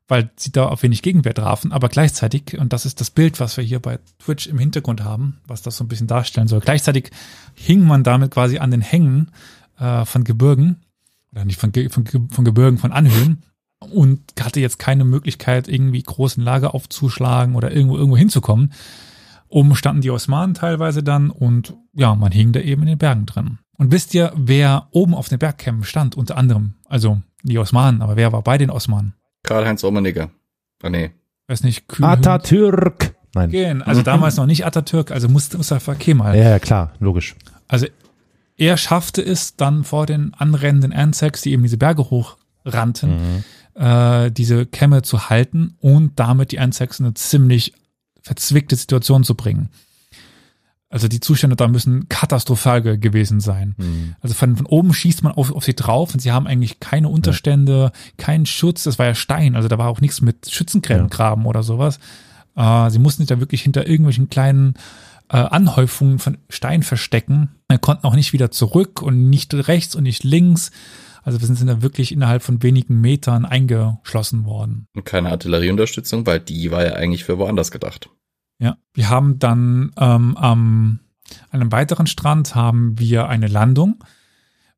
[0.09, 3.57] weil sie da auf wenig Gegenwehr trafen, aber gleichzeitig, und das ist das Bild, was
[3.57, 7.11] wir hier bei Twitch im Hintergrund haben, was das so ein bisschen darstellen soll, gleichzeitig
[7.55, 9.31] hing man damit quasi an den Hängen
[9.79, 10.83] äh, von Gebirgen,
[11.33, 13.45] oder nicht von, von, von Gebirgen, von Anhöhen,
[13.91, 18.73] und hatte jetzt keine Möglichkeit, irgendwie großen Lager aufzuschlagen oder irgendwo irgendwo hinzukommen.
[19.49, 23.27] Oben standen die Osmanen teilweise dann und ja, man hing da eben in den Bergen
[23.27, 23.59] drin.
[23.77, 26.75] Und wisst ihr, wer oben auf den Bergkämmen stand, unter anderem?
[26.89, 29.15] Also die Osmanen, aber wer war bei den Osmanen?
[29.43, 30.31] Karl-Heinz Rummenigge.
[30.83, 31.13] Ah, nee.
[31.47, 33.15] Weiß nicht, Kühl Atatürk.
[33.35, 33.51] Nein.
[33.51, 33.83] Gehen.
[33.83, 36.37] Also damals noch nicht Atatürk, also Mustafa Kemal.
[36.37, 37.35] Ja, ja, klar, logisch.
[37.67, 37.87] Also
[38.57, 43.45] er schaffte es dann vor den anrennenden Anzacs, die eben diese Berge hochrannten, mhm.
[43.75, 47.75] Äh, diese Kämme zu halten und damit die Anzacs in eine ziemlich
[48.23, 49.69] verzwickte Situation zu bringen.
[50.95, 53.75] Also die Zustände da müssen katastrophal ge gewesen sein.
[53.79, 54.15] Mhm.
[54.21, 57.09] Also von, von oben schießt man auf, auf sie drauf und sie haben eigentlich keine
[57.09, 58.85] Unterstände, keinen Schutz.
[58.85, 61.99] Das war ja Stein, also da war auch nichts mit Schützengräben oder sowas.
[62.55, 64.75] Äh, sie mussten sich da wirklich hinter irgendwelchen kleinen
[65.31, 67.57] äh, Anhäufungen von Stein verstecken.
[67.69, 70.71] Wir konnten auch nicht wieder zurück und nicht rechts und nicht links.
[71.25, 74.87] Also wir sind da wirklich innerhalb von wenigen Metern eingeschlossen worden.
[74.95, 78.11] Und keine Artillerieunterstützung, weil die war ja eigentlich für woanders gedacht.
[78.59, 81.01] Ja, wir haben dann ähm, am
[81.51, 84.05] an einem weiteren Strand haben wir eine Landung.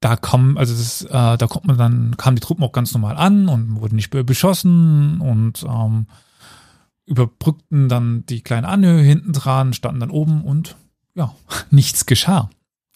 [0.01, 3.16] Da kommen, also das, äh, da kommt man dann, kamen die Truppen auch ganz normal
[3.16, 6.06] an und wurden nicht be- beschossen und ähm,
[7.06, 10.77] überbrückten dann die kleine Anhöhe hinten dran, standen dann oben und
[11.14, 11.35] ja,
[11.70, 12.51] nichts geschah.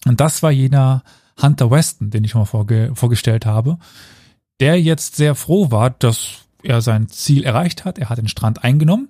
[0.05, 1.03] Und das war jener
[1.41, 3.77] Hunter Weston, den ich mal vorge vorgestellt habe,
[4.59, 7.97] der jetzt sehr froh war, dass er sein Ziel erreicht hat.
[7.97, 9.09] Er hat den Strand eingenommen.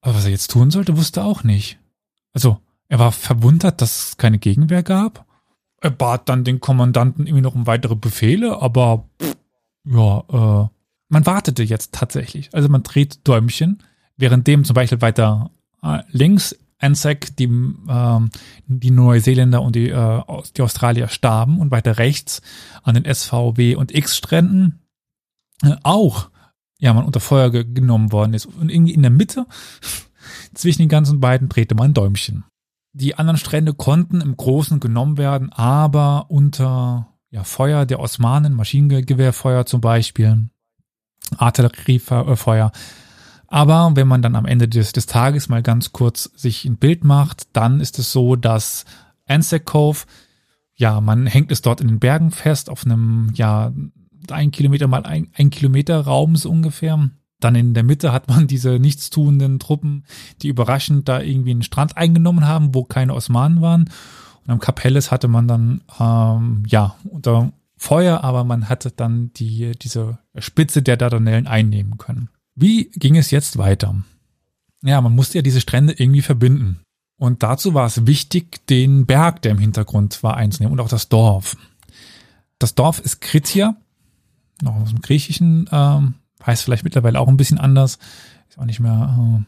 [0.00, 1.78] Aber was er jetzt tun sollte, wusste er auch nicht.
[2.32, 2.58] Also,
[2.88, 5.26] er war verwundert, dass es keine Gegenwehr gab.
[5.80, 9.36] Er bat dann den Kommandanten irgendwie noch um weitere Befehle, aber pff,
[9.84, 10.24] ja,
[10.64, 10.68] äh,
[11.08, 12.50] man wartete jetzt tatsächlich.
[12.52, 13.82] Also man dreht Däumchen,
[14.16, 15.50] währenddem zum Beispiel weiter
[15.82, 18.30] äh, links Anzac, die, ähm,
[18.66, 20.22] die Neuseeländer und die, äh,
[20.56, 22.40] die Australier starben und weiter rechts
[22.82, 24.80] an den SVW und X-Stränden
[25.62, 26.30] äh, auch
[26.78, 28.46] ja, man unter Feuer ge genommen worden ist.
[28.46, 29.46] Und irgendwie in der Mitte
[30.54, 32.44] zwischen den ganzen beiden drehte man ein Däumchen.
[32.92, 39.66] Die anderen Strände konnten im Großen genommen werden, aber unter ja, Feuer der Osmanen, Maschinengewehrfeuer
[39.66, 40.48] zum Beispiel,
[41.36, 42.72] Artilleriefeuer.
[43.48, 47.02] Aber wenn man dann am Ende des, des Tages mal ganz kurz sich ein Bild
[47.02, 48.84] macht, dann ist es so, dass
[49.26, 50.04] Anzac Cove,
[50.74, 53.72] ja, man hängt es dort in den Bergen fest auf einem, ja,
[54.30, 57.10] ein Kilometer mal ein, ein Kilometer Raum so ungefähr.
[57.40, 60.04] Dann in der Mitte hat man diese nichtstuenden Truppen,
[60.42, 63.88] die überraschend da irgendwie einen Strand eingenommen haben, wo keine Osmanen waren.
[64.44, 69.32] Und am Kap Helles hatte man dann ähm, ja unter Feuer, aber man hatte dann
[69.34, 72.28] die diese Spitze der Dardanellen einnehmen können.
[72.60, 73.94] Wie ging es jetzt weiter?
[74.82, 76.80] Ja, man musste ja diese Strände irgendwie verbinden.
[77.16, 81.08] Und dazu war es wichtig, den Berg, der im Hintergrund war, einzunehmen und auch das
[81.08, 81.56] Dorf.
[82.58, 83.76] Das Dorf ist Kritia,
[84.60, 86.14] noch aus dem Griechischen, ähm,
[86.44, 87.98] heißt vielleicht mittlerweile auch ein bisschen anders.
[88.48, 89.44] Ist auch nicht mehr äh,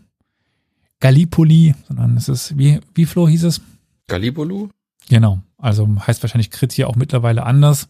[1.01, 3.61] Gallipoli, sondern es ist, wie, wie Flo hieß es?
[4.07, 4.69] Galibolu?
[5.09, 7.89] Genau, also heißt wahrscheinlich Kritia auch mittlerweile anders.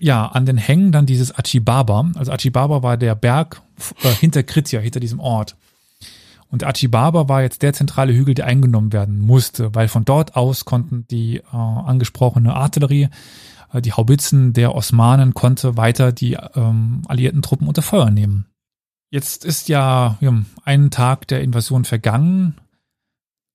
[0.00, 2.10] Ja, an den Hängen dann dieses Achibaba.
[2.14, 3.62] Also Achibaba war der Berg
[4.02, 5.56] äh, hinter Kritia, hinter diesem Ort.
[6.50, 10.64] Und Achibaba war jetzt der zentrale Hügel, der eingenommen werden musste, weil von dort aus
[10.64, 13.08] konnten die äh, angesprochene Artillerie,
[13.72, 18.46] äh, die Haubitzen der Osmanen konnte weiter die ähm, alliierten Truppen unter Feuer nehmen.
[19.10, 20.32] Jetzt ist ja, ja
[20.64, 22.56] ein Tag der Invasion vergangen.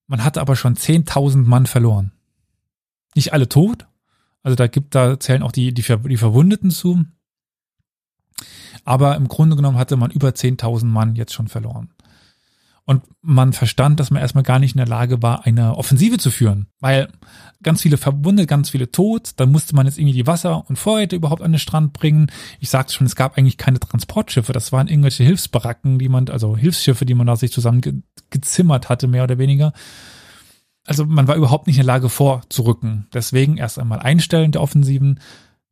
[0.07, 2.11] Man hatte aber schon 10.000 Mann verloren.
[3.15, 3.86] Nicht alle tot.
[4.44, 7.06] Also da gibt, da zählen auch die, die, die Verwundeten zu.
[8.86, 11.94] Aber im Grunde genommen hatte man über 10.000 Mann jetzt schon verloren.
[12.86, 16.32] Und man verstand, dass man erstmal gar nicht in der Lage war, eine Offensive zu
[16.32, 16.68] führen.
[16.82, 17.07] Weil
[17.61, 19.32] ganz viele verwundet, ganz viele tot.
[19.38, 22.28] Dann musste man jetzt irgendwie die Wasser und Vorräte überhaupt an den Strand bringen.
[22.60, 24.52] Ich sagte schon, es gab eigentlich keine Transportschiffe.
[24.52, 28.90] Das waren irgendwelche Hilfsbaracken, die man, also Hilfsschiffe, die man da sich zusammen ge gezimmert
[28.90, 29.74] hatte, mehr oder weniger.
[30.85, 33.07] Also man war überhaupt nicht in der Lage vorzurücken.
[33.14, 35.19] Deswegen erst einmal einstellen der Offensiven.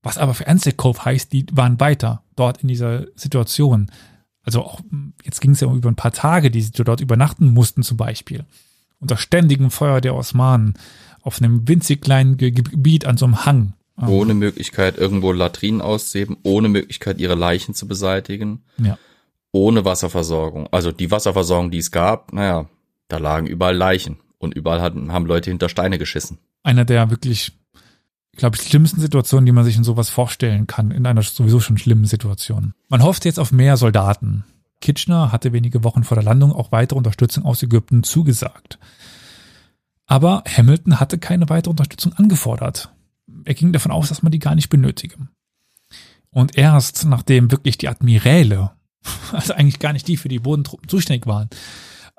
[0.04, 0.46] Was aber für
[0.78, 3.92] Cove heißt, die waren weiter dort in dieser Situation.
[4.44, 4.82] Also auch,
[5.24, 8.46] jetzt ging es ja über ein paar Tage, die sie dort übernachten mussten zum Beispiel.
[9.00, 10.76] Unter ständigem Feuer der Osmanen
[11.22, 13.74] auf einem winzig kleinen Ge Gebiet an so einem Hang.
[13.98, 18.64] Ohne Möglichkeit, irgendwo Latrinen auszuheben, ohne Möglichkeit, ihre Leichen zu beseitigen.
[18.80, 18.98] Ja.
[19.52, 20.68] Ohne Wasserversorgung.
[20.72, 22.68] Also die Wasserversorgung, die es gab, naja,
[23.10, 24.18] da lagen überall Leichen.
[24.42, 26.40] Und überall hatten, haben Leute hinter Steine geschissen.
[26.64, 27.52] Einer der wirklich,
[28.32, 31.78] ich glaube, schlimmsten Situationen, die man sich in sowas vorstellen kann, in einer sowieso schon
[31.78, 32.74] schlimmen Situation.
[32.90, 34.44] Man hofft jetzt auf mehr Soldaten.
[34.82, 38.80] Kitchener hatte wenige Wochen vor der Landung auch weitere Unterstützung aus Ägypten zugesagt.
[40.08, 42.90] Aber Hamilton hatte keine weitere Unterstützung angefordert.
[43.46, 45.16] Er ging davon aus, dass man die gar nicht benötige.
[46.32, 48.72] Und erst nachdem wirklich die Admiräle,
[49.32, 51.50] also eigentlich gar nicht die für die Bodentruppen zuständig waren,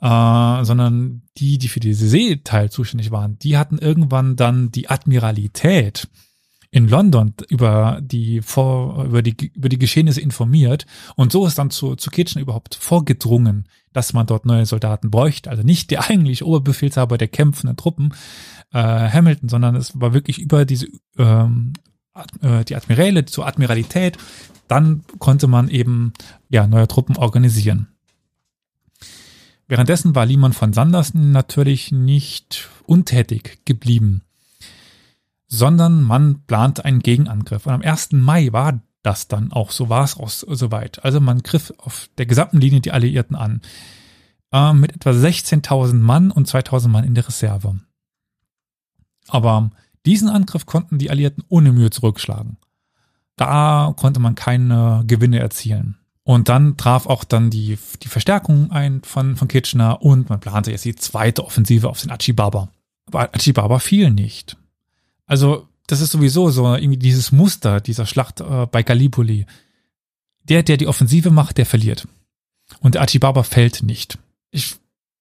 [0.03, 6.09] äh, sondern die, die für diese Seeteil zuständig waren, die hatten irgendwann dann die Admiralität
[6.73, 10.87] in London über die vor, über die über die Geschehnisse informiert.
[11.17, 15.51] Und so ist dann zu zu Kitchener überhaupt vorgedrungen, dass man dort neue Soldaten bräuchte,
[15.51, 18.15] also nicht der eigentlich Oberbefehlshaber der kämpfenden Truppen
[18.73, 20.89] äh, Hamilton, sondern es war wirklich über diese
[21.19, 21.75] ähm,
[22.41, 24.17] äh, die Admiräle zur Admiralität,
[24.67, 26.13] dann konnte man eben
[26.49, 27.92] ja neue Truppen organisieren.
[29.69, 34.23] Währenddessen war Liman von Sanderson natürlich nicht untätig geblieben,
[35.47, 37.67] sondern man plante einen Gegenangriff.
[37.67, 38.13] Und am 1.
[38.13, 41.05] Mai war das dann auch, so war es auch soweit.
[41.05, 43.61] Also man griff auf der gesamten Linie die Alliierten an,
[44.53, 47.81] äh, mit etwa 16.000 Mann und 2.000 Mann in der Reserve.
[49.29, 49.71] Aber
[50.07, 52.59] diesen Angriff konnten die Alliierten ohne Mühe zurückschlagen.
[53.37, 55.97] Da konnte man keine Gewinne erzielen.
[56.25, 60.71] Und dann traf auch dann die, die Verstärkung ein von, von Kitchener und man plante
[60.71, 62.69] jetzt die zweite Offensive auf den Achibaba.
[63.07, 64.57] Aber Achibaba fiel nicht.
[65.27, 69.47] Also, das ist sowieso so irgendwie dieses Muster dieser Schlacht äh, bei Gallipoli.
[70.45, 72.07] Der, der die Offensive macht, der verliert.
[72.81, 74.19] Und der Achibaba fällt nicht.
[74.51, 74.77] Ich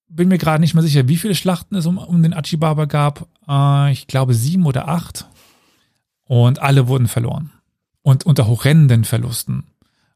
[0.08, 3.28] bin mir gerade nicht mehr sicher, wie viele Schlachten es um, um den Achibaba gab.
[3.48, 5.28] Äh, ich glaube sieben oder acht.
[6.26, 7.52] Und alle wurden verloren.
[8.04, 9.64] Und unter horrenden Verlusten.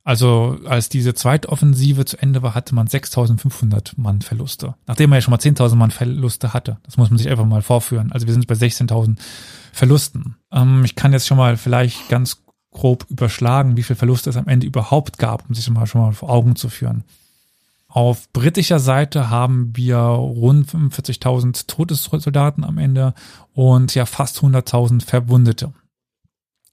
[0.05, 4.75] Also als diese zweite Offensive zu Ende war, hatte man 6.500 Mann Verluste.
[4.85, 6.77] Nachdem man ja schon mal 10.000 Mann Verluste hatte.
[6.83, 8.11] Das muss man sich einfach mal vorführen.
[8.11, 9.17] Also wir sind bei 16.000
[9.73, 10.35] Verlusten.
[10.51, 14.47] Ähm, ich kann jetzt schon mal vielleicht ganz grob überschlagen, wie viel Verluste es am
[14.47, 17.03] Ende überhaupt gab, um sich mal schon mal vor Augen zu führen.
[17.87, 23.15] Auf britischer Seite haben wir rund 45.000 Todessoldaten am Ende
[23.53, 25.73] und ja fast 100.000 Verwundete.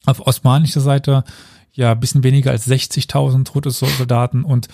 [0.05, 1.25] Auf osmanischer Seite
[1.73, 4.69] ja bisschen weniger als 60.000 tote Soldaten und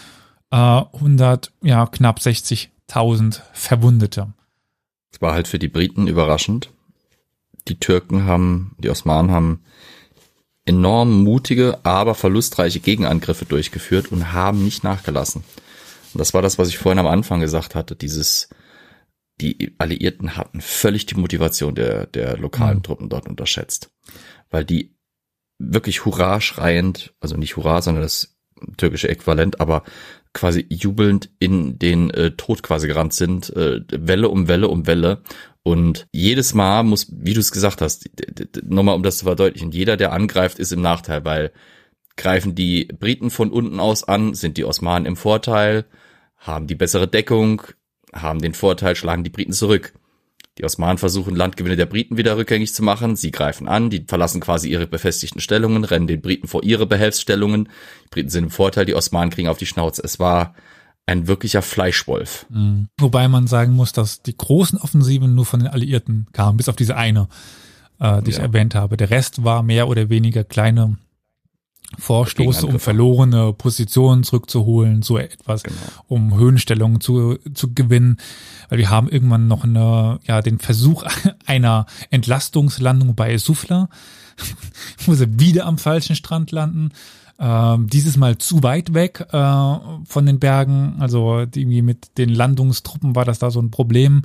[0.51, 4.33] äh, 100, ja knapp 60.000 Verwundete.
[5.13, 6.71] Es war halt für die Briten überraschend.
[7.69, 9.63] Die Türken haben, die Osmanen haben
[10.65, 15.43] enorm mutige, aber verlustreiche Gegenangriffe durchgeführt und haben nicht nachgelassen.
[16.13, 18.49] Und das war das, was ich vorhin am Anfang gesagt hatte, dieses,
[19.41, 22.83] die Alliierten hatten völlig die Motivation der, der lokalen mhm.
[22.83, 23.91] Truppen dort unterschätzt.
[24.51, 24.95] Weil die
[25.59, 28.37] wirklich Hurra schreiend, also nicht Hurra, sondern das
[28.77, 29.85] türkische Äquivalent, aber
[30.33, 35.23] quasi jubelnd in den äh, Tod quasi gerannt sind, äh, Welle um Welle um Welle.
[35.63, 38.09] Und jedes Mal muss, wie du es gesagt hast,
[38.63, 41.53] nochmal um das zu verdeutlichen, jeder, der angreift, ist im Nachteil, weil
[42.17, 45.85] greifen die Briten von unten aus an, sind die Osmanen im Vorteil,
[46.37, 47.63] haben die bessere Deckung,
[48.13, 49.93] haben den Vorteil, schlagen die Briten zurück.
[50.59, 53.15] Die Osmanen versuchen, Landgewinne der Briten wieder rückgängig zu machen.
[53.15, 57.69] Sie greifen an, die verlassen quasi ihre befestigten Stellungen, rennen den Briten vor ihre Behelfsstellungen.
[58.05, 60.03] Die Briten sind im Vorteil, die Osmanen kriegen auf die Schnauze.
[60.03, 60.55] Es war
[61.07, 62.47] ein wirklicher Fleischwolf.
[62.51, 62.89] Mhm.
[62.99, 66.77] Wobei man sagen muss, dass die großen Offensiven nur von den Alliierten kamen, bis auf
[66.77, 67.29] diese eine,
[68.01, 68.37] äh, die ja.
[68.37, 68.97] ich erwähnt habe.
[68.97, 70.97] Der Rest war mehr oder weniger kleine
[71.97, 75.77] Vorstoße, um verlorene Positionen zurückzuholen, so etwas, genau.
[76.07, 78.19] um Höhenstellungen zu, zu gewinnen.
[78.69, 81.05] Weil wir haben irgendwann noch eine, ja, den Versuch
[81.47, 83.89] einer Entlastungslandung bei Sufla,
[85.07, 86.91] wo sie wieder am falschen Strand landen
[87.41, 89.75] ähm, dieses Mal zu weit weg äh,
[90.05, 90.97] von den Bergen.
[90.99, 94.23] Also irgendwie mit den Landungstruppen war das da so ein Problem,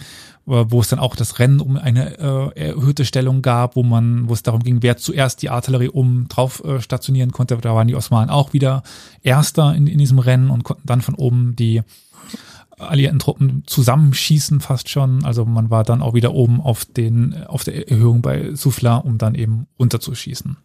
[0.47, 4.29] äh, wo es dann auch das Rennen um eine äh, erhöhte Stellung gab, wo man,
[4.29, 7.55] wo es darum ging, wer zuerst die Artillerie um drauf äh, stationieren konnte.
[7.57, 8.83] Da waren die Osmanen auch wieder
[9.21, 11.81] Erster in, in diesem Rennen und konnten dann von oben die
[12.79, 15.23] alliierten Truppen zusammenschießen fast schon.
[15.23, 19.19] Also man war dann auch wieder oben auf den, auf der Erhöhung bei Sufla, um
[19.19, 20.57] dann eben runterzuschießen.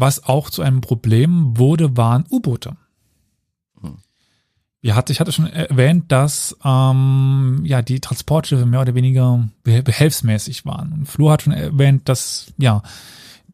[0.00, 2.74] Was auch zu einem Problem wurde, waren U-Boote.
[3.82, 3.98] Hm.
[4.80, 10.64] Ja, hatte, ich hatte schon erwähnt, dass ähm, ja die Transportschiffe mehr oder weniger behelfsmäßig
[10.64, 10.92] waren.
[10.94, 12.82] Und Flo hat schon erwähnt, dass ja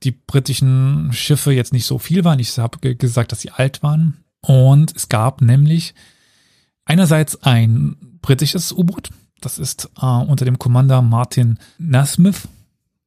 [0.05, 2.39] die britischen Schiffe jetzt nicht so viel waren.
[2.39, 4.19] Ich habe gesagt, dass sie alt waren.
[4.41, 5.97] Und es gab nämlich
[6.85, 9.11] einerseits ein britisches U-Boot,
[9.41, 12.47] das ist äh, unter dem Commander Martin Nasmith,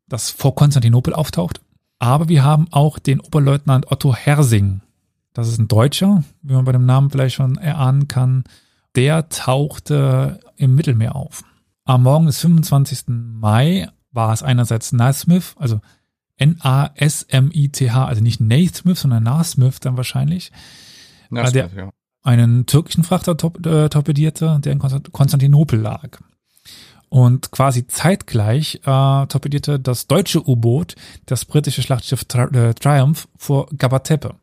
[0.10, 1.62] das vor Konstantinopel auftaucht.
[2.00, 4.82] Aber wir haben auch den Oberleutnant Otto Hersing.
[5.34, 8.46] Das ist ein Deutscher, wie man bei dem Namen vielleicht schon erahnen kann.
[8.96, 11.44] Der tauchte im Mittelmeer auf.
[11.86, 13.04] Am Morgen des 25.
[13.08, 15.82] Mai war es einerseits Nasmith, also
[16.38, 20.52] N-A-S-M-I-T-H, also nicht Naismith, sondern Nasmith dann wahrscheinlich.
[21.30, 21.90] Nasmith, der ja.
[22.24, 26.20] einen türkischen Frachter äh, torpedierte, der in Konstantinopel lag.
[27.10, 30.96] Und quasi zeitgleich äh, torpedierte das deutsche U-Boot
[31.26, 34.36] das britische Schlachtschiff Tri äh, Triumph vor Gabatepe.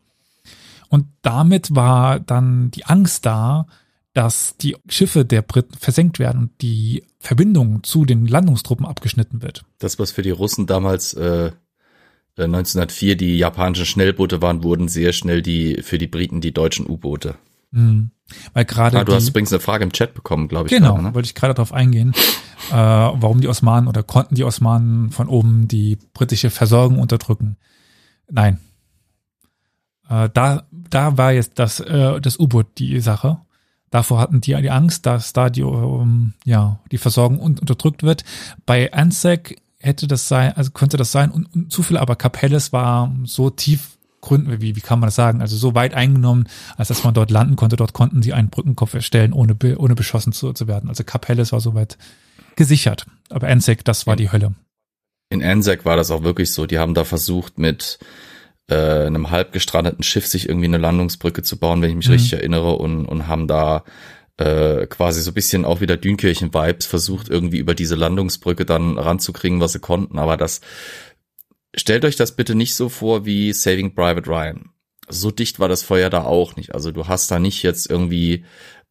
[0.88, 3.66] Und damit war dann die Angst da,
[4.14, 9.64] dass die Schiffe der Briten versenkt werden und die Verbindung zu den Landungstruppen abgeschnitten wird.
[9.78, 11.50] Das, was für die Russen damals äh,
[12.38, 16.88] 1904 äh, die japanischen Schnellboote waren, wurden sehr schnell die für die Briten die deutschen
[16.88, 17.36] U-Boote.
[17.70, 18.10] Mhm.
[18.54, 20.72] Weil gerade ah, du hast übrigens eine Frage im Chat bekommen, glaube ich.
[20.72, 21.14] Genau, gerade, ne?
[21.14, 22.12] wollte ich gerade darauf eingehen,
[22.70, 27.56] äh, warum die Osmanen oder konnten die Osmanen von oben die britische Versorgung unterdrücken?
[28.28, 28.58] Nein.
[30.08, 33.38] Äh, da, da war jetzt das, äh, das U-Boot die Sache.
[33.90, 38.24] Davor hatten die die Angst, dass da die, um, ja, die Versorgung un unterdrückt wird.
[38.66, 42.72] Bei Anzac hätte das sein, also könnte das sein und, und zu viel, aber Capelles
[42.72, 43.95] war so tief
[44.26, 47.30] Gründen, wie, wie kann man das sagen, also so weit eingenommen, als dass man dort
[47.30, 47.76] landen konnte.
[47.76, 50.88] Dort konnten sie einen Brückenkopf erstellen, ohne, ohne beschossen zu, zu werden.
[50.88, 51.96] Also Capelles war soweit
[52.56, 53.06] gesichert.
[53.30, 54.54] Aber Anzac, das war die Hölle.
[55.30, 56.66] In Anzac war das auch wirklich so.
[56.66, 57.98] Die haben da versucht, mit
[58.68, 62.14] äh, einem halb gestrandeten Schiff sich irgendwie eine Landungsbrücke zu bauen, wenn ich mich mhm.
[62.14, 63.84] richtig erinnere, und, und haben da
[64.38, 69.72] äh, quasi so bisschen auch wieder Dünkirchen-Vibes versucht, irgendwie über diese Landungsbrücke dann ranzukriegen, was
[69.72, 70.18] sie konnten.
[70.18, 70.60] Aber das
[71.76, 74.70] stellt euch das bitte nicht so vor wie Saving Private Ryan.
[75.08, 76.74] So dicht war das Feuer da auch nicht.
[76.74, 78.44] Also du hast da nicht jetzt irgendwie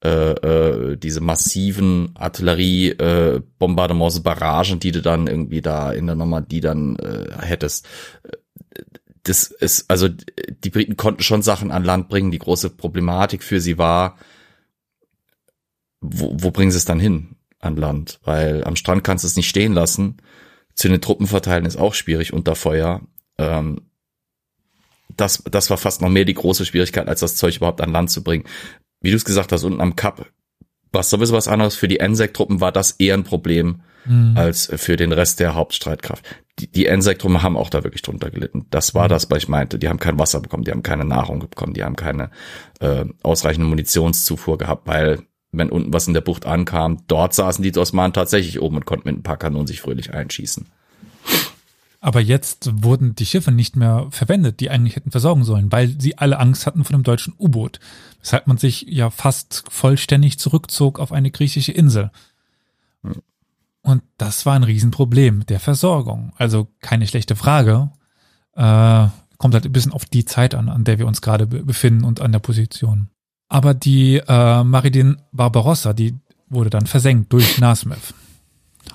[0.04, 6.62] äh, äh, diese massiven Artillerie-Bombardements, äh, Barragen, die du dann irgendwie da in der Normandie
[6.62, 7.88] dann äh, hättest.
[9.24, 12.30] Das ist, also die Briten konnten schon Sachen an Land bringen.
[12.30, 14.18] Die große Problematik für sie war,
[16.02, 18.20] wo, wo bringen sie es dann hin an Land?
[18.24, 20.18] Weil am Strand kannst du es nicht stehen lassen.
[20.76, 23.02] Zu den Truppen verteilen ist auch schwierig unter Feuer.
[23.38, 23.82] Ähm,
[25.16, 28.12] das, das war fast noch mehr die große Schwierigkeit, als das Zeug überhaupt an Land
[28.12, 28.46] zu bringen.
[29.02, 30.26] Wie du es gesagt hast, unten am Kap,
[30.92, 31.76] was sowieso was anderes.
[31.76, 34.36] Für die NSEC-Truppen war das eher ein Problem mhm.
[34.36, 36.26] als für den Rest der Hauptstreitkraft.
[36.60, 38.66] Die, die NSEC-Truppen haben auch da wirklich drunter gelitten.
[38.70, 39.10] Das war mhm.
[39.10, 39.80] das, was ich meinte.
[39.80, 42.32] Die haben kein Wasser bekommen, die haben keine Nahrung bekommen, die haben keine
[42.80, 45.22] äh, ausreichende Munitionszufuhr gehabt, weil
[45.58, 49.08] wenn unten was in der Bucht ankam, dort saßen die Osmanen tatsächlich oben und konnten
[49.08, 50.68] mit ein paar Kanonen sich fröhlich einschießen.
[52.06, 56.20] Aber jetzt wurden die Schiffe nicht mehr verwendet, die eigentlich hätten versorgen sollen, weil sie
[56.20, 57.80] alle Angst hatten vor dem deutschen U-Boot.
[58.22, 62.12] Weshalb man sich ja fast vollständig zurückzog auf eine griechische Insel.
[63.82, 66.32] Und das war ein Riesenproblem der Versorgung.
[66.38, 67.92] Also keine schlechte Frage.
[68.54, 69.08] Äh,
[69.38, 72.22] kommt halt ein bisschen auf die Zeit an, an der wir uns gerade befinden und
[72.22, 73.10] an der Position.
[73.48, 76.16] Aber die äh, Maridin Barbarossa, die
[76.50, 78.14] wurde dann versenkt durch Nasmith.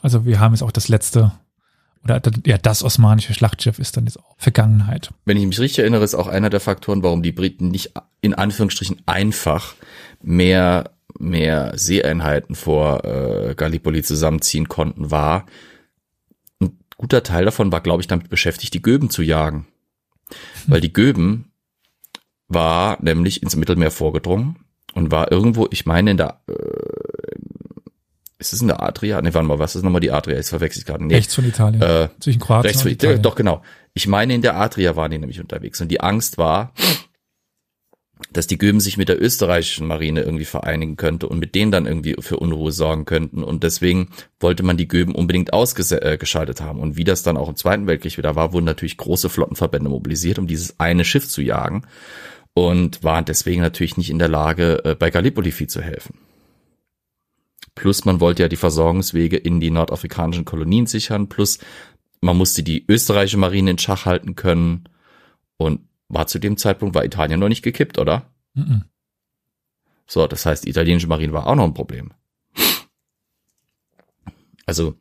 [0.02, 1.32] Also wir haben jetzt auch das letzte
[2.02, 5.10] oder ja, das osmanische Schlachtschiff ist dann jetzt auch Vergangenheit.
[5.26, 8.34] Wenn ich mich richtig erinnere, ist auch einer der Faktoren, warum die Briten nicht in
[8.34, 9.74] Anführungsstrichen einfach
[10.22, 15.46] mehr mehr Seeeinheiten vor äh, Gallipoli zusammenziehen konnten, war
[16.60, 19.66] ein guter Teil davon war, glaube ich, damit beschäftigt, die Göben zu jagen.
[20.66, 21.49] Weil die Göben
[22.50, 24.56] war nämlich ins Mittelmeer vorgedrungen
[24.94, 26.54] und war irgendwo, ich meine in der, äh,
[28.38, 29.22] ist es in der Adria?
[29.22, 30.36] Ne, warte mal, was ist nochmal die Adria?
[30.36, 31.04] Jetzt verwechsel ich gerade.
[31.04, 31.14] Nee.
[31.14, 31.80] Rechts von Italien.
[31.80, 33.22] Äh, Zwischen Kroatien rechts von, Italien.
[33.22, 33.62] Doch, genau.
[33.94, 36.72] Ich meine, in der Adria waren die nämlich unterwegs und die Angst war,
[38.32, 41.86] dass die Göben sich mit der österreichischen Marine irgendwie vereinigen könnte und mit denen dann
[41.86, 43.42] irgendwie für Unruhe sorgen könnten.
[43.42, 44.08] Und deswegen
[44.38, 46.80] wollte man die Göben unbedingt ausgeschaltet äh, haben.
[46.80, 50.38] Und wie das dann auch im Zweiten Weltkrieg wieder war, wurden natürlich große Flottenverbände mobilisiert,
[50.38, 51.82] um dieses eine Schiff zu jagen
[52.54, 56.18] und waren deswegen natürlich nicht in der Lage, äh, bei Gallipoli viel zu helfen.
[57.74, 61.58] Plus man wollte ja die Versorgungswege in die nordafrikanischen Kolonien sichern, plus
[62.20, 64.88] man musste die österreichische Marine in Schach halten können
[65.56, 68.30] und war zu dem Zeitpunkt, war Italien noch nicht gekippt, oder?
[68.54, 68.84] Mhm.
[70.06, 72.12] So, das heißt, die italienische Marine war auch noch ein Problem.
[74.66, 74.94] Also,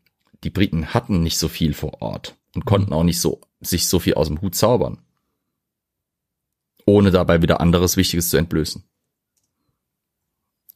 [0.44, 4.00] die Briten hatten nicht so viel vor Ort und konnten auch nicht so, sich so
[4.00, 5.00] viel aus dem Hut zaubern
[6.90, 8.84] ohne dabei wieder anderes Wichtiges zu entblößen.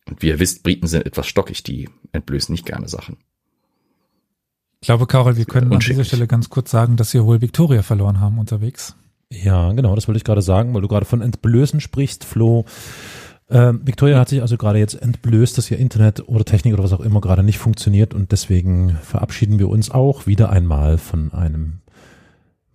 [0.09, 3.17] Und wie ihr wisst, Briten sind etwas stockig, die entblößen nicht gerne Sachen.
[4.81, 7.83] Ich glaube, Karol, wir können an dieser Stelle ganz kurz sagen, dass wir wohl Victoria
[7.83, 8.95] verloren haben unterwegs.
[9.29, 12.65] Ja, genau, das wollte ich gerade sagen, weil du gerade von Entblößen sprichst, Flo.
[13.49, 16.93] Ähm, Victoria hat sich also gerade jetzt entblößt, dass ihr Internet oder Technik oder was
[16.93, 21.79] auch immer gerade nicht funktioniert und deswegen verabschieden wir uns auch wieder einmal von einem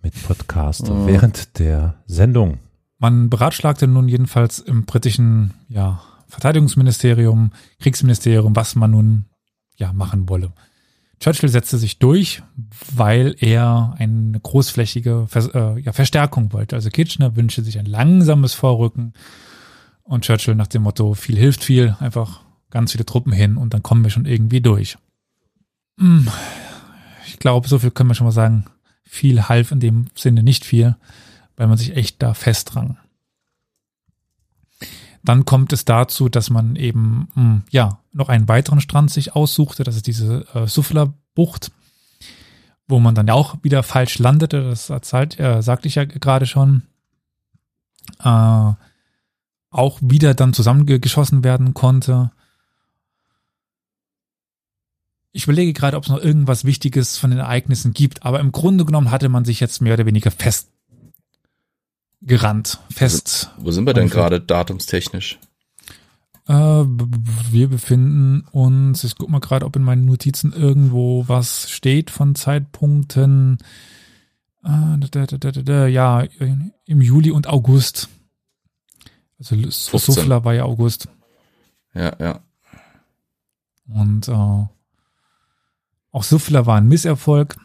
[0.01, 1.05] mit Podcast oh.
[1.05, 2.59] während der Sendung.
[2.99, 9.25] Man beratschlagte nun jedenfalls im britischen ja, Verteidigungsministerium, Kriegsministerium, was man nun
[9.77, 10.51] ja machen wolle.
[11.21, 12.43] Churchill setzte sich durch,
[12.93, 16.75] weil er eine großflächige Vers äh, ja, Verstärkung wollte.
[16.75, 19.13] Also Kitchener wünschte sich ein langsames Vorrücken
[20.03, 23.83] und Churchill nach dem Motto, viel hilft viel, einfach ganz viele Truppen hin und dann
[23.83, 24.97] kommen wir schon irgendwie durch.
[25.99, 26.27] Hm,
[27.27, 28.65] ich glaube, so viel können wir schon mal sagen.
[29.03, 30.95] Viel half in dem Sinne nicht viel
[31.59, 32.97] weil man sich echt da festdrang.
[35.23, 39.35] Dann kommt es dazu, dass man eben mh, hm, ja noch einen weiteren Strand sich
[39.35, 39.83] aussuchte.
[39.83, 41.71] Das ist diese äh, Suffler-Bucht,
[42.87, 44.69] wo man dann auch wieder falsch landete.
[44.69, 46.83] Das erzählt, äh, sagte ich ja gerade schon.
[48.23, 48.71] Äh,
[49.71, 52.31] auch wieder dann zusammengeschossen werden konnte.
[55.33, 58.85] Ich überlege gerade, ob es noch irgendwas Wichtiges von den Ereignissen gibt, aber im Grunde
[58.85, 60.69] genommen hatte man sich jetzt mehr oder weniger fest
[62.21, 63.51] gerannt, fest.
[63.57, 65.39] Wo sind wir denn gerade datumstechnisch?
[66.47, 72.09] Äh, wir befinden uns, ich guck mal gerade, ob in meinen Notizen irgendwo was steht
[72.09, 73.59] von Zeitpunkten.
[74.65, 78.09] Äh, ja, im Juli und August.
[79.37, 81.07] Also Sufla war ja August.
[81.93, 82.39] Ja, ja.
[83.87, 84.31] Und äh,
[86.11, 87.55] auch Sufla war ein Misserfolg.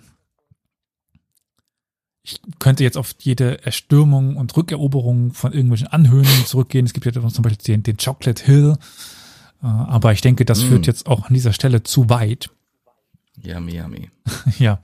[2.26, 6.86] Ich könnte jetzt auf jede Erstürmung und Rückeroberung von irgendwelchen Anhöhen zurückgehen.
[6.86, 8.78] Es gibt ja zum Beispiel den, den Chocolate Hill.
[9.62, 10.68] Äh, aber ich denke, das mm.
[10.68, 12.48] führt jetzt auch an dieser Stelle zu weit.
[13.36, 14.10] Yummy, yummy.
[14.58, 14.80] ja.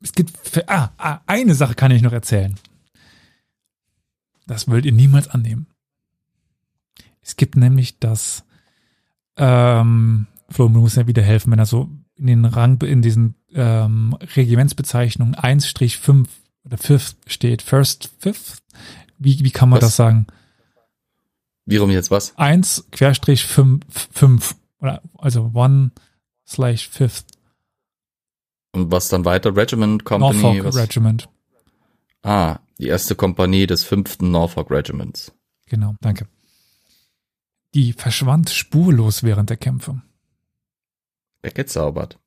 [0.00, 2.54] Es gibt, für, ah, ah, eine Sache kann ich noch erzählen.
[4.46, 5.66] Das wollt ihr niemals annehmen.
[7.20, 8.44] Es gibt nämlich das,
[9.38, 13.34] ähm, Flo, du musst ja wieder helfen, wenn er so in den Rang, in diesen
[13.54, 16.26] ähm, Regimentsbezeichnungen 1-5
[16.64, 17.62] oder 5 steht.
[17.62, 18.62] First, Fifth?
[19.18, 19.88] Wie, wie kann man was?
[19.88, 20.26] das sagen?
[21.66, 22.36] Wie rum jetzt was?
[22.36, 25.92] 1 Querstrich 5, 5 oder also 1
[26.46, 27.24] slash 5.
[28.72, 29.56] Und was dann weiter?
[29.56, 30.42] Regiment Company?
[30.42, 30.76] Norfolk was?
[30.76, 31.28] Regiment.
[32.22, 35.32] Ah, die erste Kompanie des fünften Norfolk Regiments.
[35.66, 36.26] Genau, danke.
[37.74, 40.02] Die verschwand spurlos während der Kämpfe.
[41.42, 42.18] Weggezaubert.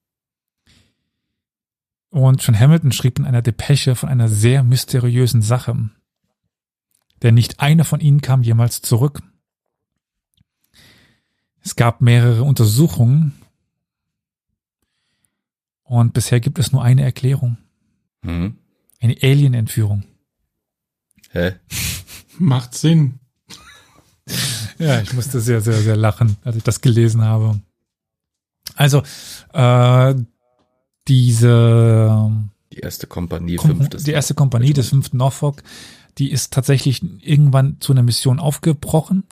[2.09, 5.89] Und John Hamilton schrieb in einer Depesche von einer sehr mysteriösen Sache.
[7.21, 9.21] Denn nicht einer von ihnen kam jemals zurück.
[11.63, 13.33] Es gab mehrere Untersuchungen.
[15.83, 17.57] Und bisher gibt es nur eine Erklärung.
[18.23, 18.57] Hm.
[18.99, 20.03] Eine Alien-Entführung.
[21.31, 21.55] Hä?
[22.39, 23.19] Macht Sinn.
[24.77, 27.61] ja, ich musste sehr, sehr, sehr lachen, als ich das gelesen habe.
[28.75, 29.01] Also,
[29.53, 30.15] äh,
[31.07, 32.31] diese
[32.71, 35.63] die erste Kompanie, Kom fünftes die erste Kompanie des fünften Norfolk,
[36.17, 39.23] die ist tatsächlich irgendwann zu einer Mission aufgebrochen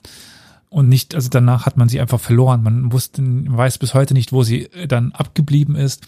[0.68, 2.62] und nicht, also danach hat man sie einfach verloren.
[2.62, 6.06] Man wusste, weiß bis heute nicht, wo sie dann abgeblieben ist.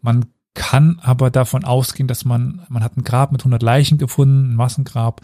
[0.00, 4.50] Man kann aber davon ausgehen, dass man, man hat ein Grab mit 100 Leichen gefunden,
[4.50, 5.20] ein Massengrab,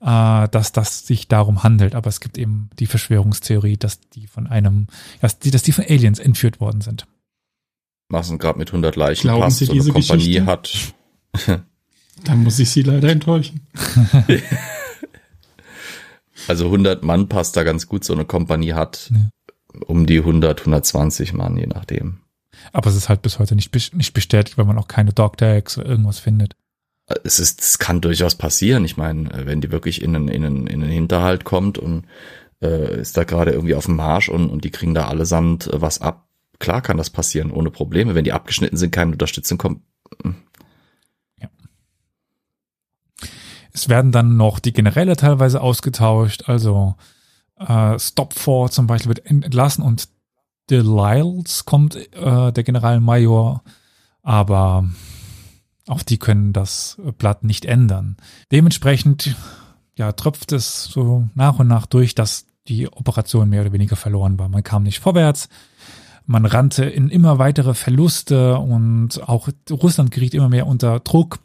[0.00, 1.94] äh, dass das sich darum handelt.
[1.94, 4.88] Aber es gibt eben die Verschwörungstheorie, dass die von einem,
[5.20, 7.06] dass die, dass die von Aliens entführt worden sind.
[8.08, 10.46] Massengrab mit 100 Leichen Glauben passt, Sie so eine Kompanie Geschichte?
[10.46, 10.94] hat.
[12.24, 13.66] Dann muss ich Sie leider enttäuschen.
[16.48, 19.28] also 100 Mann passt da ganz gut, so eine Kompanie hat ja.
[19.86, 22.20] um die 100, 120 Mann, je nachdem.
[22.72, 25.78] Aber es ist halt bis heute nicht, nicht bestätigt, weil man auch keine Dog Tags
[25.78, 26.54] oder irgendwas findet.
[27.22, 28.84] Es ist, es kann durchaus passieren.
[28.84, 32.06] Ich meine, wenn die wirklich in einen, in einen, in einen Hinterhalt kommt und
[32.62, 35.80] äh, ist da gerade irgendwie auf dem Marsch und, und die kriegen da allesamt äh,
[35.80, 36.25] was ab,
[36.58, 38.14] klar kann das passieren, ohne Probleme.
[38.14, 39.82] Wenn die abgeschnitten sind, keine Unterstützung kommt.
[40.22, 40.36] Hm.
[41.40, 41.48] Ja.
[43.72, 46.96] Es werden dann noch die Generäle teilweise ausgetauscht, also
[47.58, 50.08] äh, Stopford zum Beispiel wird entlassen und
[50.70, 53.62] Delisles kommt äh, der Generalmajor,
[54.22, 54.88] aber
[55.86, 58.16] auch die können das Blatt nicht ändern.
[58.50, 59.36] Dementsprechend
[59.96, 64.38] ja, tröpft es so nach und nach durch, dass die Operation mehr oder weniger verloren
[64.38, 64.48] war.
[64.48, 65.48] Man kam nicht vorwärts,
[66.26, 71.38] man rannte in immer weitere Verluste und auch Russland geriet immer mehr unter Druck.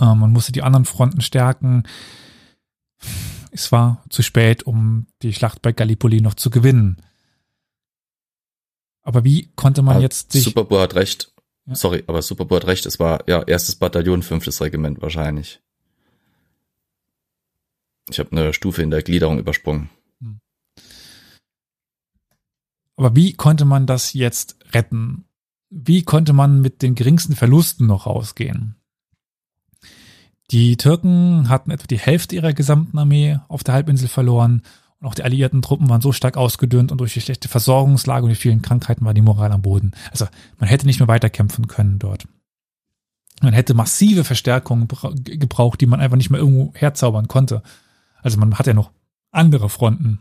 [0.00, 1.84] Äh, man musste die anderen Fronten stärken.
[3.50, 7.02] Es war zu spät, um die Schlacht bei Gallipoli noch zu gewinnen.
[9.02, 10.42] Aber wie konnte man aber jetzt sich.
[10.42, 11.32] Superbo hat recht.
[11.66, 11.74] Ja.
[11.74, 12.86] Sorry, aber Superbo hat recht.
[12.86, 15.60] Es war ja erstes Bataillon, fünftes Regiment wahrscheinlich.
[18.08, 19.90] Ich habe eine Stufe in der Gliederung übersprungen.
[22.96, 25.24] Aber wie konnte man das jetzt retten?
[25.70, 28.76] Wie konnte man mit den geringsten Verlusten noch rausgehen?
[30.50, 34.62] Die Türken hatten etwa die Hälfte ihrer gesamten Armee auf der Halbinsel verloren
[35.00, 38.30] und auch die alliierten Truppen waren so stark ausgedünnt und durch die schlechte Versorgungslage und
[38.30, 39.92] die vielen Krankheiten war die Moral am Boden.
[40.10, 40.26] Also
[40.58, 42.26] man hätte nicht mehr weiterkämpfen können dort.
[43.42, 44.88] Man hätte massive Verstärkungen
[45.24, 47.62] gebraucht, die man einfach nicht mehr irgendwo herzaubern konnte.
[48.22, 48.92] Also man hat ja noch
[49.30, 50.20] andere Fronten.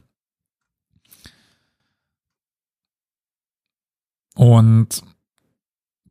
[4.35, 5.01] Und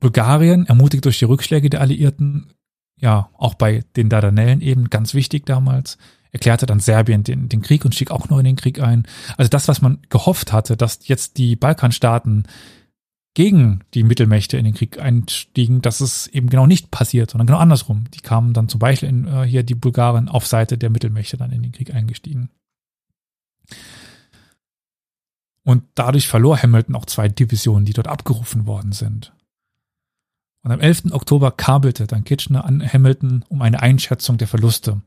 [0.01, 2.53] Bulgarien, ermutigt durch die Rückschläge der Alliierten,
[3.01, 5.99] ja, auch bei den Dardanellen eben ganz wichtig damals,
[6.33, 9.07] erklärte dann Serbien den, den Krieg und stieg auch noch in den Krieg ein.
[9.37, 12.45] Also das, was man gehofft hatte, dass jetzt die Balkanstaaten
[13.35, 17.59] gegen die Mittelmächte in den Krieg einstiegen, dass es eben genau nicht passiert, sondern genau
[17.59, 18.05] andersrum.
[18.15, 21.51] Die kamen dann zum Beispiel in, äh, hier die Bulgaren auf Seite der Mittelmächte dann
[21.51, 22.51] in den Krieg eingestiegen.
[25.65, 29.33] Und dadurch verlor Hamilton auch zwei Divisionen, die dort abgerufen worden sind.
[30.63, 31.13] Und am 11.
[31.13, 35.03] Oktober kabelte dann Kitchener an Hamilton um eine Einschätzung der Verluste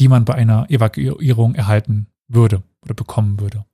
[0.00, 3.64] die man bei einer Evakuierung erhalten würde oder bekommen würde.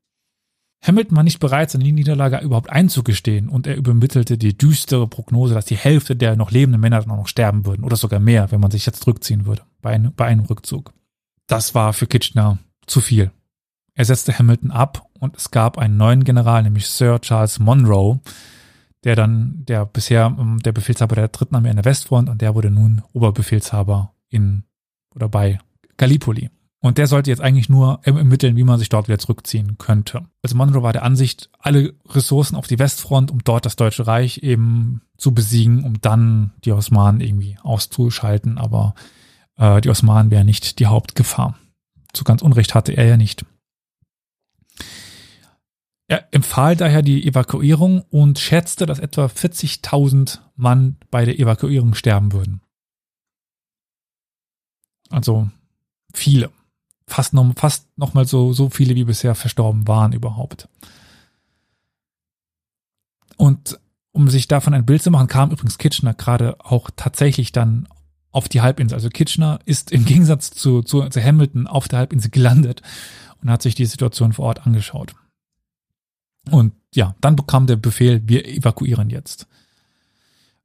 [0.85, 5.65] Hamilton war nicht bereit, seine Niederlage überhaupt einzugestehen und er übermittelte die düstere Prognose, dass
[5.65, 8.61] die Hälfte der noch lebenden Männer dann auch noch sterben würden oder sogar mehr, wenn
[8.61, 10.93] man sich jetzt zurückziehen würde bei, ein, bei einem Rückzug.
[11.47, 13.31] Das war für Kitchener zu viel.
[13.95, 18.21] Er setzte Hamilton ab und es gab einen neuen General, nämlich Sir Charles Monroe,
[19.05, 22.55] der dann der bisher ähm, der Befehlshaber der dritten Armee an der Westfront und der
[22.55, 24.65] wurde nun Oberbefehlshaber in
[25.15, 25.59] oder bei
[25.97, 26.51] Gallipoli.
[26.81, 30.27] Und der sollte jetzt eigentlich nur ermitteln, wie man sich dort wieder zurückziehen könnte.
[30.43, 34.39] Also Monroe war der Ansicht, alle Ressourcen auf die Westfront, um dort das Deutsche Reich
[34.39, 38.59] eben zu besiegen, um dann die Osmanen irgendwie auszuschalten.
[38.59, 38.95] Aber
[39.57, 41.57] äh, die Osmanen wären nicht die Hauptgefahr.
[42.13, 43.45] Zu ganz Unrecht hatte er ja nicht.
[46.09, 52.33] Er empfahl daher die Evakuierung und schätzte, dass etwa 40.000 Mann bei der Evakuierung sterben
[52.33, 52.61] würden.
[55.11, 55.49] Also
[56.13, 56.51] viele.
[57.09, 60.69] Fast noch, fast noch mal so, so viele wie bisher verstorben waren überhaupt.
[63.37, 63.79] Und
[64.13, 67.89] um sich davon ein Bild zu machen, kam übrigens Kitchener gerade auch tatsächlich dann
[68.33, 68.97] auf die Halbinsel.
[68.97, 72.83] Also Kitchener ist im Gegensatz zu, zu, zu Hamilton auf der Halbinsel gelandet
[73.43, 75.15] und hat sich die Situation vor Ort angeschaut.
[76.51, 79.47] Und ja, dann bekam der Befehl, wir evakuieren jetzt.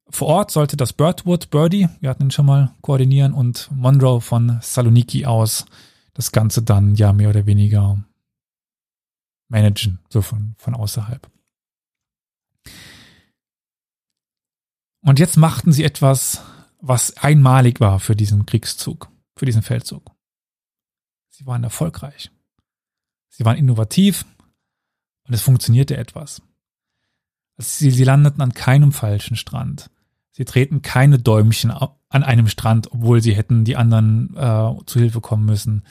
[0.10, 4.60] Vor Ort sollte das Birdwood, Birdie, wir hatten ihn schon mal, koordinieren und Monroe von
[4.62, 5.66] Saloniki aus
[6.14, 8.04] das Ganze dann ja mehr oder weniger
[9.48, 11.30] managen, so von, von außerhalb.
[15.02, 16.44] Und jetzt machten sie etwas,
[16.80, 20.12] was einmalig war für diesen Kriegszug, für diesen Feldzug.
[21.30, 22.32] Sie waren erfolgreich.
[23.30, 24.26] Sie waren innovativ
[25.28, 26.42] und es funktionierte etwas.
[27.58, 29.90] Sie, sie landeten an keinem falschen Strand.
[30.32, 35.22] Sie treten keine Däumchen an einem Strand, obwohl sie hätten die anderen äh, zu Hilfe
[35.22, 35.84] kommen müssen.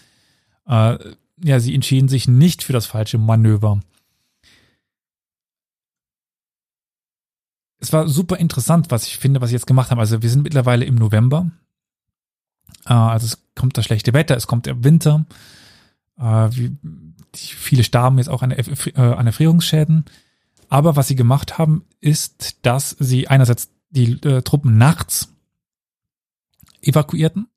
[0.66, 0.98] Äh,
[1.42, 3.80] ja, sie entschieden sich nicht für das falsche Manöver.
[7.78, 10.00] Es war super interessant, was ich finde, was sie jetzt gemacht haben.
[10.00, 11.50] Also wir sind mittlerweile im November.
[12.86, 15.26] Äh, also es kommt das schlechte Wetter, es kommt der Winter.
[16.18, 16.76] Äh, wie,
[17.34, 20.04] viele starben jetzt auch an, äh, an Erfrierungsschäden.
[20.68, 25.34] Aber was sie gemacht haben, ist, dass sie einerseits die äh, Truppen nachts
[26.80, 27.48] evakuierten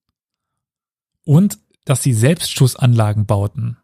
[1.24, 3.78] und dass sie Selbstschussanlagen bauten.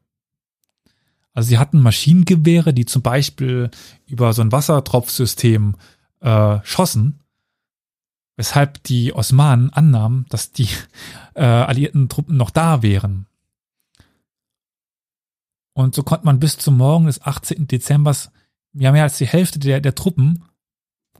[1.33, 3.69] Also sie hatten Maschinengewehre, die zum Beispiel
[4.07, 5.75] über so ein Wassertropfsystem
[6.21, 7.19] äh, schossen,
[8.35, 10.69] weshalb die Osmanen annahmen, dass die
[11.35, 13.27] äh, alliierten Truppen noch da wären.
[15.79, 17.65] Und so konnte man bis zum Morgen des 18.
[17.65, 18.33] Dezembers
[18.73, 20.43] ja mehr als die Hälfte der, der Truppen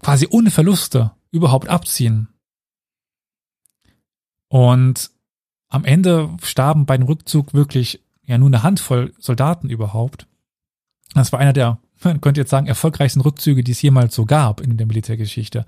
[0.01, 2.27] quasi ohne Verluste überhaupt abziehen.
[4.49, 5.11] Und
[5.69, 10.27] am Ende starben bei dem Rückzug wirklich ja nur eine Handvoll Soldaten überhaupt.
[11.13, 14.59] Das war einer der, man könnte jetzt sagen, erfolgreichsten Rückzüge, die es jemals so gab
[14.59, 15.65] in der Militärgeschichte.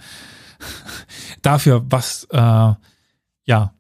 [1.42, 2.74] Dafür, was äh,
[3.46, 3.74] ja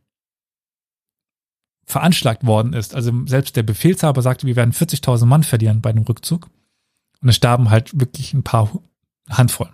[1.92, 2.96] veranschlagt worden ist.
[2.96, 6.50] Also selbst der Befehlshaber sagte, wir werden 40.000 Mann verlieren bei dem Rückzug.
[7.22, 8.72] Und es starben halt wirklich ein paar
[9.30, 9.70] Handvoll.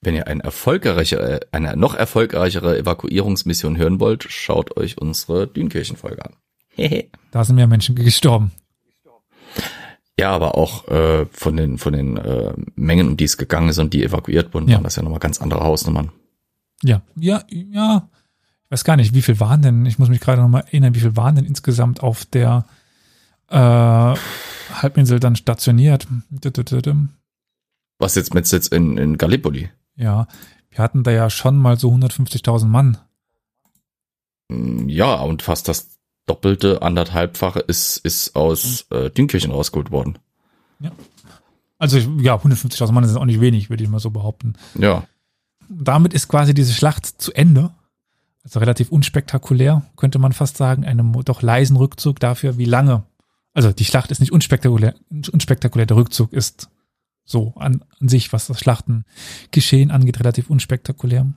[0.00, 6.34] Wenn ihr ein erfolgreicher, eine noch erfolgreichere Evakuierungsmission hören wollt, schaut euch unsere Dünkirchen-Folge an.
[7.30, 8.52] da sind mehr Menschen gestorben.
[10.18, 13.78] Ja, aber auch äh, von den von den äh, Mengen, um die es gegangen ist
[13.78, 14.76] und die evakuiert wurden, Ja.
[14.76, 16.12] waren das ja nochmal ganz andere Hausnummern.
[16.82, 18.08] Ja, ja, ja.
[18.66, 21.00] Ich weiß gar nicht, wie viel waren denn, ich muss mich gerade nochmal erinnern, wie
[21.00, 22.64] viel waren denn insgesamt auf der
[23.48, 26.06] äh, Halbinsel dann stationiert?
[27.98, 29.70] Was jetzt mit Sitz in, in Gallipoli?
[29.96, 30.26] Ja,
[30.70, 32.98] wir hatten da ja schon mal so 150.000 Mann.
[34.48, 40.18] Mm, Ja, und fast das doppelte, anderthalbfache ist, ist aus äh, Dünkirchen rausgeholt worden.
[41.78, 44.54] Also ja, 150.000 Mann ist auch nicht wenig, würde ich mal so behaupten.
[44.78, 45.04] Ja.
[45.68, 47.72] Damit ist quasi diese Schlacht zu Ende.
[48.44, 50.84] Also relativ unspektakulär, könnte man fast sagen.
[50.84, 53.04] Einem doch leisen Rückzug dafür, wie lange.
[53.54, 54.94] Also die Schlacht ist nicht unspektakulär.
[55.32, 56.68] Unspektakulär, der Rückzug ist
[57.24, 61.32] so an, an sich, was das Schlachtengeschehen angeht, relativ unspektakulär.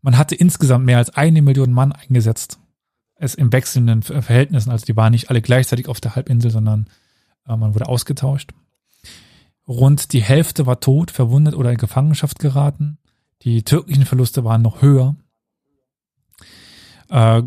[0.00, 2.60] Man hatte insgesamt mehr als eine Million Mann eingesetzt.
[3.16, 4.70] Es in wechselnden Ver- Verhältnissen.
[4.70, 6.88] Also die waren nicht alle gleichzeitig auf der Halbinsel, sondern
[7.48, 8.52] äh, man wurde ausgetauscht.
[9.66, 12.98] Rund die Hälfte war tot, verwundet oder in Gefangenschaft geraten.
[13.42, 15.16] Die türkischen Verluste waren noch höher.
[17.12, 17.42] Äh,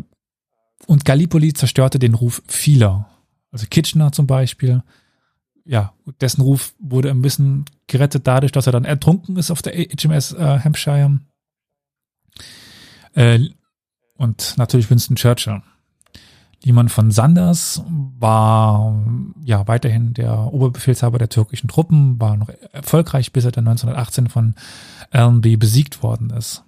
[0.86, 3.10] und Gallipoli zerstörte den Ruf vieler.
[3.50, 4.82] Also Kitchener zum Beispiel.
[5.64, 9.72] Ja, dessen Ruf wurde ein bisschen gerettet dadurch, dass er dann ertrunken ist auf der
[9.74, 11.18] HMS äh, Hampshire.
[13.14, 13.40] Äh,
[14.16, 15.60] und natürlich Winston Churchill.
[16.62, 19.04] Liemann von Sanders war
[19.44, 24.54] ja weiterhin der Oberbefehlshaber der türkischen Truppen, war noch erfolgreich, bis er dann 1918 von
[25.10, 26.64] Allenby besiegt worden ist.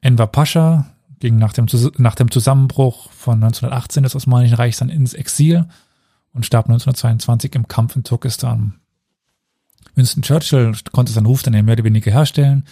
[0.00, 0.93] Enver Pascha
[1.24, 5.64] ging nach dem, nach dem Zusammenbruch von 1918 des Osmanischen Reichs dann ins Exil
[6.34, 8.74] und starb 1922 im Kampf in Turkestan.
[9.94, 12.64] Winston Churchill konnte seinen Ruf dann mehr oder weniger herstellen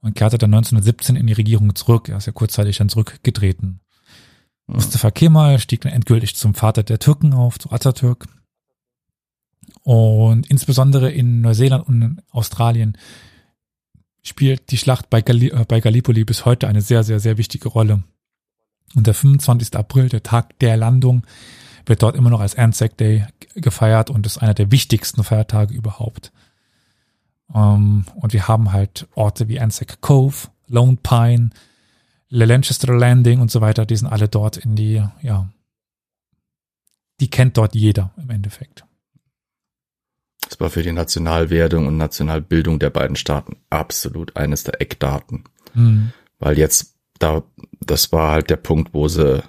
[0.00, 2.08] und kehrte dann 1917 in die Regierung zurück.
[2.08, 3.80] Er ist ja kurzzeitig dann zurückgetreten.
[4.68, 4.74] Ja.
[4.74, 8.28] Mustafa Kemal stieg dann endgültig zum Vater der Türken auf, zu Atatürk.
[9.82, 12.96] Und insbesondere in Neuseeland und in Australien
[14.22, 17.68] spielt die Schlacht bei, Galli äh, bei Gallipoli bis heute eine sehr, sehr, sehr wichtige
[17.68, 18.02] Rolle.
[18.94, 19.74] Und der 25.
[19.76, 21.24] April, der Tag der Landung,
[21.86, 26.32] wird dort immer noch als Anzac Day gefeiert und ist einer der wichtigsten Feiertage überhaupt.
[27.48, 31.50] Um, ähm, und wir haben halt Orte wie Anzac Cove, Lone Pine,
[32.28, 35.50] Le Lancaster Landing und so weiter, die sind alle dort in die, ja,
[37.20, 38.84] die kennt dort jeder im Endeffekt.
[40.52, 45.44] Das war für die Nationalwerdung und Nationalbildung der beiden Staaten absolut eines der Eckdaten.
[45.72, 46.12] Mhm.
[46.38, 47.42] Weil jetzt, da,
[47.80, 49.42] das war halt der Punkt, wo sie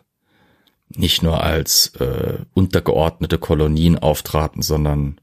[0.87, 5.19] nicht nur als äh, untergeordnete Kolonien auftraten, sondern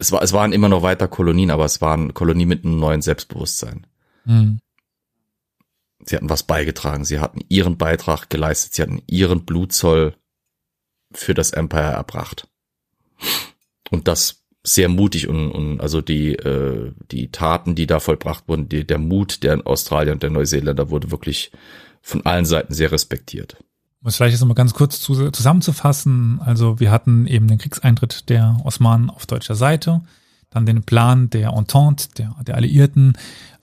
[0.00, 3.00] es, war, es waren immer noch weiter Kolonien, aber es waren Kolonien mit einem neuen
[3.00, 3.86] Selbstbewusstsein.
[4.24, 4.58] Mhm.
[6.04, 10.16] Sie hatten was beigetragen, sie hatten ihren Beitrag geleistet, sie hatten ihren Blutzoll
[11.12, 12.48] für das Empire erbracht.
[13.90, 18.68] Und das sehr mutig und, und also die, äh, die Taten, die da vollbracht wurden,
[18.68, 21.52] die, der Mut der Australier und der Neuseeländer wurde wirklich
[22.02, 23.56] von allen Seiten sehr respektiert.
[24.02, 28.28] Um es vielleicht jetzt nochmal ganz kurz zu, zusammenzufassen, also wir hatten eben den Kriegseintritt
[28.28, 30.02] der Osmanen auf deutscher Seite,
[30.50, 33.16] dann den Plan der Entente, der, der Alliierten,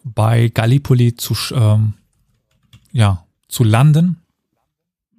[0.03, 1.93] bei Gallipoli zu, ähm,
[2.91, 4.21] ja, zu landen.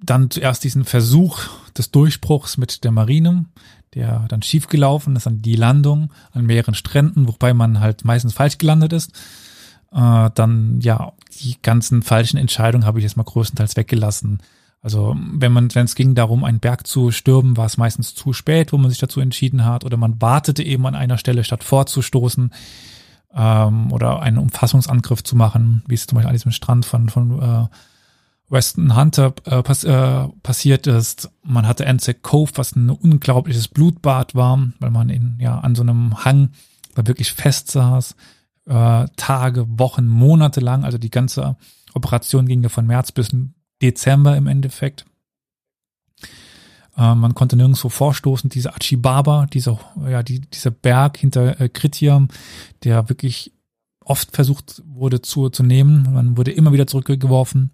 [0.03, 1.39] Dann zuerst diesen Versuch
[1.75, 3.45] des Durchbruchs mit der Marine,
[3.95, 8.57] der dann schiefgelaufen ist, dann die Landung an mehreren Stränden, wobei man halt meistens falsch
[8.57, 9.11] gelandet ist.
[9.91, 14.39] Äh, dann ja die ganzen falschen Entscheidungen habe ich jetzt mal größtenteils weggelassen.
[14.81, 18.33] Also wenn man, wenn es ging darum, einen Berg zu stürmen, war es meistens zu
[18.33, 21.63] spät, wo man sich dazu entschieden hat, oder man wartete eben an einer Stelle, statt
[21.63, 22.51] vorzustoßen
[23.35, 27.41] ähm, oder einen Umfassungsangriff zu machen, wie es zum Beispiel an diesem Strand von, von
[27.41, 27.67] äh,
[28.49, 31.29] Weston Hunter äh, pass, äh, passiert ist.
[31.43, 35.81] Man hatte Anzac Cove, was ein unglaubliches Blutbad war, weil man in, ja, an so
[35.81, 36.49] einem Hang
[36.93, 38.15] da wirklich fest saß
[38.65, 40.83] äh, Tage, Wochen, Monate lang.
[40.83, 41.55] Also die ganze
[41.93, 43.29] Operation ging ja von März bis
[43.81, 45.05] Dezember im Endeffekt.
[46.97, 48.49] Äh, man konnte nirgendwo vorstoßen.
[48.49, 52.29] Diese Achibaba, dieser, ja, die, dieser Berg hinter äh, Kritium,
[52.83, 53.53] der wirklich
[54.03, 56.13] oft versucht wurde zu, zu nehmen.
[56.13, 57.71] Man wurde immer wieder zurückgeworfen.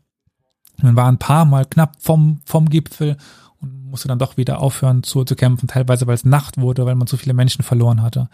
[0.83, 3.17] Man war ein paar Mal knapp vom, vom Gipfel
[3.59, 6.95] und musste dann doch wieder aufhören zu, zu kämpfen, teilweise weil es Nacht wurde, weil
[6.95, 8.29] man so viele Menschen verloren hatte.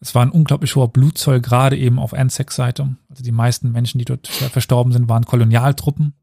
[0.00, 2.96] Es war ein unglaublich hoher Blutzoll, gerade eben auf Anzac-Seite.
[3.08, 6.14] Also die meisten Menschen, die dort verstorben sind, waren Kolonialtruppen.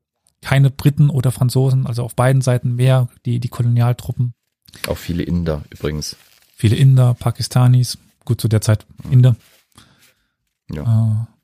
[0.41, 4.33] Keine Briten oder Franzosen, also auf beiden Seiten mehr die, die Kolonialtruppen.
[4.87, 6.15] Auch viele Inder übrigens.
[6.55, 9.35] Viele Inder, Pakistanis, gut zu der Zeit Inder.
[10.71, 11.27] Ja.
[11.27, 11.40] Äh,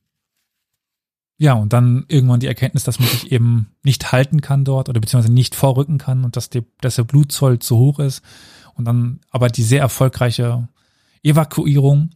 [1.39, 4.99] ja, und dann irgendwann die Erkenntnis, dass man sich eben nicht halten kann dort oder
[4.99, 8.23] beziehungsweise nicht vorrücken kann und dass, die, dass der Blutzoll zu hoch ist.
[8.73, 10.67] Und dann aber die sehr erfolgreiche
[11.23, 12.11] Evakuierung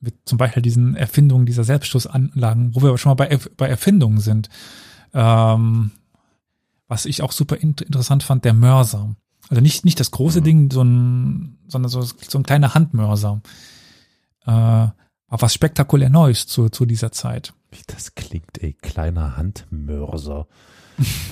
[0.00, 4.18] mit zum Beispiel diesen Erfindungen dieser Selbstschussanlagen, wo wir aber schon mal bei, bei Erfindungen
[4.18, 4.48] sind.
[5.12, 5.92] Ähm,
[6.88, 9.14] was ich auch super interessant fand, der Mörser.
[9.48, 10.44] Also nicht, nicht das große mhm.
[10.44, 13.40] Ding, so ein, sondern so, so ein kleiner Handmörser.
[14.46, 14.92] Äh, war
[15.28, 17.54] was spektakulär Neues zu, zu dieser Zeit.
[17.74, 20.46] Wie das klingt, ey, kleiner Handmörser.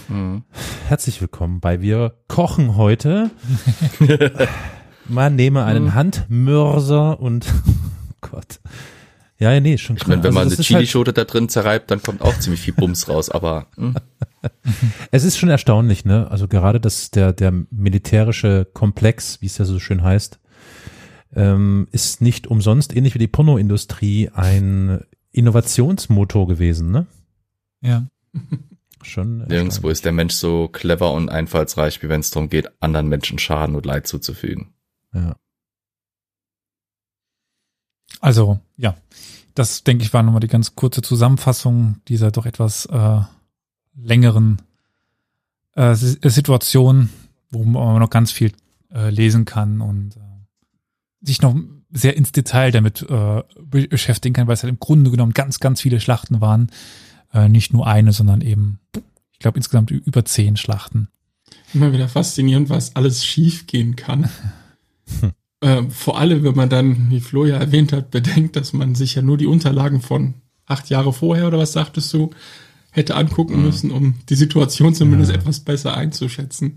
[0.09, 0.43] Mhm.
[0.89, 3.31] Herzlich willkommen bei Wir kochen heute.
[5.09, 5.95] Man nehme einen mhm.
[5.95, 7.47] Handmörser und
[8.21, 8.59] Gott.
[9.39, 10.03] Ja, nee, schon klar.
[10.03, 12.63] Ich meine, wenn man also, eine Chilischote halt da drin zerreibt, dann kommt auch ziemlich
[12.63, 13.95] viel Bums raus, aber hm.
[15.13, 16.29] es ist schon erstaunlich, ne?
[16.29, 20.41] Also gerade das der der militärische Komplex, wie es ja so schön heißt,
[21.37, 27.07] ähm, ist nicht umsonst ähnlich wie die Pornoindustrie ein Innovationsmotor gewesen, ne?
[27.81, 28.07] Ja.
[29.03, 29.39] Schon.
[29.39, 33.39] Nirgendwo ist der Mensch so clever und einfallsreich, wie wenn es darum geht, anderen Menschen
[33.39, 34.73] Schaden und Leid zuzufügen.
[35.13, 35.35] Ja.
[38.21, 38.97] Also, ja,
[39.55, 43.21] das denke ich war nochmal die ganz kurze Zusammenfassung dieser doch etwas äh,
[43.97, 44.63] längeren
[45.75, 47.11] äh, Situation,
[47.51, 48.53] wo man noch ganz viel
[48.93, 50.21] äh, lesen kann und äh,
[51.21, 51.57] sich noch
[51.93, 53.43] sehr ins Detail damit äh,
[53.89, 56.71] beschäftigen kann, weil es halt im Grunde genommen ganz, ganz viele Schlachten waren.
[57.33, 58.81] Äh, nicht nur eine, sondern eben,
[59.33, 61.09] ich glaube insgesamt über zehn Schlachten.
[61.75, 64.29] Immer wieder faszinierend, was alles schief gehen kann.
[65.61, 69.15] äh, vor allem, wenn man dann, wie Flo ja erwähnt hat, bedenkt, dass man sich
[69.15, 70.35] ja nur die Unterlagen von
[70.67, 72.31] acht Jahre vorher oder was sagtest du,
[72.91, 73.63] hätte angucken mhm.
[73.63, 75.39] müssen, um die Situation zumindest ja.
[75.39, 76.77] etwas besser einzuschätzen.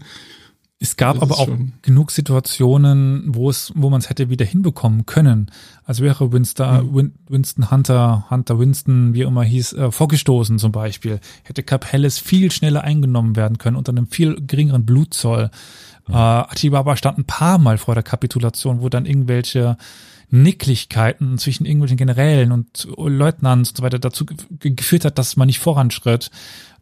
[0.85, 1.49] Es gab aber auch
[1.81, 5.49] genug Situationen, wo es, wo man es hätte wieder hinbekommen können.
[5.83, 7.11] Also wäre Winston, mhm.
[7.27, 12.51] Winston Hunter, Hunter Winston, wie immer hieß, äh, vorgestoßen zum Beispiel, hätte Cap Helles viel
[12.51, 15.49] schneller eingenommen werden können unter einem viel geringeren Blutzoll.
[16.07, 16.13] Mhm.
[16.13, 19.77] Äh, Atibaba stand ein paar Mal vor der Kapitulation, wo dann irgendwelche
[20.29, 24.23] Nicklichkeiten zwischen irgendwelchen Generälen und Leutnants und so weiter dazu
[24.59, 26.29] geführt hat, dass man nicht voranschritt.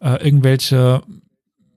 [0.01, 1.03] Äh, irgendwelche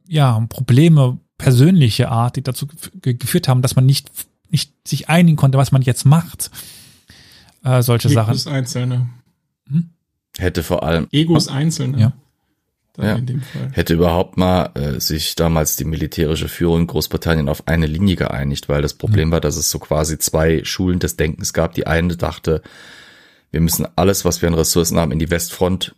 [0.09, 2.67] ja, Probleme persönliche Art, die dazu
[3.03, 4.11] geführt haben, dass man nicht,
[4.51, 6.51] nicht sich einigen konnte, was man jetzt macht.
[7.63, 8.31] Äh, solche Egos Sachen.
[8.31, 9.09] Egos Einzelne.
[9.69, 9.91] Hm?
[10.39, 11.09] Hätte vor allem.
[11.13, 11.99] Egos Einzelne.
[11.99, 12.13] Ja.
[12.99, 13.21] Ja.
[13.73, 18.71] Hätte überhaupt mal äh, sich damals die militärische Führung in Großbritannien auf eine Linie geeinigt,
[18.71, 19.33] weil das Problem mhm.
[19.33, 21.75] war, dass es so quasi zwei Schulen des Denkens gab.
[21.75, 22.63] Die eine dachte,
[23.51, 25.95] wir müssen alles, was wir an Ressourcen haben, in die Westfront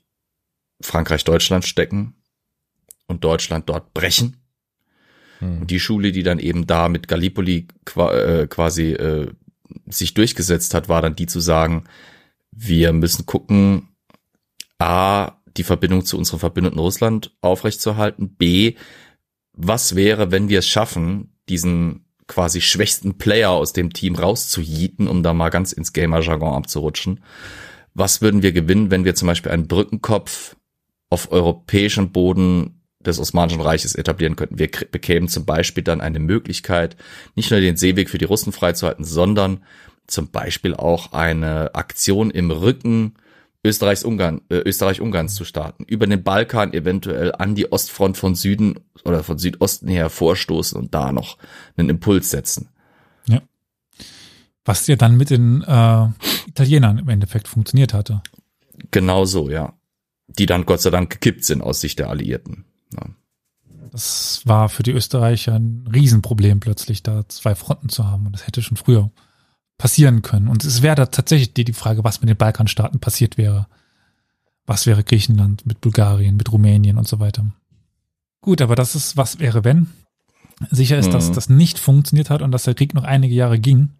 [0.81, 2.15] Frankreich-Deutschland stecken
[3.07, 4.37] und Deutschland dort brechen.
[5.41, 5.61] Mhm.
[5.63, 9.31] Und die Schule, die dann eben da mit Gallipoli äh, quasi äh,
[9.87, 11.85] sich durchgesetzt hat, war dann die zu sagen,
[12.51, 13.89] wir müssen gucken,
[14.79, 18.75] A, die Verbindung zu unserem Verbündeten Russland aufrechtzuerhalten, B,
[19.53, 25.23] was wäre, wenn wir es schaffen, diesen quasi schwächsten Player aus dem Team rauszujieten, um
[25.23, 27.25] da mal ganz ins Gamer-Jargon abzurutschen.
[27.95, 30.57] Was würden wir gewinnen, wenn wir zum Beispiel einen Brückenkopf
[31.11, 34.59] auf europäischem Boden des Osmanischen Reiches etablieren könnten.
[34.59, 36.97] Wir bekämen zum Beispiel dann eine Möglichkeit,
[37.35, 39.63] nicht nur den Seeweg für die Russen freizuhalten, sondern
[40.07, 43.15] zum Beispiel auch eine Aktion im Rücken
[43.65, 48.79] Österreichs Ungarn, äh, Österreich-Ungarns zu starten, über den Balkan eventuell an die Ostfront von Süden
[49.05, 51.39] oder von Südosten her vorstoßen und da noch
[51.77, 52.69] einen Impuls setzen.
[53.27, 53.43] Ja.
[54.65, 56.07] Was ja dann mit den äh,
[56.47, 58.23] Italienern im Endeffekt funktioniert hatte.
[58.91, 59.75] Genau so, ja.
[60.29, 62.65] Die dann Gott sei Dank gekippt sind aus Sicht der Alliierten.
[62.95, 63.07] Ja.
[63.91, 68.27] Das war für die Österreicher ein Riesenproblem plötzlich, da zwei Fronten zu haben.
[68.27, 69.11] Und das hätte schon früher
[69.79, 70.49] passieren können.
[70.49, 73.67] Und es wäre da tatsächlich die, die Frage, was mit den Balkanstaaten passiert wäre.
[74.67, 77.47] Was wäre Griechenland mit Bulgarien, mit Rumänien und so weiter.
[78.43, 79.89] Gut, aber das ist, was wäre, wenn.
[80.71, 81.13] Sicher ist, mhm.
[81.13, 83.91] dass das nicht funktioniert hat und dass der Krieg noch einige Jahre ging.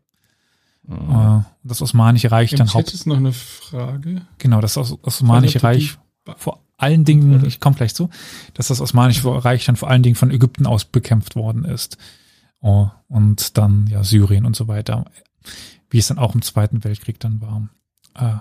[0.83, 1.45] Mhm.
[1.63, 4.23] Das Osmanische Reich Im dann Chat ist noch eine Frage.
[4.39, 5.99] Genau, das Osmanische Reich
[6.37, 8.09] vor allen Dingen, ich komme gleich zu,
[8.55, 11.99] dass das Osmanische Reich dann vor allen Dingen von Ägypten aus bekämpft worden ist.
[12.61, 15.05] Oh, und dann ja Syrien und so weiter.
[15.91, 17.69] Wie es dann auch im Zweiten Weltkrieg dann war.
[18.15, 18.39] Äh,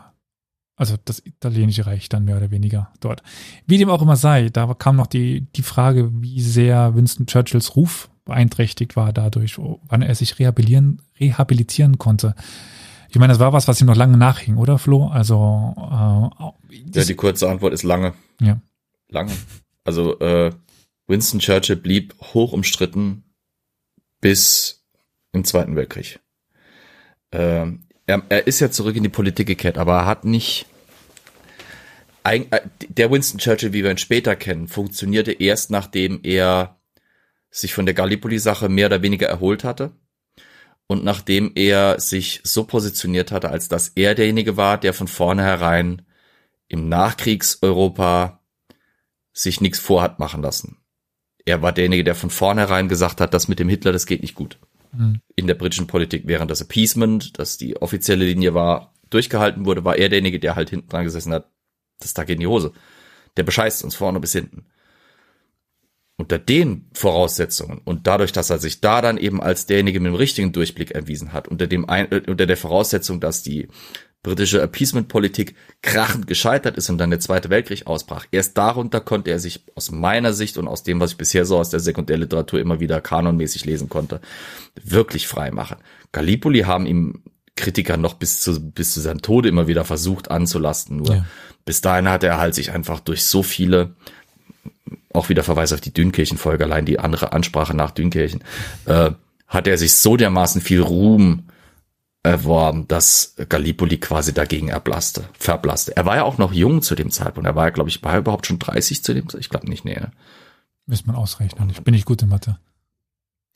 [0.75, 3.23] also das italienische Reich dann mehr oder weniger dort.
[3.65, 7.75] Wie dem auch immer sei, da kam noch die, die Frage, wie sehr Winston Churchills
[7.75, 12.35] Ruf beeinträchtigt war dadurch, wann er sich rehabilitieren, rehabilitieren konnte.
[13.09, 15.07] Ich meine, das war was, was ihm noch lange nachhing, oder Flo?
[15.07, 18.13] Also äh, ja, die kurze Antwort ist lange.
[18.41, 18.59] Ja.
[19.09, 19.31] Lange.
[19.83, 20.51] Also äh,
[21.07, 23.23] Winston Churchill blieb hoch umstritten
[24.19, 24.85] bis
[25.31, 26.19] im Zweiten Weltkrieg.
[27.31, 27.67] Äh,
[28.05, 30.65] er, er ist ja zurück in die Politik gekehrt, aber er hat nicht
[32.23, 36.77] äh, der Winston Churchill, wie wir ihn später kennen, funktionierte erst nachdem er
[37.49, 39.91] sich von der Gallipoli-Sache mehr oder weniger erholt hatte
[40.87, 46.01] und nachdem er sich so positioniert hatte, als dass er derjenige war, der von vornherein
[46.69, 48.41] im Nachkriegseuropa
[49.33, 50.77] sich nichts vorhat machen lassen.
[51.45, 54.35] Er war derjenige, der von vornherein gesagt hat, das mit dem Hitler, das geht nicht
[54.35, 54.57] gut.
[54.93, 55.21] Mhm.
[55.35, 59.97] In der britischen Politik, während das Appeasement, das die offizielle Linie war, durchgehalten wurde, war
[59.97, 61.49] er derjenige, der halt hinten dran gesessen hat,
[61.99, 62.73] das da geht in die Hose.
[63.37, 64.65] Der bescheißt uns vorne bis hinten
[66.17, 70.15] unter den Voraussetzungen und dadurch, dass er sich da dann eben als derjenige mit dem
[70.15, 73.67] richtigen Durchblick erwiesen hat, unter dem ein, äh, unter der Voraussetzung, dass die
[74.23, 78.25] britische Appeasement-Politik krachend gescheitert ist und dann der Zweite Weltkrieg ausbrach.
[78.31, 81.57] Erst darunter konnte er sich aus meiner Sicht und aus dem, was ich bisher so
[81.59, 84.19] aus der Sekundärliteratur immer wieder kanonmäßig lesen konnte,
[84.83, 85.77] wirklich frei machen.
[86.11, 87.21] Gallipoli haben ihm
[87.55, 90.97] Kritiker noch bis zu, bis zu seinem Tode immer wieder versucht anzulasten.
[90.97, 91.25] Nur ja.
[91.63, 93.95] bis dahin hat er halt sich einfach durch so viele
[95.17, 98.41] auch wieder Verweis auf die Dünkirchen-Folge, allein die andere Ansprache nach Dünkirchen,
[98.85, 99.11] äh,
[99.47, 101.43] hat er sich so dermaßen viel Ruhm
[102.23, 105.95] erworben, dass Gallipoli quasi dagegen erblasste, verblasste.
[105.95, 107.47] Er war ja auch noch jung zu dem Zeitpunkt.
[107.47, 109.45] Er war ja, glaube ich, war er überhaupt schon 30 zu dem Zeitpunkt?
[109.45, 109.95] Ich glaube nicht, nee.
[109.95, 110.11] Ne?
[110.85, 111.69] Müsste man ausrechnen.
[111.69, 112.57] Ich bin nicht gut in Mathe.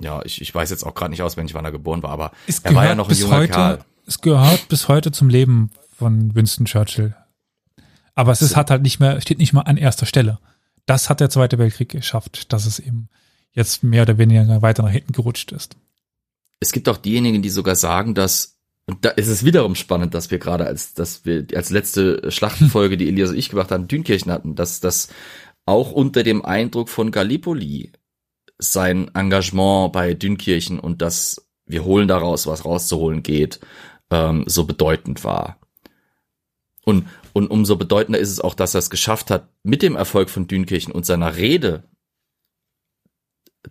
[0.02, 2.60] Ja, ich, ich weiß jetzt auch gerade nicht auswendig, wann er geboren war, aber es
[2.60, 3.80] er war ja noch ein junger heute, Kerl.
[4.08, 7.16] Es gehört bis heute zum Leben von Winston Churchill.
[8.16, 10.40] Aber es ist, hat halt nicht mehr, steht nicht mal an erster Stelle.
[10.86, 13.10] Das hat der Zweite Weltkrieg geschafft, dass es eben
[13.54, 15.76] jetzt mehr oder weniger weiter nach hinten gerutscht ist.
[16.60, 20.32] Es gibt auch diejenigen, die sogar sagen, dass und da ist es wiederum spannend, dass
[20.32, 24.32] wir gerade als, dass wir als letzte Schlachtenfolge, die Elias und ich gemacht haben, Dünkirchen
[24.32, 25.10] hatten, dass das
[25.66, 27.92] auch unter dem Eindruck von Gallipoli
[28.58, 33.60] sein Engagement bei Dünkirchen und dass wir holen daraus, was rauszuholen geht,
[34.10, 35.60] ähm, so bedeutend war.
[36.84, 40.30] Und, und umso bedeutender ist es auch, dass er es geschafft hat, mit dem Erfolg
[40.30, 41.84] von Dünkirchen und seiner Rede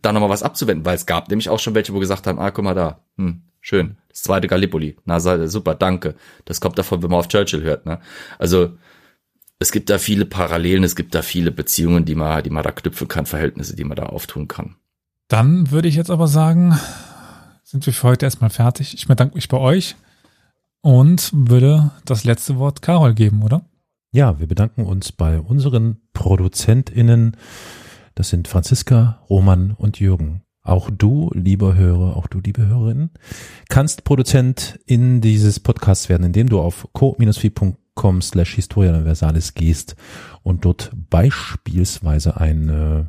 [0.02, 2.50] da nochmal was abzuwenden, weil es gab nämlich auch schon welche, wo gesagt haben, ah,
[2.50, 6.14] guck mal da, hm, schön, das zweite Gallipoli, na, super, danke.
[6.44, 8.00] Das kommt davon, wenn man auf Churchill hört, ne?
[8.38, 8.76] Also,
[9.58, 12.72] es gibt da viele Parallelen, es gibt da viele Beziehungen, die man, die man da
[12.72, 14.76] knüpfen kann, Verhältnisse, die man da auftun kann.
[15.28, 16.78] Dann würde ich jetzt aber sagen,
[17.62, 18.94] sind wir für heute erstmal fertig.
[18.94, 19.96] Ich bedanke mich bei euch
[20.82, 23.62] und würde das letzte Wort Carol geben, oder?
[24.12, 27.36] Ja, wir bedanken uns bei unseren ProduzentInnen.
[28.14, 30.42] Das sind Franziska, Roman und Jürgen.
[30.62, 33.10] Auch du, lieber Hörer, auch du, liebe Hörerin,
[33.68, 39.96] kannst Produzent in dieses Podcasts werden, indem du auf co-fi.com slash Historia Universalis gehst
[40.42, 43.04] und dort beispielsweise ein äh,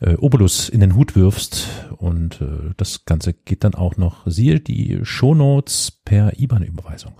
[0.00, 4.60] äh, Obolus in den Hut wirfst und äh, das Ganze geht dann auch noch, siehe
[4.60, 7.14] die Shownotes per IBAN-Überweisung.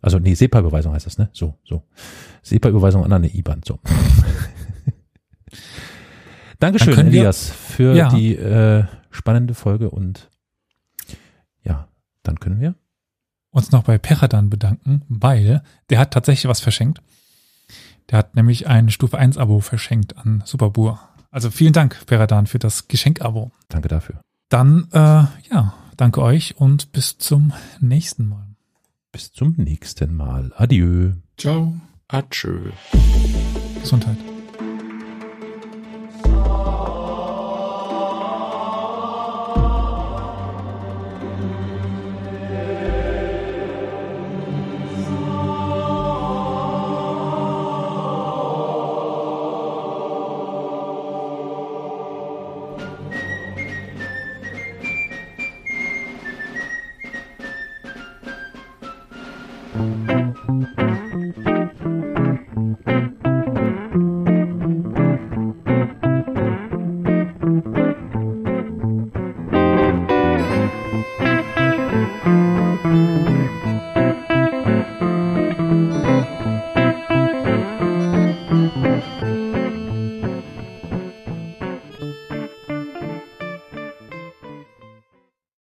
[0.00, 1.30] Also nee, SEPA-Überweisung heißt das, ne?
[1.32, 1.84] So, so.
[2.42, 3.80] SEPA-Überweisung an eine IBAN, so.
[6.58, 8.08] Dankeschön, Elias, für ja.
[8.08, 10.30] die äh, spannende Folge und
[11.64, 11.88] ja,
[12.22, 12.74] dann können wir
[13.56, 17.00] uns noch bei Peradan bedanken, weil der hat tatsächlich was verschenkt.
[18.10, 21.00] Der hat nämlich ein Stufe 1 Abo verschenkt an Superbur.
[21.36, 23.50] Also vielen Dank, Peradan, für das Geschenk-Abo.
[23.68, 24.22] Danke dafür.
[24.48, 28.46] Dann, äh, ja, danke euch und bis zum nächsten Mal.
[29.12, 30.54] Bis zum nächsten Mal.
[30.56, 31.12] Adieu.
[31.36, 31.78] Ciao.
[32.08, 32.72] Adieu.
[33.82, 34.16] Gesundheit.